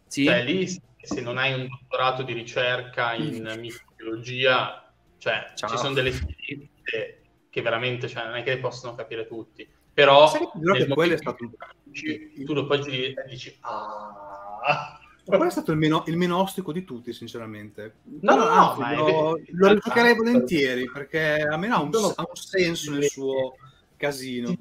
[0.06, 0.26] sì.
[0.26, 0.68] cioè lì
[1.04, 5.70] se non hai un dottorato di ricerca in microbiologia, cioè Ciao.
[5.70, 9.68] ci sono delle scienze che veramente cioè, non è che le possono capire tutti.
[9.94, 11.52] Però Sai che ti dirò nel che quello è stato-
[11.84, 16.42] cui tu lo poi giri e dici ah Quello è stato il meno, il meno
[16.42, 17.96] ostico di tutti, sinceramente.
[18.04, 21.92] No, Però, no, no, anzi, ma è lo, lo rigiocherei volentieri perché almeno ha un,
[21.94, 23.56] ha un senso nel suo
[23.96, 24.54] casino.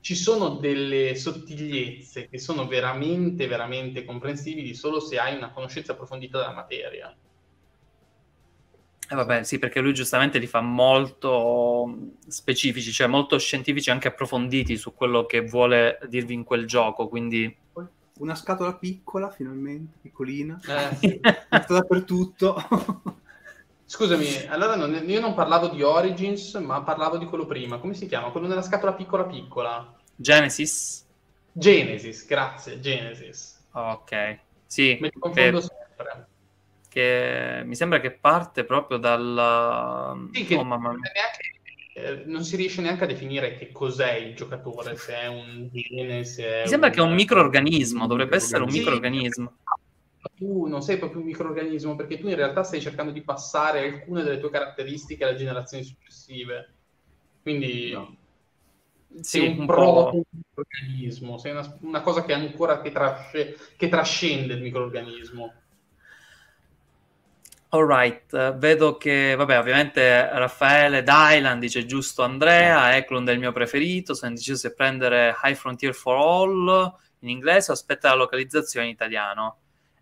[0.00, 6.38] Ci sono delle sottigliezze che sono veramente, veramente comprensibili solo se hai una conoscenza approfondita
[6.38, 7.14] della materia.
[9.12, 14.76] Eh, vabbè, sì, perché lui giustamente li fa molto specifici, cioè molto scientifici, anche approfonditi
[14.76, 17.54] su quello che vuole dirvi in quel gioco, quindi...
[18.20, 21.20] Una scatola piccola, finalmente, piccolina, Eh, sì.
[21.66, 22.56] dappertutto.
[23.92, 27.78] Scusami, allora non- io non parlavo di Origins, ma parlavo di quello prima.
[27.78, 28.30] Come si chiama?
[28.30, 29.92] Quello nella scatola piccola piccola.
[30.14, 31.04] Genesis?
[31.50, 33.58] Genesis, grazie, Genesis.
[33.72, 36.28] Ok, sì, Me li confondo che, sempre.
[36.88, 40.28] che mi sembra che parte proprio dal...
[40.32, 41.10] Sì, che Oh, mamma mia.
[41.12, 41.58] neanche-
[41.92, 46.22] eh, non si riesce neanche a definire che cos'è il giocatore, se è un gene,
[46.24, 48.78] se è Mi sembra che è un microorganismo, Un dovrebbe essere un Sì.
[48.78, 49.56] microorganismo.
[50.34, 54.22] Tu non sei proprio un microorganismo perché tu in realtà stai cercando di passare alcune
[54.22, 56.74] delle tue caratteristiche alle generazioni successive.
[57.42, 58.16] Quindi No.
[59.26, 63.88] sei Sì, un un proto microorganismo, sei una, una cosa che ancora che, trasce- che
[63.88, 65.52] trascende il microorganismo.
[67.72, 73.52] Alright, eh, vedo che, vabbè, ovviamente Raffaele Dylan dice giusto Andrea, Eklund è il mio
[73.52, 78.86] preferito, sono indeciso se prendere High Frontier for All in inglese o aspetta la localizzazione
[78.86, 79.59] in italiano.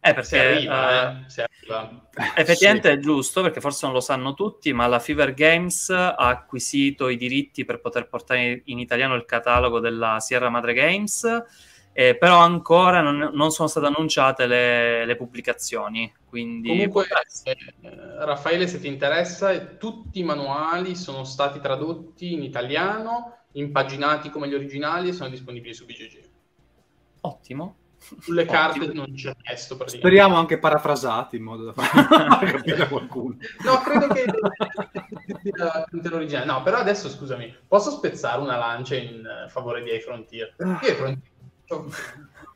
[0.09, 2.09] Eh, Se perché arriva, eh, eh, se arriva.
[2.37, 7.09] effettivamente è giusto, perché forse non lo sanno tutti, ma la Fever Games ha acquisito
[7.09, 11.45] i diritti per poter portare in italiano il catalogo della Sierra Madre Games,
[11.93, 16.69] eh, però ancora non, non sono state annunciate le, le pubblicazioni, quindi...
[16.69, 17.07] Comunque,
[17.45, 17.57] eh,
[18.25, 24.55] Raffaele, se ti interessa, tutti i manuali sono stati tradotti in italiano, impaginati come gli
[24.55, 26.29] originali e sono disponibili su BGG.
[27.23, 27.77] Ottimo.
[28.21, 28.59] Sulle Ottimo.
[28.59, 29.79] carte non c'è testo.
[29.87, 33.37] Speriamo anche parafrasati in modo da far capire a qualcuno.
[33.65, 34.25] No, credo che
[36.09, 36.47] l'originale.
[36.47, 40.55] No, però adesso scusami, posso spezzare una lancia in favore di High Frontier?
[40.59, 41.33] Io High Frontier
[41.69, 41.87] ho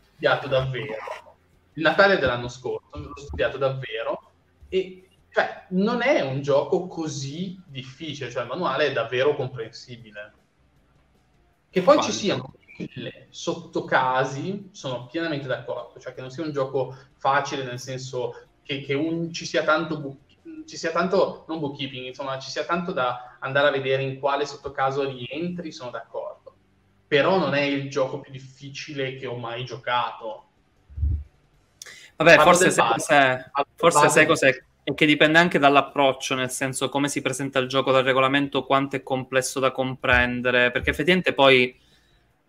[0.00, 1.36] studiato davvero.
[1.74, 4.30] Il Natale dell'anno scorso l'ho studiato davvero
[4.68, 10.32] e cioè, non è un gioco così difficile, cioè il manuale è davvero comprensibile.
[11.70, 12.12] Che poi ci Quanto?
[12.12, 12.54] siano
[12.88, 18.80] mille sottocasi, sono pienamente d'accordo, cioè che non sia un gioco facile nel senso che,
[18.82, 20.20] che un- ci sia tanto book-
[20.66, 24.46] ci sia tanto non bookkeeping, insomma, ci sia tanto da andare a vedere in quale
[24.46, 26.54] sottocaso rientri, sono d'accordo.
[27.06, 30.44] Però non è il gioco più difficile che ho mai giocato.
[32.16, 33.50] Vabbè, Parlo forse sai cos'è?
[33.74, 34.64] Forse sai cos'è?
[34.84, 38.96] È che dipende anche dall'approccio, nel senso come si presenta il gioco dal regolamento, quanto
[38.96, 41.78] è complesso da comprendere, perché effettivamente poi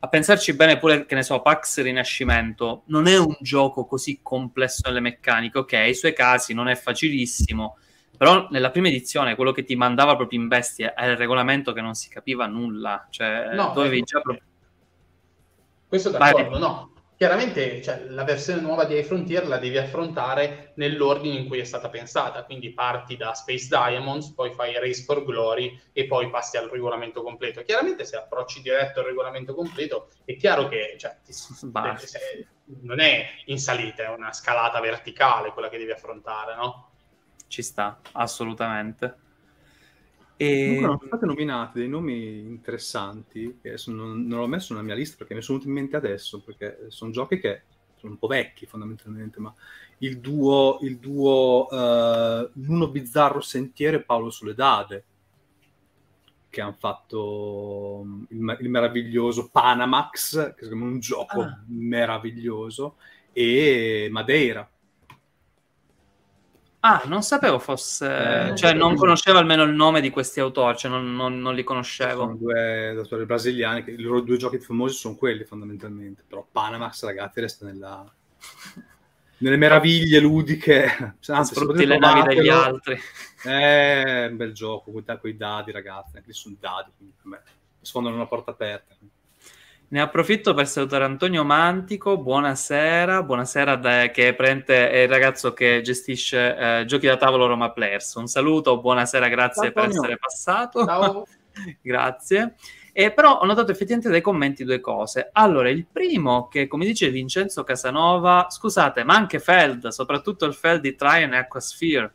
[0.04, 4.82] a pensarci bene pure, che ne so, Pax Rinascimento non è un gioco così complesso
[4.86, 7.78] nelle meccaniche, ok, i suoi casi non è facilissimo,
[8.18, 11.80] però nella prima edizione quello che ti mandava proprio in bestia era il regolamento che
[11.80, 14.06] non si capiva nulla, cioè no, dovevi ecco.
[14.06, 14.44] già proprio...
[15.88, 16.60] Questo d'accordo, Vai.
[16.60, 16.93] no.
[17.24, 21.88] Chiaramente cioè, la versione nuova di iFrontier la devi affrontare nell'ordine in cui è stata
[21.88, 26.68] pensata, quindi parti da Space Diamonds, poi fai Race for Glory e poi passi al
[26.68, 27.64] regolamento completo.
[27.64, 32.46] Chiaramente se approcci diretto al regolamento completo è chiaro che cioè, ti, se,
[32.82, 36.90] non è in salita, è una scalata verticale quella che devi affrontare, no?
[37.54, 39.16] ci sta, assolutamente.
[40.36, 40.66] E...
[40.66, 45.18] Comunque sono state nominate dei nomi interessanti che non, non l'ho messo nella mia lista
[45.18, 47.62] perché mi sono venuti in mente adesso, perché sono giochi che
[47.96, 49.54] sono un po' vecchi fondamentalmente, ma
[50.00, 55.06] il duo, il duo uh, L'uno bizzarro sentiero e Paolo Soledade,
[56.50, 61.64] che hanno fatto il, il, meraviglioso Panamax, che è un gioco ah.
[61.68, 62.98] meraviglioso,
[63.32, 64.70] e Madeira,
[66.86, 68.50] Ah, non sapevo fosse...
[68.50, 71.64] Eh, cioè, non conoscevo almeno il nome di questi autori, cioè non, non, non li
[71.64, 72.24] conoscevo.
[72.24, 77.06] Sono due autori brasiliani, che i loro due giochi famosi sono quelli fondamentalmente, però Panamax,
[77.06, 78.04] ragazzi, resta nella...
[79.38, 81.16] nelle meraviglie ludiche.
[81.28, 83.00] Anzi, Sfrutti le navi degli altri.
[83.42, 87.42] È un bel gioco, con i dadi, ragazzi, anche sono dadi, quindi per me
[87.80, 88.94] sfondano una porta aperta.
[89.94, 95.82] Ne approfitto per salutare Antonio Mantico, buonasera, buonasera da, che prende, è il ragazzo che
[95.84, 98.16] gestisce eh, giochi da tavolo Roma Players.
[98.16, 100.84] Un saluto, buonasera, grazie Ciao, per essere passato.
[100.84, 101.28] Ciao.
[101.80, 102.56] grazie.
[102.92, 105.30] E però ho notato effettivamente dai commenti due cose.
[105.32, 110.82] Allora, il primo, che come dice Vincenzo Casanova, scusate, ma anche Feld, soprattutto il Feld
[110.82, 112.12] di Tryon e Aquasphere.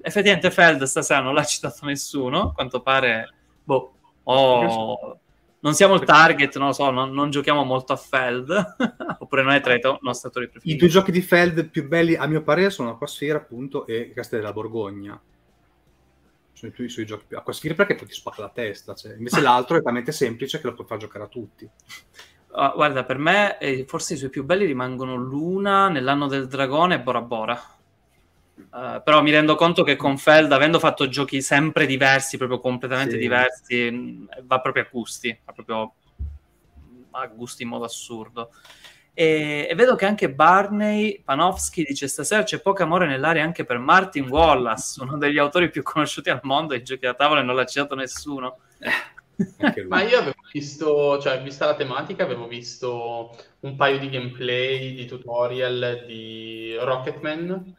[0.00, 3.92] Effettivamente Feld stasera non l'ha citato nessuno, a quanto pare, boh,
[4.22, 5.18] oh,
[5.60, 8.76] non siamo il target, non lo so, non, non giochiamo molto a Feld,
[9.18, 10.74] oppure non è tra i to- nostri attori preferiti.
[10.74, 14.42] I due giochi di Feld più belli, a mio parere, sono Aquasphere, appunto, e Castello
[14.42, 15.20] della Borgogna.
[16.52, 17.36] Sono i, più, giochi più...
[17.36, 19.14] Aquasphere perché poi ti spacca la testa, cioè.
[19.16, 21.68] invece l'altro è talmente semplice che lo puoi far giocare a tutti.
[22.52, 26.96] Uh, guarda, per me eh, forse i suoi più belli rimangono Luna, Nell'anno del dragone
[26.96, 27.62] e Bora Bora.
[28.70, 33.14] Uh, però mi rendo conto che con Feld, avendo fatto giochi sempre diversi, proprio completamente
[33.14, 33.18] sì.
[33.18, 35.94] diversi, va proprio a gusti, va proprio
[37.12, 38.50] a gusti in modo assurdo.
[39.12, 43.78] E, e, vedo che anche Barney Panofsky dice stasera c'è poco amore nell'aria anche per
[43.78, 47.56] Martin Wallace, uno degli autori più conosciuti al mondo ai giochi da tavola e non
[47.56, 48.58] l'ha citato nessuno.
[49.88, 55.06] Ma io avevo visto, cioè, vista la tematica, avevo visto un paio di gameplay, di
[55.06, 57.74] tutorial di Rocketman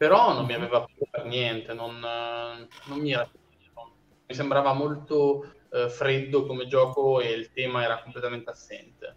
[0.00, 0.62] però non mi mhm.
[0.62, 3.30] aveva più per niente, non, non mi, era,
[4.26, 9.16] mi sembrava molto eh, freddo come gioco e il tema era completamente assente.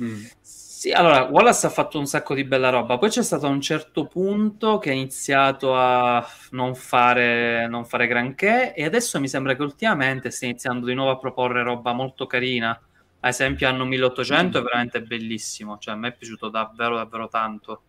[0.00, 0.22] Mm.
[0.40, 4.06] Sì, allora, Wallace ha fatto un sacco di bella roba, poi c'è stato un certo
[4.06, 9.62] punto che ha iniziato a non fare, non fare granché e adesso mi sembra che
[9.62, 12.70] ultimamente stia iniziando di nuovo a proporre roba molto carina.
[12.70, 14.60] Ad esempio, anno 1800 mm.
[14.60, 17.82] è veramente bellissimo, cioè a me è piaciuto davvero, davvero tanto.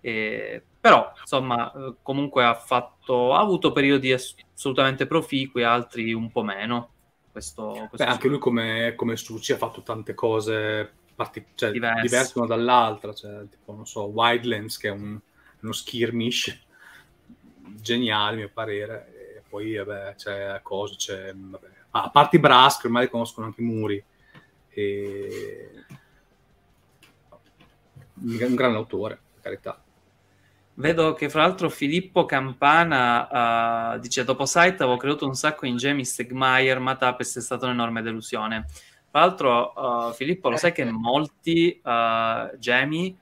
[0.00, 6.42] E, però, insomma, eh, comunque ha, fatto, ha avuto periodi assolutamente proficui, altri un po'
[6.42, 6.90] meno.
[7.32, 12.32] Questo, questo Beh, anche lui come, come Strucci ha fatto tante cose partic- cioè, diverse.
[12.34, 15.18] una dall'altra, cioè, tipo, non so, Wildlands che è un,
[15.60, 16.54] uno skirmish
[17.80, 21.68] geniale, a mio parere, e poi, vabbè, c'è cosa, c'è, vabbè.
[21.92, 24.04] Ah, a parte i Brask, ormai conoscono anche i muri,
[24.68, 25.70] e...
[28.16, 29.83] un gran autore, per carità.
[30.76, 35.76] Vedo che fra l'altro Filippo Campana uh, dice dopo Site avevo creduto un sacco in
[35.76, 38.66] Jamie Stegmaier, ma Tapest è stata un'enorme delusione.
[39.08, 43.14] Tra l'altro uh, Filippo lo sai che molti uh, Jamie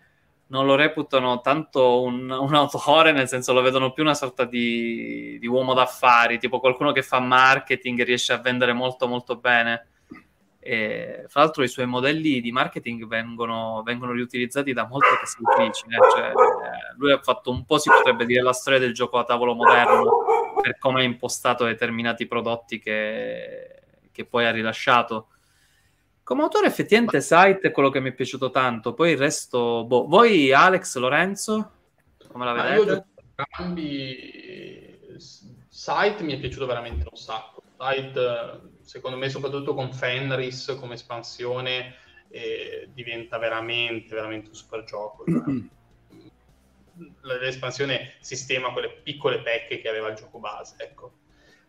[0.46, 5.38] non lo reputano tanto un, un, autore, nel senso lo vedono più una sorta di,
[5.38, 9.88] di uomo d'affari, tipo qualcuno che fa marketing e riesce a vendere molto molto bene.
[10.64, 15.86] E, fra l'altro i suoi modelli di marketing vengono, vengono riutilizzati da molte caseifici.
[15.88, 15.98] Eh?
[16.14, 19.24] Cioè, eh, lui ha fatto un po', si potrebbe dire, la storia del gioco a
[19.24, 20.24] tavolo moderno
[20.60, 23.82] per come ha impostato determinati prodotti che,
[24.12, 25.28] che poi ha rilasciato.
[26.22, 29.84] Come autore effettivamente Site è quello che mi è piaciuto tanto, poi il resto...
[29.84, 30.06] Boh.
[30.06, 31.72] Voi Alex, Lorenzo,
[32.28, 32.92] come la vedete?
[32.92, 34.40] io entrambi...
[35.68, 37.62] Site mi è piaciuto veramente un sacco.
[37.76, 41.94] Site secondo me soprattutto con Fenris come espansione
[42.28, 45.24] eh, diventa veramente, veramente un super gioco.
[46.94, 51.12] Cioè, l'espansione sistema quelle piccole pecche che aveva il gioco base, ecco.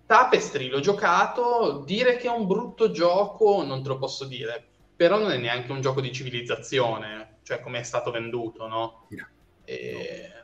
[0.05, 4.61] Tapestry l'ho giocato, dire che è un brutto gioco non te lo posso dire,
[4.95, 9.07] però non è neanche un gioco di civilizzazione, cioè come è stato venduto, no?
[9.63, 10.42] E...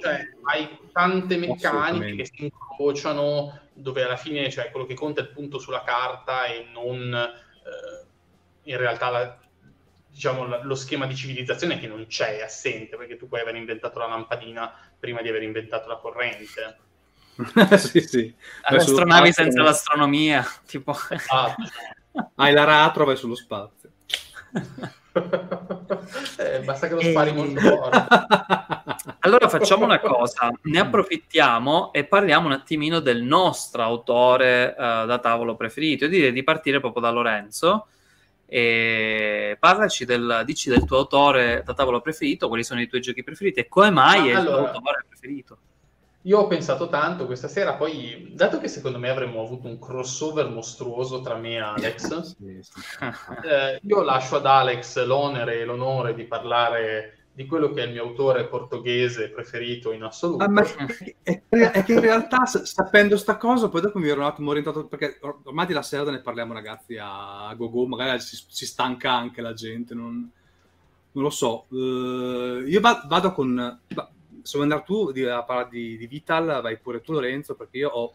[0.00, 5.24] Cioè, hai tante meccaniche che si incrociano, dove alla fine cioè, quello che conta è
[5.24, 8.06] il punto sulla carta e non eh,
[8.64, 9.38] in realtà la,
[10.08, 13.98] diciamo, lo schema di civilizzazione che non c'è, è assente, perché tu puoi aver inventato
[13.98, 16.78] la lampadina prima di aver inventato la corrente.
[17.76, 18.34] sì, sì.
[18.70, 20.96] Le astronavi senza l'astronomia, tipo...
[21.28, 21.54] Ah,
[22.36, 23.90] hai l'aratro, vai sullo spazio.
[26.38, 28.06] eh, basta che lo spari molto forte.
[29.20, 35.18] Allora facciamo una cosa, ne approfittiamo e parliamo un attimino del nostro autore uh, da
[35.20, 36.04] tavolo preferito.
[36.04, 37.88] Io direi di partire proprio da Lorenzo
[38.46, 43.24] e parlaci del, dici del tuo autore da tavolo preferito, quali sono i tuoi giochi
[43.24, 45.58] preferiti e come mai Ma è allora, il tuo autore preferito.
[46.26, 50.48] Io ho pensato tanto questa sera, poi dato che secondo me avremmo avuto un crossover
[50.48, 52.80] mostruoso tra me e Alex, sì, sì.
[53.46, 57.92] Eh, io lascio ad Alex l'onere e l'onore di parlare di quello che è il
[57.92, 60.42] mio autore portoghese preferito in assoluto.
[60.42, 60.64] Ah, ma
[61.22, 64.86] è, è, che in realtà sapendo sta cosa, poi dopo mi ero un attimo orientato,
[64.86, 69.42] perché ormai di la sera ne parliamo ragazzi a GoGo, magari si, si stanca anche
[69.42, 70.28] la gente, non,
[71.12, 71.66] non lo so.
[71.68, 73.80] Uh, io va, vado con...
[73.88, 74.10] Va,
[74.46, 77.90] se vuoi andare tu a parlare di, di Vital, vai pure tu Lorenzo, perché io
[77.90, 78.12] ho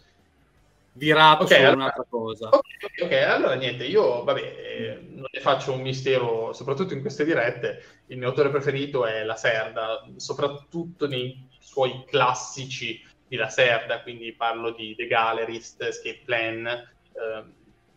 [0.93, 2.49] virato okay, allora, un'altra cosa.
[2.49, 7.25] Ok, ok, allora niente, io vabbè, eh, non ne faccio un mistero, soprattutto in queste
[7.25, 14.01] dirette, il mio autore preferito è La Serda, soprattutto nei suoi classici di La Serda,
[14.01, 17.43] quindi parlo di The Gallerist, Escape Plan, eh,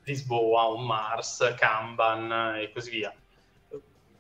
[0.05, 3.15] Lisboa, On Mars, Kanban e così via.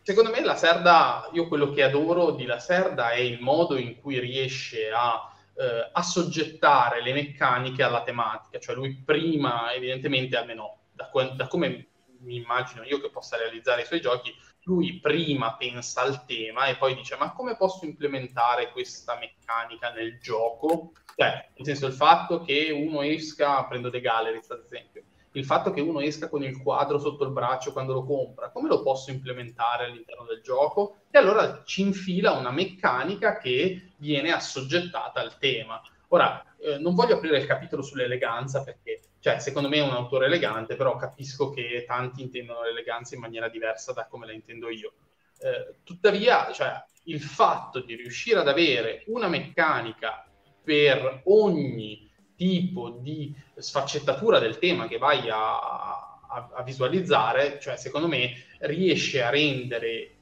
[0.05, 3.99] Secondo me La Serda, io quello che adoro di La Serda è il modo in
[4.03, 11.11] cui riesce a eh, assoggettare le meccaniche alla tematica, cioè lui prima, evidentemente, almeno da,
[11.35, 14.31] da come mi immagino io che possa realizzare i suoi giochi,
[14.65, 20.21] lui prima pensa al tema e poi dice ma come posso implementare questa meccanica nel
[20.21, 20.93] gioco?
[21.17, 25.70] Cioè, nel senso il fatto che uno esca, prendo The Galleries ad esempio, il fatto
[25.70, 29.11] che uno esca con il quadro sotto il braccio quando lo compra, come lo posso
[29.11, 30.98] implementare all'interno del gioco?
[31.11, 35.81] E allora ci infila una meccanica che viene assoggettata al tema.
[36.09, 40.27] Ora, eh, non voglio aprire il capitolo sull'eleganza perché, cioè, secondo me è un autore
[40.27, 44.93] elegante, però capisco che tanti intendono l'eleganza in maniera diversa da come la intendo io.
[45.40, 50.27] Eh, tuttavia, cioè, il fatto di riuscire ad avere una meccanica
[50.62, 52.09] per ogni
[52.45, 59.23] tipo di sfaccettatura del tema che vai a, a, a visualizzare, cioè secondo me riesce
[59.23, 60.16] a rendere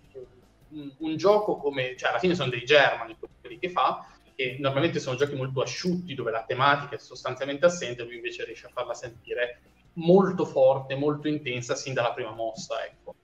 [0.68, 5.00] un, un, gioco come, cioè alla fine sono dei germani quelli che fa, che normalmente
[5.00, 8.94] sono giochi molto asciutti dove la tematica è sostanzialmente assente, lui invece riesce a farla
[8.94, 9.60] sentire
[9.94, 13.14] molto forte, molto intensa sin dalla prima mossa, ecco.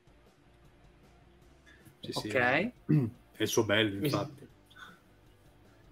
[2.00, 2.28] Sì, sì.
[2.28, 2.34] Ok.
[2.34, 4.47] È il suo bello, infatti.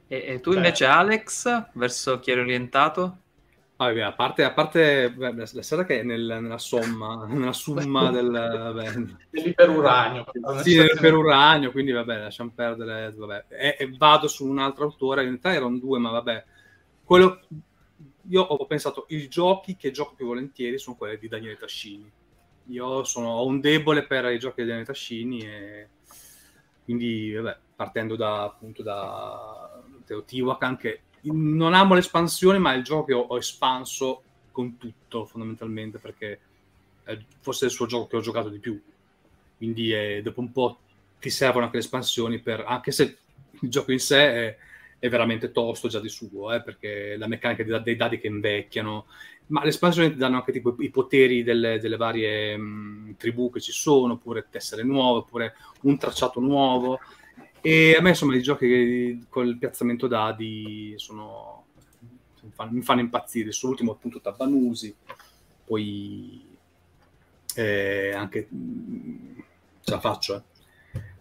[0.09, 0.93] E, e tu invece, Beh.
[0.93, 3.19] Alex, verso chi eri orientato?
[3.79, 8.11] Ah, a parte, a parte beh, la sera che è nel, nella somma, nella summa
[8.11, 8.31] del...
[8.31, 8.95] Vabbè.
[9.31, 10.25] Nell'iperuranio.
[10.63, 13.45] Sì, nell'iperuranio, quindi vabbè, lasciamo perdere, vabbè.
[13.49, 16.45] E, e, vado su un altro autore, in realtà erano due, ma vabbè.
[17.05, 17.41] Quello,
[18.29, 22.11] io ho pensato, i giochi che gioco più volentieri sono quelli di Daniele Tascini.
[22.69, 25.89] Io sono, ho un debole per i giochi di Daniele Tascini e
[26.83, 29.76] quindi, vabbè, partendo da, appunto da
[30.07, 34.23] Teotihuacan che non amo l'espansione ma è il gioco che ho, ho espanso
[34.53, 36.41] con tutto fondamentalmente perché
[37.05, 38.81] è forse il suo gioco che ho giocato di più.
[39.57, 40.79] Quindi è, dopo un po'
[41.19, 43.19] ti servono anche le espansioni per, anche se
[43.61, 44.57] il gioco in sé è,
[44.99, 49.07] è veramente tosto già di suo eh, perché la meccanica dei, dei dadi che invecchiano
[49.49, 53.61] ma le espansioni ti danno anche tipo i poteri delle, delle varie mh, tribù che
[53.61, 56.99] ci sono oppure tessere nuove oppure un tracciato nuovo
[57.67, 61.65] e a me, insomma, i giochi col piazzamento dadi sono,
[62.71, 63.51] mi fanno impazzire.
[63.51, 64.95] Sull'ultimo, appunto, Tabanusi,
[65.65, 66.47] poi
[67.57, 68.49] eh, anche
[69.83, 70.43] ce la faccio, eh.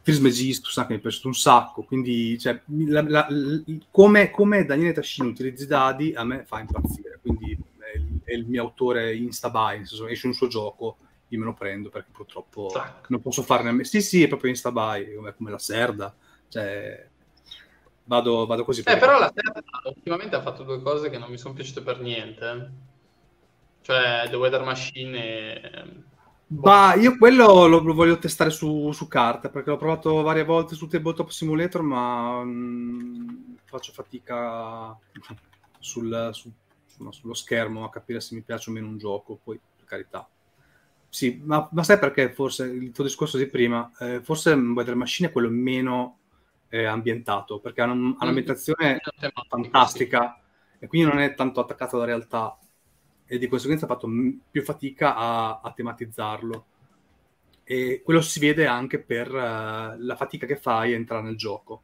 [0.03, 1.81] Trismegistus anche mi è piaciuto un sacco.
[1.81, 6.59] Quindi, cioè, la, la, la, come, come, Daniele Tascino utilizzi i dadi, a me fa
[6.59, 7.17] impazzire.
[7.23, 10.97] Quindi è il, è il mio autore insta-buy, nel senso, esce un suo gioco
[11.29, 13.09] io me lo prendo perché purtroppo Tac.
[13.09, 13.83] non posso farne a me.
[13.83, 16.15] Sì, sì, è proprio insta-buy, come, come la Serda
[16.49, 17.07] cioè,
[18.03, 18.81] vado, vado così.
[18.81, 21.99] Eh, però la Terra ultimamente ha fatto due cose che non mi sono piaciute per
[21.99, 22.71] niente.
[23.81, 26.03] Cioè, The Weather Machine e...
[26.47, 30.75] Bah, io quello lo, lo voglio testare su, su, carta perché l'ho provato varie volte
[30.75, 34.95] su Tabletop Simulator, ma mh, mm, faccio fatica
[35.79, 36.51] sul, su,
[36.85, 39.39] insomma, sullo schermo a capire se mi piace o meno un gioco.
[39.43, 40.27] Poi, per carità,
[41.15, 45.29] sì, ma, ma, sai perché forse il tuo discorso di prima, eh, forse Weather Machine
[45.29, 46.19] è quello meno
[46.75, 49.27] eh, ambientato, perché ha, un, ha un'ambientazione mm.
[49.47, 50.41] fantastica
[50.77, 50.83] sì.
[50.83, 52.57] e quindi non è tanto attaccato alla realtà
[53.25, 56.65] e di conseguenza ha fatto m- più fatica a, a, tematizzarlo.
[57.63, 61.83] E quello si vede anche per uh, la fatica che fai a entrare nel gioco.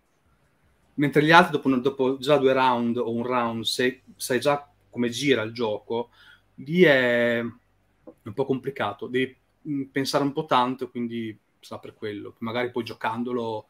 [0.95, 5.09] Mentre gli altri, dopo, dopo già due round o un round, sai, sai già come
[5.09, 6.09] gira il gioco,
[6.55, 9.35] lì è un po' complicato, devi
[9.67, 12.35] mm, pensare un po' tanto, quindi sarà per quello.
[12.39, 13.67] Magari poi giocandolo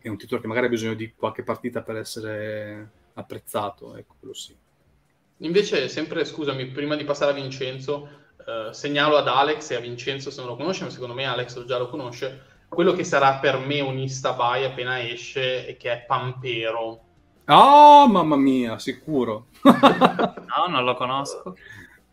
[0.00, 4.34] è un titolo che magari ha bisogno di qualche partita per essere apprezzato, ecco, quello
[4.34, 4.56] sì.
[5.38, 8.08] Invece, sempre, scusami, prima di passare a Vincenzo,
[8.44, 11.64] eh, segnalo ad Alex e a Vincenzo se non lo conosce, ma secondo me Alex
[11.64, 16.04] già lo conosce, quello che sarà per me un Instabuy appena esce e che è
[16.06, 17.00] Pampero.
[17.46, 19.46] Oh, mamma mia, sicuro.
[19.62, 21.56] no, non lo conosco.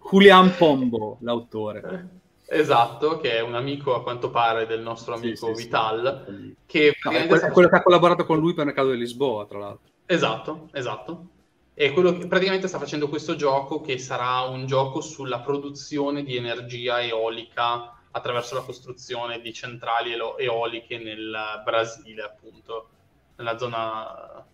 [0.10, 2.10] Julian Pombo, l'autore.
[2.48, 6.26] Esatto, che è un amico a quanto pare del nostro amico sì, sì, Vital.
[6.28, 6.56] Sì.
[6.66, 9.46] Che no, è, quello, quello che ha collaborato con lui per il mercato di Lisboa,
[9.46, 9.92] tra l'altro.
[10.06, 11.28] Esatto, esatto.
[11.74, 16.38] E quello che praticamente sta facendo questo gioco che sarà un gioco sulla produzione di
[16.38, 22.90] energia eolica attraverso la costruzione di centrali eoliche nel Brasile, appunto,
[23.36, 24.46] nella zona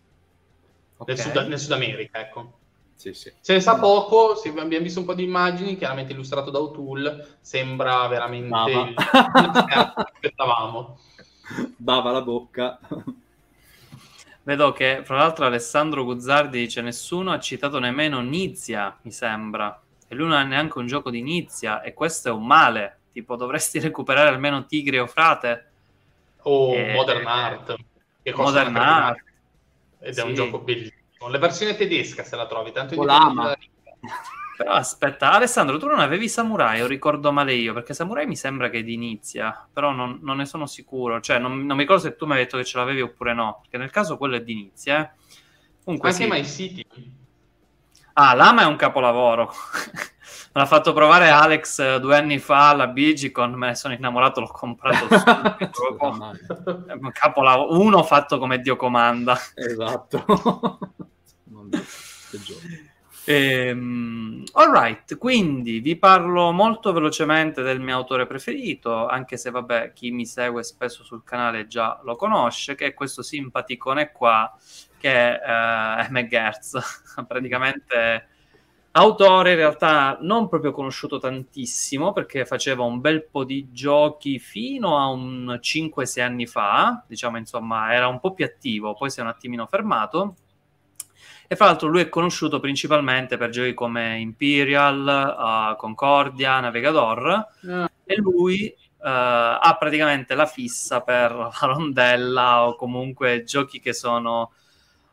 [0.97, 1.15] okay.
[1.15, 2.59] nel, Sud, nel Sud America, ecco.
[3.02, 3.34] Sì, sì.
[3.41, 7.38] Se ne sa poco, se abbiamo visto un po' di immagini, chiaramente illustrato da O'Toole,
[7.41, 8.88] sembra veramente Bava.
[8.90, 10.99] il che aspettavamo.
[11.78, 12.80] Bava la bocca.
[14.44, 19.82] Vedo che, fra l'altro, Alessandro Guzzardi dice nessuno ha citato nemmeno Nizia, mi sembra.
[20.07, 22.99] E lui non ha neanche un gioco di Nizia, e questo è un male.
[23.11, 25.72] Tipo, dovresti recuperare almeno Tigre o Frate.
[26.44, 26.94] O e...
[26.94, 27.76] Modern Art.
[28.22, 29.23] Che Modern Art.
[29.98, 30.28] Ed è sì.
[30.28, 31.01] un gioco bellissimo.
[31.30, 33.56] La versione tedesca se la trovi, tanto in Lama.
[34.57, 38.69] Però aspetta, Alessandro, tu non avevi Samurai, o ricordo male io, perché Samurai mi sembra
[38.69, 42.03] che è di inizia, però non, non, ne sono sicuro, cioè non, non, mi ricordo
[42.03, 44.43] se tu mi hai detto che ce l'avevi oppure no, perché nel caso quello è
[44.43, 45.02] di inizia.
[45.02, 45.10] Eh.
[45.84, 46.30] Comunque, Anche sì.
[46.30, 46.85] My City.
[48.14, 49.52] Ah, Lama è un capolavoro.
[50.53, 54.41] Me l'ha fatto provare Alex eh, due anni fa alla Bigicon, me ne sono innamorato,
[54.41, 56.85] l'ho comprato subito.
[57.14, 59.38] Capolavoro, uno fatto come Dio comanda.
[59.56, 60.77] Esatto.
[63.26, 70.10] Ehm, alright, quindi vi parlo molto velocemente del mio autore preferito, anche se vabbè, chi
[70.10, 74.52] mi segue spesso sul canale già lo conosce, che è questo simpaticone qua,
[74.98, 76.80] che è uh, McGertz,
[77.27, 78.27] praticamente
[78.93, 84.98] autore in realtà non proprio conosciuto tantissimo perché faceva un bel po' di giochi fino
[84.98, 89.22] a un 5-6 anni fa, diciamo insomma era un po' più attivo, poi si è
[89.22, 90.35] un attimino fermato
[91.52, 97.86] e fra l'altro lui è conosciuto principalmente per giochi come Imperial, uh, Concordia, Navigador mm.
[98.06, 104.53] e lui uh, ha praticamente la fissa per la rondella o comunque giochi che sono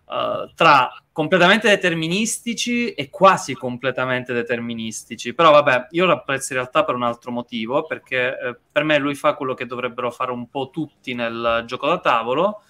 [0.05, 5.35] uh, tra completamente deterministici e quasi completamente deterministici.
[5.35, 8.99] Però vabbè, io lo apprezzo in realtà per un altro motivo, perché eh, per me
[8.99, 12.63] lui fa quello che dovrebbero fare un po' tutti nel gioco da tavolo,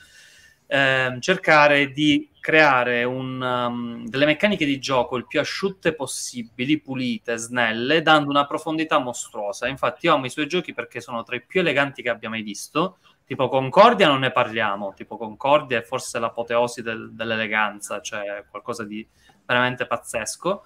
[0.69, 7.37] ehm, cercare di creare un, um, delle meccaniche di gioco il più asciutte possibili, pulite,
[7.37, 9.67] snelle, dando una profondità mostruosa.
[9.67, 12.43] Infatti io amo i suoi giochi perché sono tra i più eleganti che abbia mai
[12.43, 12.99] visto.
[13.27, 19.07] Tipo Concordia non ne parliamo, tipo Concordia è forse l'apoteosi del, dell'eleganza, cioè qualcosa di
[19.45, 20.65] veramente pazzesco.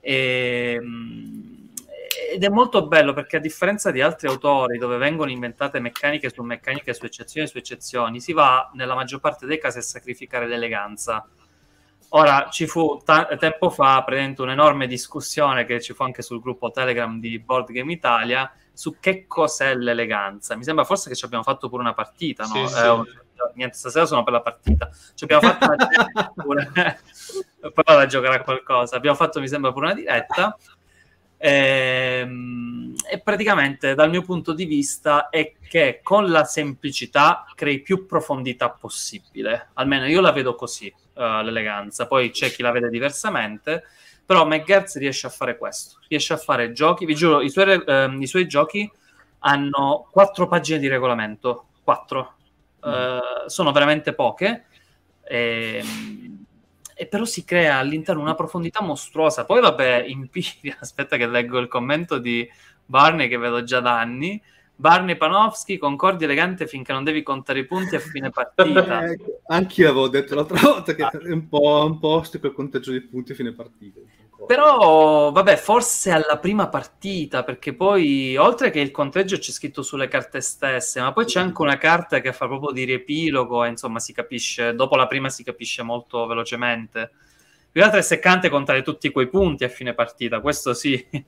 [0.00, 1.59] E, um,
[2.32, 6.42] ed è molto bello perché a differenza di altri autori dove vengono inventate meccaniche su
[6.42, 11.26] meccaniche su eccezioni su eccezioni, si va nella maggior parte dei casi a sacrificare l'eleganza.
[12.12, 17.20] Ora ci fu t- tempo fa un'enorme discussione che ci fu anche sul gruppo Telegram
[17.20, 20.56] di Board Game Italia su che cos'è l'eleganza.
[20.56, 22.66] Mi sembra forse che ci abbiamo fatto pure una partita, no?
[22.66, 24.90] Sì, eh, niente, stasera sono per la partita.
[25.14, 26.70] Ci abbiamo fatto una pure.
[27.60, 28.96] poi vado a giocare a qualcosa.
[28.96, 30.56] Abbiamo fatto, mi sembra, pure una diretta
[31.42, 37.80] e, ehm, e praticamente dal mio punto di vista è che con la semplicità crei
[37.80, 39.70] più profondità possibile.
[39.74, 42.06] Almeno io la vedo così, uh, l'eleganza.
[42.06, 43.84] Poi c'è chi la vede diversamente.
[44.26, 45.98] Però McGertz riesce a fare questo.
[46.08, 47.06] Riesce a fare giochi.
[47.06, 48.88] Vi giuro, i suoi, uh, i suoi giochi
[49.40, 51.68] hanno quattro pagine di regolamento.
[51.82, 52.34] Quattro.
[52.86, 52.92] Mm.
[52.92, 54.66] Uh, sono veramente poche.
[55.22, 55.82] E,
[57.00, 59.46] e però si crea all'interno una profondità mostruosa.
[59.46, 62.46] Poi vabbè, Impiria, aspetta che leggo il commento di
[62.84, 64.40] Barney che vedo già da anni.
[64.76, 69.02] Barney Panofsky, concordi elegante finché non devi contare i punti a fine partita.
[69.46, 73.32] Anch'io avevo detto l'altra volta che è un po', un po' quel conteggio di punti
[73.32, 74.00] a fine partita.
[74.46, 80.08] Però, vabbè, forse alla prima partita, perché poi, oltre che il conteggio c'è scritto sulle
[80.08, 83.98] carte stesse, ma poi c'è anche una carta che fa proprio di riepilogo, e insomma
[83.98, 87.10] si capisce, dopo la prima si capisce molto velocemente.
[87.70, 91.06] Più che altro è seccante contare tutti quei punti a fine partita, questo sì.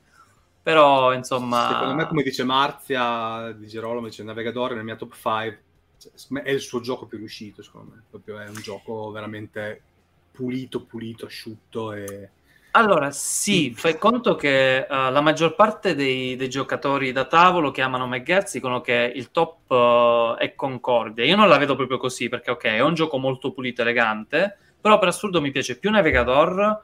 [0.63, 1.69] Però, insomma...
[1.71, 5.63] Secondo me, come dice Marzia di Girolamo, dice Navigatore nel mia top 5,
[5.97, 8.03] cioè, è il suo gioco più riuscito, secondo me.
[8.09, 9.81] Proprio è un gioco veramente
[10.31, 12.29] pulito, pulito, asciutto e
[12.75, 17.83] allora, sì, fai conto che uh, la maggior parte dei, dei, giocatori da tavolo che
[17.83, 21.23] amano McGuire's dicono che il top uh, è Concordia.
[21.23, 24.97] Io non la vedo proprio così, perché ok, è un gioco molto pulito, elegante, però
[24.97, 26.81] per assurdo mi piace più Navigator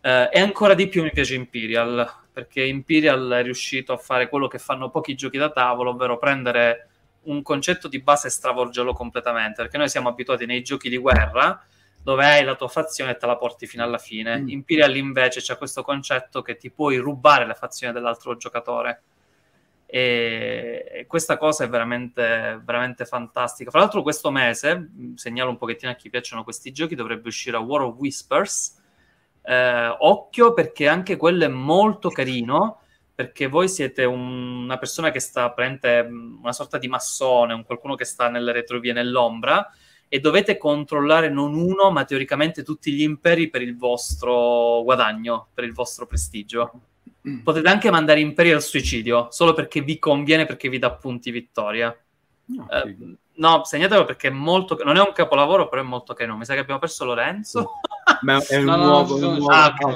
[0.00, 4.48] uh, e ancora di più mi piace Imperial, perché Imperial è riuscito a fare quello
[4.48, 6.88] che fanno pochi giochi da tavolo, ovvero prendere
[7.24, 11.62] un concetto di base e stravolgerlo completamente, perché noi siamo abituati nei giochi di guerra
[12.06, 14.38] dove hai la tua fazione e te la porti fino alla fine.
[14.38, 14.48] Mm.
[14.50, 19.02] Imperial invece c'è questo concetto che ti puoi rubare la fazione dell'altro giocatore.
[19.86, 23.72] E questa cosa è veramente, veramente fantastica.
[23.72, 27.60] Fra l'altro, questo mese, segnalo un pochettino a chi piacciono questi giochi, dovrebbe uscire a
[27.60, 28.80] War of Whispers.
[29.42, 32.82] Eh, occhio perché anche quello è molto carino.
[33.16, 37.96] Perché voi siete un, una persona che sta, prende una sorta di massone, un qualcuno
[37.96, 39.68] che sta nelle retrovie nell'ombra
[40.08, 45.64] e dovete controllare non uno, ma teoricamente tutti gli imperi per il vostro guadagno, per
[45.64, 46.80] il vostro prestigio.
[47.42, 51.96] Potete anche mandare imperi al suicidio, solo perché vi conviene, perché vi dà punti vittoria.
[52.48, 52.96] No, eh,
[53.34, 54.78] no segnatelo perché è molto...
[54.84, 56.36] Non è un capolavoro, però è molto carino.
[56.36, 57.72] Mi sa che abbiamo perso Lorenzo.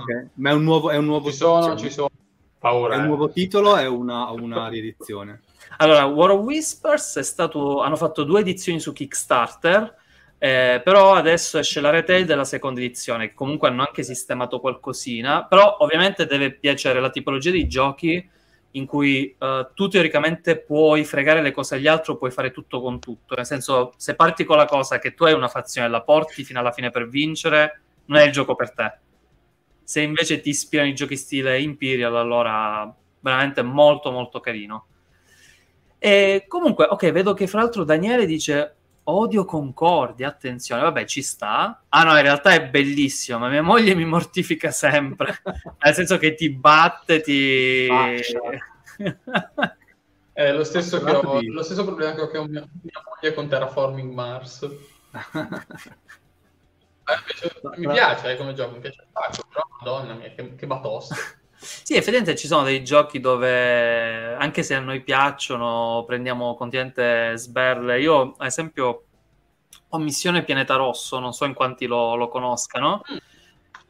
[0.03, 0.29] okay.
[0.41, 0.91] Ma è un nuovo...
[0.91, 2.11] È un nuovo ci sono, ci sono.
[2.59, 2.95] Paura.
[2.95, 3.07] È un eh.
[3.07, 5.43] nuovo titolo, è una, una riedizione.
[5.77, 7.81] Allora, War of Whispers è stato...
[7.81, 9.99] Hanno fatto due edizioni su Kickstarter
[10.43, 15.45] eh, però adesso esce la retail della seconda edizione, che comunque hanno anche sistemato qualcosina,
[15.45, 18.27] però ovviamente deve piacere la tipologia di giochi
[18.71, 23.01] in cui uh, tu teoricamente puoi fregare le cose agli altri puoi fare tutto con
[23.01, 23.35] tutto.
[23.35, 26.43] Nel senso, se parti con la cosa che tu hai una fazione e la porti
[26.43, 28.93] fino alla fine per vincere, non è il gioco per te.
[29.85, 32.91] Se invece ti ispirano i giochi stile Imperial, allora
[33.21, 34.87] veramente molto molto carino.
[35.99, 38.77] E comunque, ok, vedo che fra l'altro Daniele dice
[39.11, 41.83] Odio Concordia, attenzione, vabbè, ci sta.
[41.89, 45.41] Ah no, in realtà è bellissimo, ma mia moglie mi mortifica sempre.
[45.83, 47.87] Nel senso che ti batte, ti...
[50.33, 54.13] è lo stesso, che ho, lo stesso problema che ho mia, mia moglie con Terraforming
[54.13, 54.69] Mars.
[57.77, 59.09] mi piace eh, come gioco, mi piace il
[59.49, 61.17] però madonna mia, che, che batosta.
[61.61, 68.01] Sì, effettivamente ci sono dei giochi dove, anche se a noi piacciono, prendiamo continente sberle.
[68.01, 69.05] Io, ad esempio,
[69.89, 73.03] ho Missione Pianeta Rosso, non so in quanti lo, lo conoscano.
[73.13, 73.17] Mm.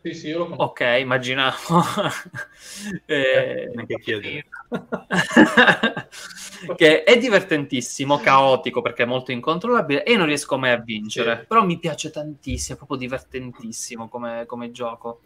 [0.02, 0.62] Sì, sì, io lo conosco.
[0.62, 1.56] Ok, immaginavo.
[3.04, 4.46] eh, che chiedere.
[6.74, 11.40] che è divertentissimo, caotico perché è molto incontrollabile e non riesco mai a vincere.
[11.40, 11.46] Sì.
[11.46, 15.20] Però mi piace tantissimo, è proprio divertentissimo come, come gioco.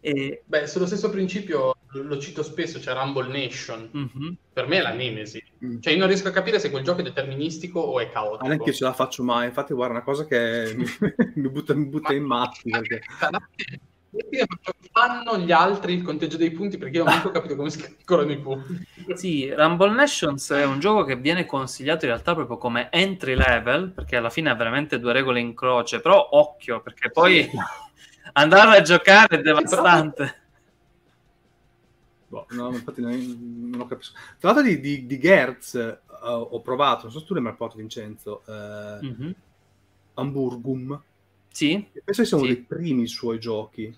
[0.00, 0.42] E...
[0.46, 3.90] Beh, sullo stesso principio lo cito spesso, c'è Rumble Nation.
[3.94, 4.32] Mm-hmm.
[4.52, 5.42] Per me è la nemesi.
[5.64, 5.80] Mm.
[5.80, 8.46] Cioè, io non riesco a capire se quel gioco è deterministico o è caotico.
[8.46, 9.46] Non è che ce la faccio mai.
[9.46, 10.86] Infatti, guarda, una cosa che mi,
[11.34, 12.70] mi, butta, mi butta in matti.
[12.70, 13.00] Perché...
[14.90, 18.32] fanno gli altri il conteggio dei punti perché io non ho capito come si calcolano
[18.32, 18.84] i punti.
[19.14, 23.92] Sì, Rumble Nations è un gioco che viene consigliato in realtà proprio come entry level
[23.92, 27.58] perché alla fine ha veramente due regole in croce, però occhio perché poi sì
[28.32, 30.34] andare a giocare è devastante.
[32.28, 34.10] Boh, no, infatti non, non ho capito.
[34.38, 37.54] Tra l'altro di, di, di Gertz uh, ho provato, non so se tu l'hai mai
[37.54, 39.30] provato Vincenzo, uh, mm-hmm.
[40.14, 41.02] Hamburgum.
[41.48, 41.88] Sì.
[42.04, 42.52] Penso che sia uno sì.
[42.54, 43.96] dei primi suoi giochi.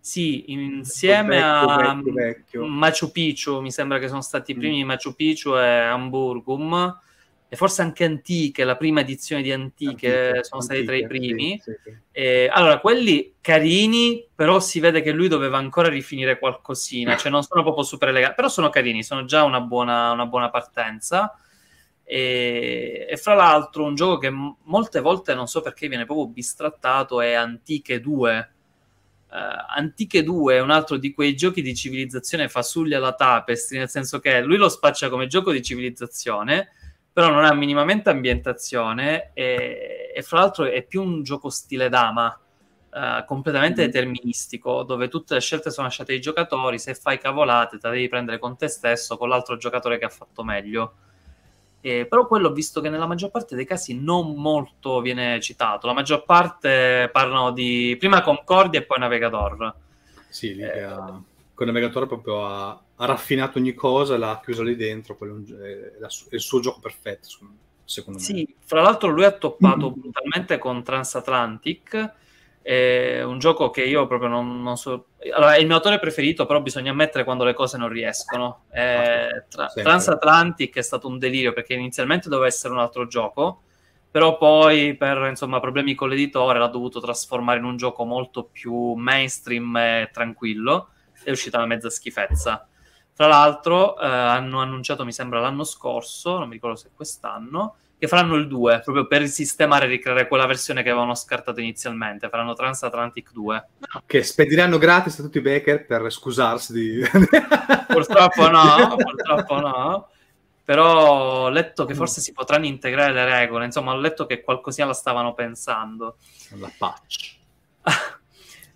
[0.00, 2.66] Sì, insieme vecchio, a vecchio, vecchio.
[2.66, 4.86] Machu Picchu, mi sembra che sono stati i primi mm.
[4.86, 7.00] Machu Picchu e Hamburgum
[7.48, 11.60] e forse anche Antiche, la prima edizione di Antiche, Antiche sono stati tra i primi.
[11.62, 12.48] Sì, sì, sì.
[12.50, 17.62] allora, quelli carini, però si vede che lui doveva ancora rifinire qualcosina, cioè non sono
[17.62, 21.38] proprio super eleganti, però sono carini, sono già una buona, una buona partenza.
[22.08, 26.28] E, e, fra l'altro un gioco che m- molte volte non so perché viene proprio
[26.28, 28.50] bistrattato è Antiche 2.
[29.28, 33.78] Uh, eh, Antiche 2 è un altro di quei giochi di civilizzazione fasulli alla tapestri,
[33.78, 36.70] nel senso che lui lo spaccia come gioco di civilizzazione,
[37.16, 42.38] però non ha minimamente ambientazione e, e fra l'altro è più un gioco stile dama,
[42.90, 43.84] uh, completamente mm.
[43.86, 48.08] deterministico, dove tutte le scelte sono lasciate ai giocatori, se fai cavolate te la devi
[48.08, 50.92] prendere con te stesso, con l'altro giocatore che ha fatto meglio.
[51.80, 55.86] Eh, però quello ho visto che nella maggior parte dei casi non molto viene citato.
[55.86, 59.74] La maggior parte parlano di prima Concordia e poi Navigator.
[60.28, 61.18] Sì, lì eh, ha,
[61.54, 66.40] con Navigatore proprio ha, ha, raffinato ogni cosa l'ha chiusa lì dentro, è, è, il
[66.40, 67.28] suo gioco perfetto,
[67.84, 68.24] secondo me.
[68.24, 70.00] Sì, fra l'altro lui ha toppato mm.
[70.00, 72.14] brutalmente con Transatlantic,
[72.66, 75.10] è un gioco che io proprio non, non, so.
[75.32, 78.64] Allora, è il mio autore preferito, però bisogna ammettere quando le cose non riescono.
[78.72, 83.62] Eh, tra- Transatlantic è stato un delirio perché inizialmente doveva essere un altro gioco,
[84.10, 88.94] però poi per insomma, problemi con l'editore l'ha dovuto trasformare in un gioco molto più
[88.94, 90.88] mainstream e tranquillo.
[91.22, 92.68] È uscita una mezza schifezza.
[93.16, 98.08] Tra l'altro, eh, hanno annunciato, mi sembra, l'anno scorso, non mi ricordo se quest'anno che
[98.08, 102.28] faranno il 2 proprio per sistemare e ricreare quella versione che avevano scartato inizialmente.
[102.28, 103.68] Faranno Transatlantic 2
[104.04, 107.00] che spediranno gratis a tutti i Baker per scusarsi di...
[107.88, 110.08] purtroppo no, purtroppo no.
[110.62, 113.66] Però ho letto che forse si potranno integrare le regole.
[113.66, 116.16] Insomma, ho letto che qualcosina la stavano pensando.
[116.58, 117.36] La patch.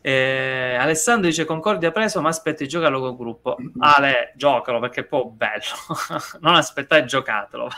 [0.03, 3.57] Eh, Alessandro dice Concordia preso, ma aspetti giocalo con gruppo.
[3.79, 5.63] Ale, giocalo perché è un po' bello.
[6.41, 7.69] non aspettate, giocatelo.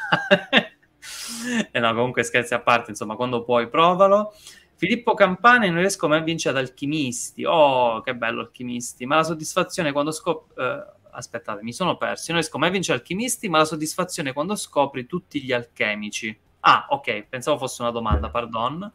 [0.50, 4.34] e eh no, comunque scherzi a parte, insomma, quando puoi provalo.
[4.76, 7.44] Filippo Campani non riesco mai a vincere ad Alchimisti.
[7.44, 9.06] Oh, che bello Alchimisti.
[9.06, 10.60] Ma la soddisfazione quando scopri...
[10.62, 12.30] Eh, aspettate, mi sono persi.
[12.30, 16.36] Non riesco mai a vincere Alchimisti, ma la soddisfazione quando scopri tutti gli alchemici.
[16.60, 18.90] Ah, ok, pensavo fosse una domanda, pardon.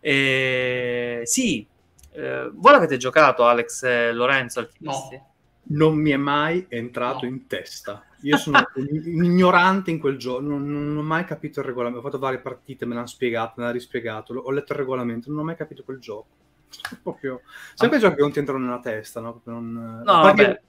[0.00, 1.66] Eh, sì,
[2.14, 5.16] eh, voi l'avete giocato, Alex e Lorenzo, Alchimisti?
[5.16, 5.32] No
[5.66, 7.30] non mi è mai entrato no.
[7.30, 8.04] in testa.
[8.22, 12.00] Io sono un ignorante in quel gioco, non, non, ho mai capito il regolamento.
[12.00, 15.40] Ho fatto varie partite, me l'hanno spiegato, me l'hanno rispiegato, ho letto il regolamento, non
[15.40, 16.26] ho mai capito quel gioco.
[17.02, 17.42] Proprio...
[17.74, 18.00] Sempre ah.
[18.00, 19.40] giochi che non ti entrano nella testa, no?
[19.44, 20.02] Non...
[20.04, 20.60] no vabbè,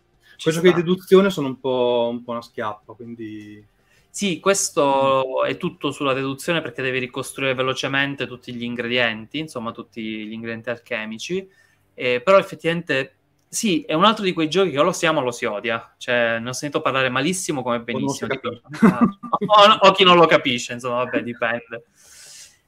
[0.42, 3.74] quei giochi di deduzione sono un po', un po' una schiappa, quindi...
[4.16, 10.02] Sì, questo è tutto sulla deduzione perché devi ricostruire velocemente tutti gli ingredienti, insomma tutti
[10.02, 11.46] gli ingredienti alchemici,
[11.94, 13.18] eh, però effettivamente
[13.50, 15.44] sì, è un altro di quei giochi che o lo si ama o lo si
[15.44, 15.96] odia.
[15.98, 18.32] Cioè, ne ho sentito parlare malissimo come benissimo.
[18.40, 21.84] o, o, chi non lo capisce, insomma, vabbè, dipende.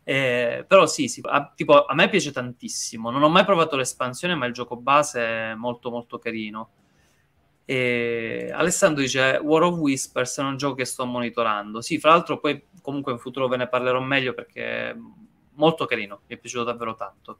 [0.03, 3.09] Eh, però sì, sì a, tipo, a me piace tantissimo.
[3.09, 6.71] Non ho mai provato l'espansione, ma il gioco base è molto molto carino.
[7.69, 11.81] E Alessandro dice War of Whispers è un gioco che sto monitorando.
[11.81, 14.95] Sì, fra l'altro poi comunque in futuro ve ne parlerò meglio perché è
[15.55, 17.39] molto carino, mi è piaciuto davvero tanto.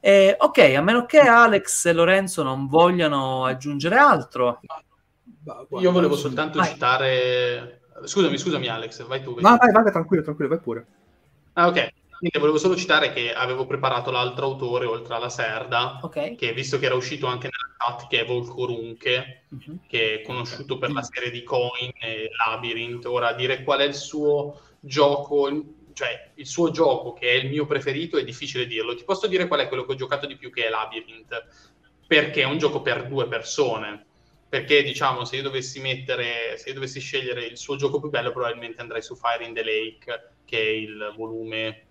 [0.00, 4.60] Eh, ok, a meno che Alex e Lorenzo non vogliano aggiungere altro.
[5.78, 6.68] Io volevo soltanto vai.
[6.70, 7.82] citare...
[8.02, 9.34] Scusami, scusami Alex, vai tu.
[9.34, 9.44] Vai.
[9.44, 10.86] No, vai, vai, tranquillo, tranquillo, vai pure.
[11.52, 11.92] Ah, ok.
[12.24, 16.36] Quindi volevo solo citare che avevo preparato l'altro autore, oltre alla Serda, okay.
[16.36, 19.80] che visto che era uscito anche nella chat, che è Volcorunche, uh-huh.
[19.86, 23.04] che è conosciuto per la serie di Coin e Labyrinth.
[23.04, 25.50] Ora, dire qual è il suo gioco
[25.92, 28.94] cioè il suo gioco, che è il mio preferito, è difficile dirlo.
[28.94, 31.46] Ti posso dire qual è quello che ho giocato di più, che è Labyrinth,
[32.06, 34.02] perché è un gioco per due persone.
[34.48, 38.32] Perché, diciamo, se io dovessi mettere, se io dovessi scegliere il suo gioco più bello,
[38.32, 41.88] probabilmente andrei su Fire in the Lake, che è il volume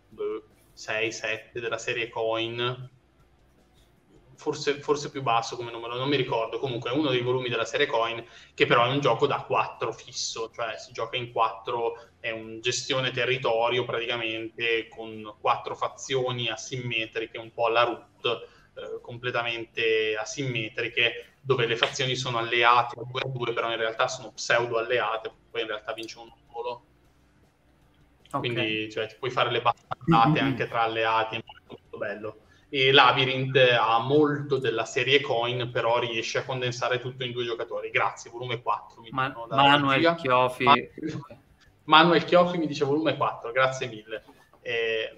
[0.75, 2.89] 6-7 boh, della serie Coin,
[4.35, 7.65] forse, forse, più basso come numero, non mi ricordo, comunque è uno dei volumi della
[7.65, 12.09] serie Coin, che però è un gioco da 4 fisso, cioè si gioca in 4,
[12.19, 18.25] è un gestione territorio praticamente con quattro fazioni asimmetriche, un po' alla root,
[18.75, 24.31] eh, completamente asimmetriche, dove le fazioni sono alleate due a due, però in realtà sono
[24.31, 26.85] pseudo alleate, poi in realtà vince uno solo.
[28.33, 28.39] Okay.
[28.39, 32.37] Quindi cioè, puoi fare le battaglie anche tra alleati, è molto, bello
[32.75, 37.91] e Labyrinth ha molto della serie Coin, però riesce a condensare tutto in due giocatori.
[37.91, 38.99] Grazie, volume 4.
[38.99, 40.63] Mi Ma- Manuel Chiofi.
[40.63, 40.89] Man-
[41.83, 44.23] Manuel Chiofi mi dice volume 4, grazie mille.
[44.59, 45.11] è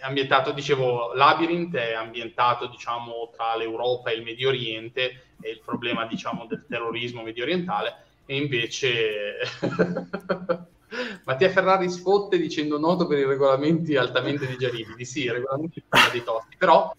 [0.00, 6.04] ambientato, dicevo, Labyrinth è ambientato, diciamo, tra l'Europa e il Medio Oriente, e il problema,
[6.04, 9.36] diciamo, del terrorismo medio orientale, e invece...
[11.24, 15.04] Mattia Ferrari sfotte dicendo noto per i regolamenti altamente digeribili.
[15.04, 16.94] Sì, i regolamenti sono dei tosti, però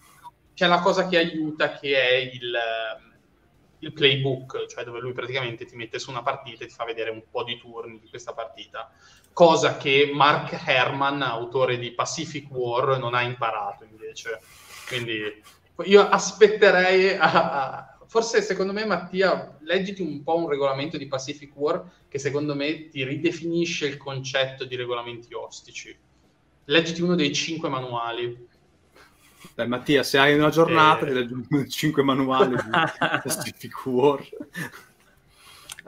[0.54, 2.54] c'è la cosa che aiuta che è il,
[3.80, 7.10] il, playbook, cioè dove lui praticamente ti mette su una partita e ti fa vedere
[7.10, 8.92] un po' di turni di questa partita,
[9.32, 14.42] cosa che Mark Herman, autore di Pacific War, non ha imparato invece.
[14.88, 15.42] Quindi
[15.86, 17.32] io aspetterei a,
[17.78, 22.56] a forse secondo me Mattia, leggiti un po' un regolamento di Pacific War che secondo
[22.56, 25.96] me ti ridefinisce il concetto di regolamenti ostici.
[26.66, 28.48] Leggiti uno dei cinque manuali.
[29.54, 31.10] Dai Mattia, se hai una giornata, eh...
[31.10, 32.70] ti leggi cinque manuali di
[33.24, 34.28] Pacific War.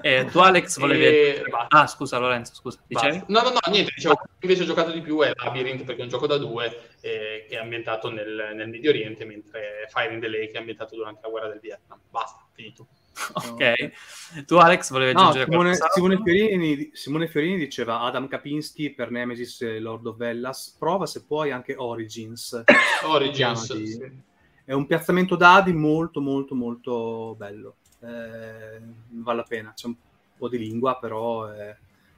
[0.02, 1.04] Eh, tu Alex volevi...
[1.04, 3.24] E- Ah, scusa Lorenzo, scusa, dicevi?
[3.28, 6.10] No, no, no, niente, dicevo, invece ho giocato di più è Labyrinth perché è un
[6.10, 6.68] gioco da due
[7.02, 10.96] eh, che è ambientato nel, nel Medio Oriente, mentre Fire in the Lake è ambientato
[10.96, 12.00] durante la guerra del Vietnam.
[12.10, 12.88] Basta, finito.
[13.34, 14.46] Ok.
[14.46, 16.02] Tu Alex volevi No, aggiungere Simone, qualcos'altro?
[16.02, 21.26] Simone Fiorini, Simone Fiorini diceva Adam Kapinski per Nemesis e Lord of Hellas, prova se
[21.26, 22.64] puoi anche Origins.
[23.06, 24.30] Origins, sì.
[24.64, 27.76] È un piazzamento dadi molto molto molto bello.
[28.02, 29.96] Eh, vale la pena, c'è un
[30.38, 31.76] po' di lingua, però è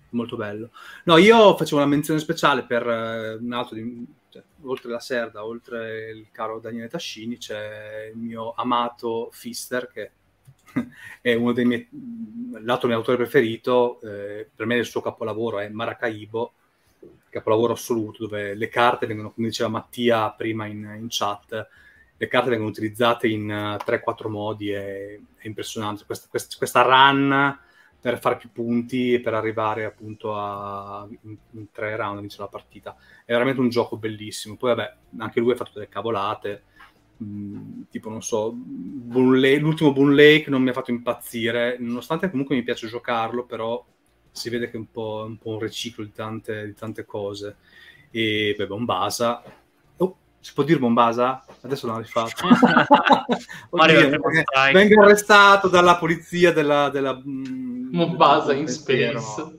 [0.09, 0.69] molto bello.
[1.05, 5.45] No, io facevo una menzione speciale per eh, un altro di, cioè, oltre la Serda,
[5.45, 10.11] oltre il caro Daniele Tascini, c'è il mio amato Fister che
[11.21, 11.87] è uno dei miei
[12.61, 16.53] l'altro mio autore preferito, eh, per me il suo capolavoro è Maracaibo,
[17.29, 21.67] capolavoro assoluto, dove le carte vengono, come diceva Mattia prima in, in chat,
[22.23, 26.05] le carte vengono utilizzate in eh, 3-4 modi, è, è impressionante.
[26.05, 27.59] Questa, questa, questa run
[27.99, 32.49] per fare più punti e per arrivare appunto a in, in tre round vincere la
[32.49, 32.95] partita.
[33.25, 34.55] È veramente un gioco bellissimo.
[34.55, 36.63] Poi vabbè, anche lui ha fatto delle cavolate.
[37.23, 42.29] Mm, tipo, non so, Boon Lake- l'ultimo Boon Lake non mi ha fatto impazzire, nonostante
[42.29, 43.85] comunque mi piace giocarlo, però
[44.31, 47.57] si vede che è un po', un, po un riciclo di tante, di tante cose.
[48.11, 49.62] E beh, Bombasa.
[50.43, 51.45] Si può dire Bombasa?
[51.61, 52.45] Adesso l'hanno rifatto.
[53.71, 54.99] Mario Oddio, il primo venga- strike.
[54.99, 56.89] arrestato dalla polizia della...
[56.89, 59.57] della mm, Mombasa del- in del space.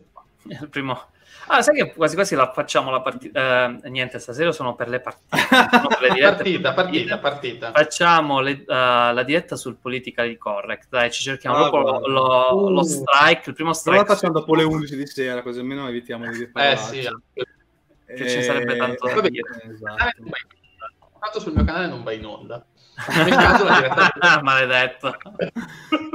[0.61, 1.01] Il primo...
[1.47, 3.67] Ah, sai che quasi quasi la facciamo la partita...
[3.83, 5.47] eh, niente, stasera sono per le partite.
[5.49, 7.71] per le dirette Partita, per partita, partita.
[7.73, 10.89] Facciamo le- eh, la diretta sul politically correct.
[10.91, 12.09] Dai, ci cerchiamo Ah, proprio guarda.
[12.09, 12.85] lo, lo Uh.
[12.85, 14.05] strike, il primo Però la strike.
[14.07, 17.09] facciamo dopo le 11 di sera, così almeno evitiamo di fare Eh sì,
[18.07, 19.49] Che ci sarebbe tanto da Vabbè, dire.
[19.73, 20.23] Esatto.
[21.25, 22.65] Tanto sul mio canale non va in onda.
[23.17, 25.17] Nel caso la diretta- Maledetto.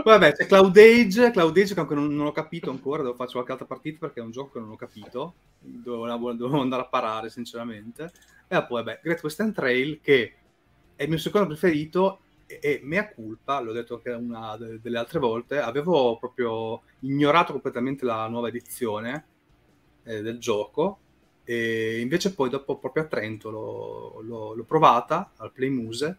[0.03, 3.31] Vabbè, c'è Cloud Age, Cloud Age che anche non, non ho capito ancora, devo fare
[3.31, 6.87] qualche altra partita perché è un gioco che non ho capito, dovevo, dovevo andare a
[6.87, 8.11] parare sinceramente.
[8.47, 10.35] E poi vabbè, Great Western Trail che
[10.95, 14.97] è il mio secondo preferito e, e mea culpa, l'ho detto anche una de- delle
[14.97, 19.25] altre volte, avevo proprio ignorato completamente la nuova edizione
[20.03, 20.99] eh, del gioco
[21.51, 26.17] e invece poi dopo proprio a Trento l'ho, l'ho- l'ho provata al Playmuse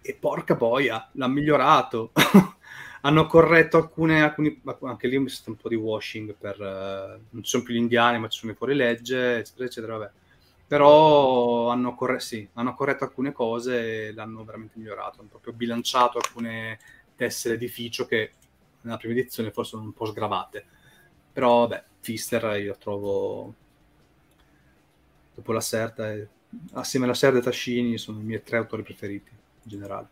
[0.00, 2.12] e porca boia, l'ha migliorato.
[3.02, 7.42] Hanno corretto alcune, alcuni, anche lì mi stato un po' di washing per, eh, non
[7.42, 10.10] ci sono più gli indiani ma ci sono i fuorilegge, eccetera, eccetera, vabbè.
[10.66, 16.18] Però hanno, corre- sì, hanno corretto alcune cose e l'hanno veramente migliorato, hanno proprio bilanciato
[16.18, 16.78] alcune
[17.14, 18.32] tessere edificio che
[18.82, 20.64] nella prima edizione forse sono un po' sgravate.
[21.32, 23.54] Però vabbè, Fister io trovo
[25.36, 26.26] dopo la Serta e-
[26.72, 30.08] assieme alla Serta e Tascini sono i miei tre autori preferiti in generale.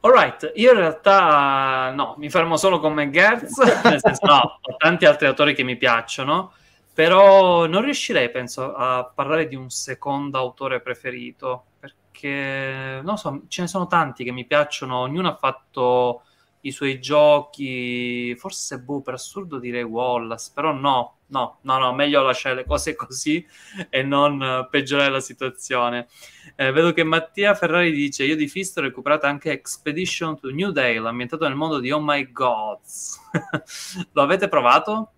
[0.00, 3.56] Alright, io in realtà no, mi fermo solo con McGertz,
[3.88, 6.52] nel senso no, ho tanti altri autori che mi piacciono,
[6.92, 13.62] però non riuscirei, penso, a parlare di un secondo autore preferito, perché, non so, ce
[13.62, 16.24] ne sono tanti che mi piacciono, ognuno ha fatto
[16.60, 22.22] i suoi giochi, forse, boh, per assurdo direi Wallace, però no, no, no, no, meglio
[22.22, 23.44] lasciare le cose così
[23.90, 26.06] e non eh, peggiorare la situazione.
[26.54, 30.70] Eh, vedo che Mattia Ferrari dice: Io di Fist ho recuperato anche Expedition to New
[30.70, 33.20] Dale, ambientato nel mondo di Oh My Gods.
[34.12, 35.10] Lo avete provato?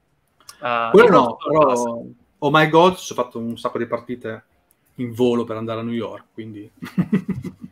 [0.58, 2.04] Uh, Quello no, però
[2.38, 4.44] Oh My God ci ho fatto un sacco di partite
[4.96, 6.70] in volo per andare a New York, quindi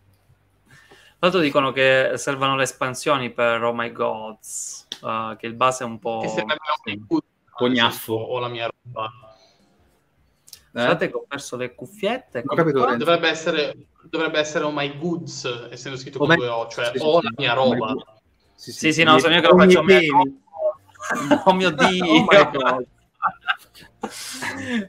[1.25, 5.83] Tra l'altro dicono che servono le espansioni per Oh My Gods, uh, che il base
[5.83, 6.19] è un po'...
[6.21, 6.41] Che sì.
[6.41, 7.15] un
[7.57, 8.13] po' Cognaffo.
[8.15, 9.11] o la mia roba.
[10.71, 12.43] Scusate che ho perso le cuffiette.
[12.45, 12.97] Non ho capito, Come-.
[12.97, 13.77] Dovrebbe essere,
[14.11, 17.05] dovrebbe essere Oh My Goods, essendo scritto Oh con my- due O, cioè sì, sì,
[17.05, 17.27] o sì.
[17.27, 17.93] la mia Oh roba.
[17.93, 18.05] God.
[18.57, 19.83] Sì, Sì, sì, no, sono io che lo faccio.
[21.45, 22.25] Oh mio Dio!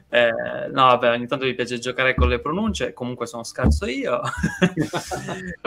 [0.08, 0.30] Eh,
[0.70, 4.20] no, vabbè, ogni tanto mi piace giocare con le pronunce, comunque sono scarso io.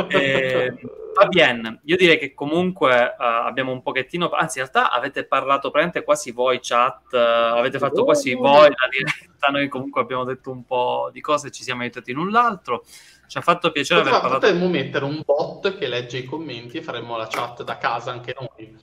[0.09, 0.75] Eh,
[1.13, 5.69] va bene, io direi che comunque eh, abbiamo un pochettino, anzi in realtà avete parlato
[5.69, 10.51] praticamente quasi voi chat, eh, avete fatto quasi voi la diretta, noi comunque abbiamo detto
[10.51, 12.85] un po' di cose, ci siamo aiutati l'un l'altro,
[13.27, 14.39] ci ha fatto piacere aver parlato.
[14.39, 18.35] potremmo mettere un bot che legge i commenti e faremmo la chat da casa anche
[18.39, 18.75] noi.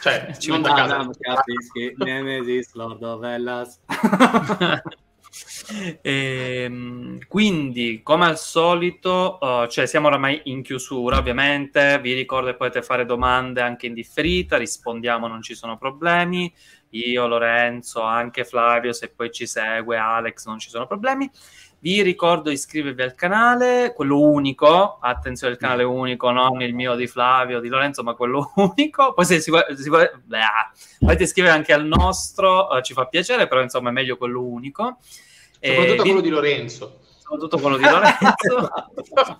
[0.00, 1.10] Cioè, Ci non da casa.
[1.18, 1.94] capisci.
[1.98, 3.80] Nemesis, Lord of Hellas.
[6.02, 11.98] Ehm, quindi, come al solito, uh, cioè siamo oramai in chiusura, ovviamente.
[12.00, 16.52] Vi ricordo che potete fare domande anche in differita, rispondiamo, non ci sono problemi.
[16.90, 21.28] Io, Lorenzo, anche Flavio, se poi ci segue, Alex, non ci sono problemi.
[21.84, 26.94] Vi ricordo di iscrivervi al canale, quello unico, attenzione il canale unico, non il mio
[26.94, 29.12] di Flavio, di Lorenzo, ma quello unico.
[29.12, 30.08] Poi se si vuole, si beh,
[30.98, 34.96] potete iscrivere anche al nostro, eh, ci fa piacere, però insomma è meglio quello unico.
[35.60, 37.00] Soprattutto quello di Lorenzo.
[37.18, 38.68] Soprattutto quello di Lorenzo.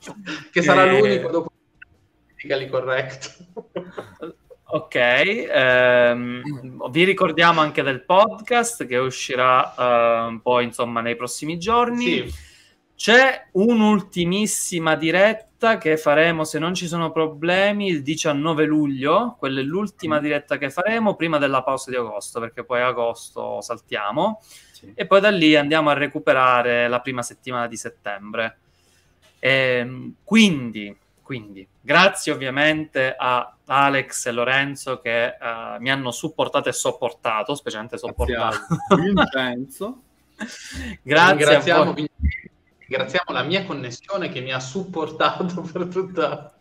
[0.52, 1.00] che sarà e...
[1.00, 1.50] l'unico dopo
[2.44, 3.46] politically correct.
[4.66, 11.58] Ok, ehm, vi ricordiamo anche del podcast che uscirà uh, un po' insomma nei prossimi
[11.58, 12.28] giorni.
[12.28, 12.34] Sì.
[12.96, 19.64] C'è un'ultimissima diretta che faremo se non ci sono problemi il 19 luglio, quella è
[19.64, 20.22] l'ultima mm.
[20.22, 24.40] diretta che faremo prima della pausa di agosto, perché poi agosto saltiamo
[24.72, 24.92] sì.
[24.94, 28.58] e poi da lì andiamo a recuperare la prima settimana di settembre.
[29.40, 36.72] Ehm, quindi quindi grazie ovviamente a Alex e Lorenzo che uh, mi hanno supportato e
[36.72, 38.58] sopportato, specialmente sopportato.
[38.96, 40.02] Vincenzo.
[41.02, 41.94] grazie ringraziamo,
[42.78, 46.52] ringraziamo la mia connessione che mi ha supportato per tutta...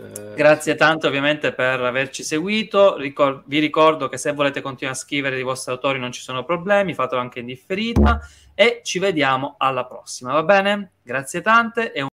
[0.00, 2.96] Eh, Grazie tanto ovviamente per averci seguito.
[2.96, 6.42] Ricor- vi ricordo che se volete continuare a scrivere i vostri autori non ci sono
[6.42, 8.20] problemi, fatelo anche in differita
[8.54, 10.92] e ci vediamo alla prossima, va bene?
[11.02, 12.08] Grazie tante e un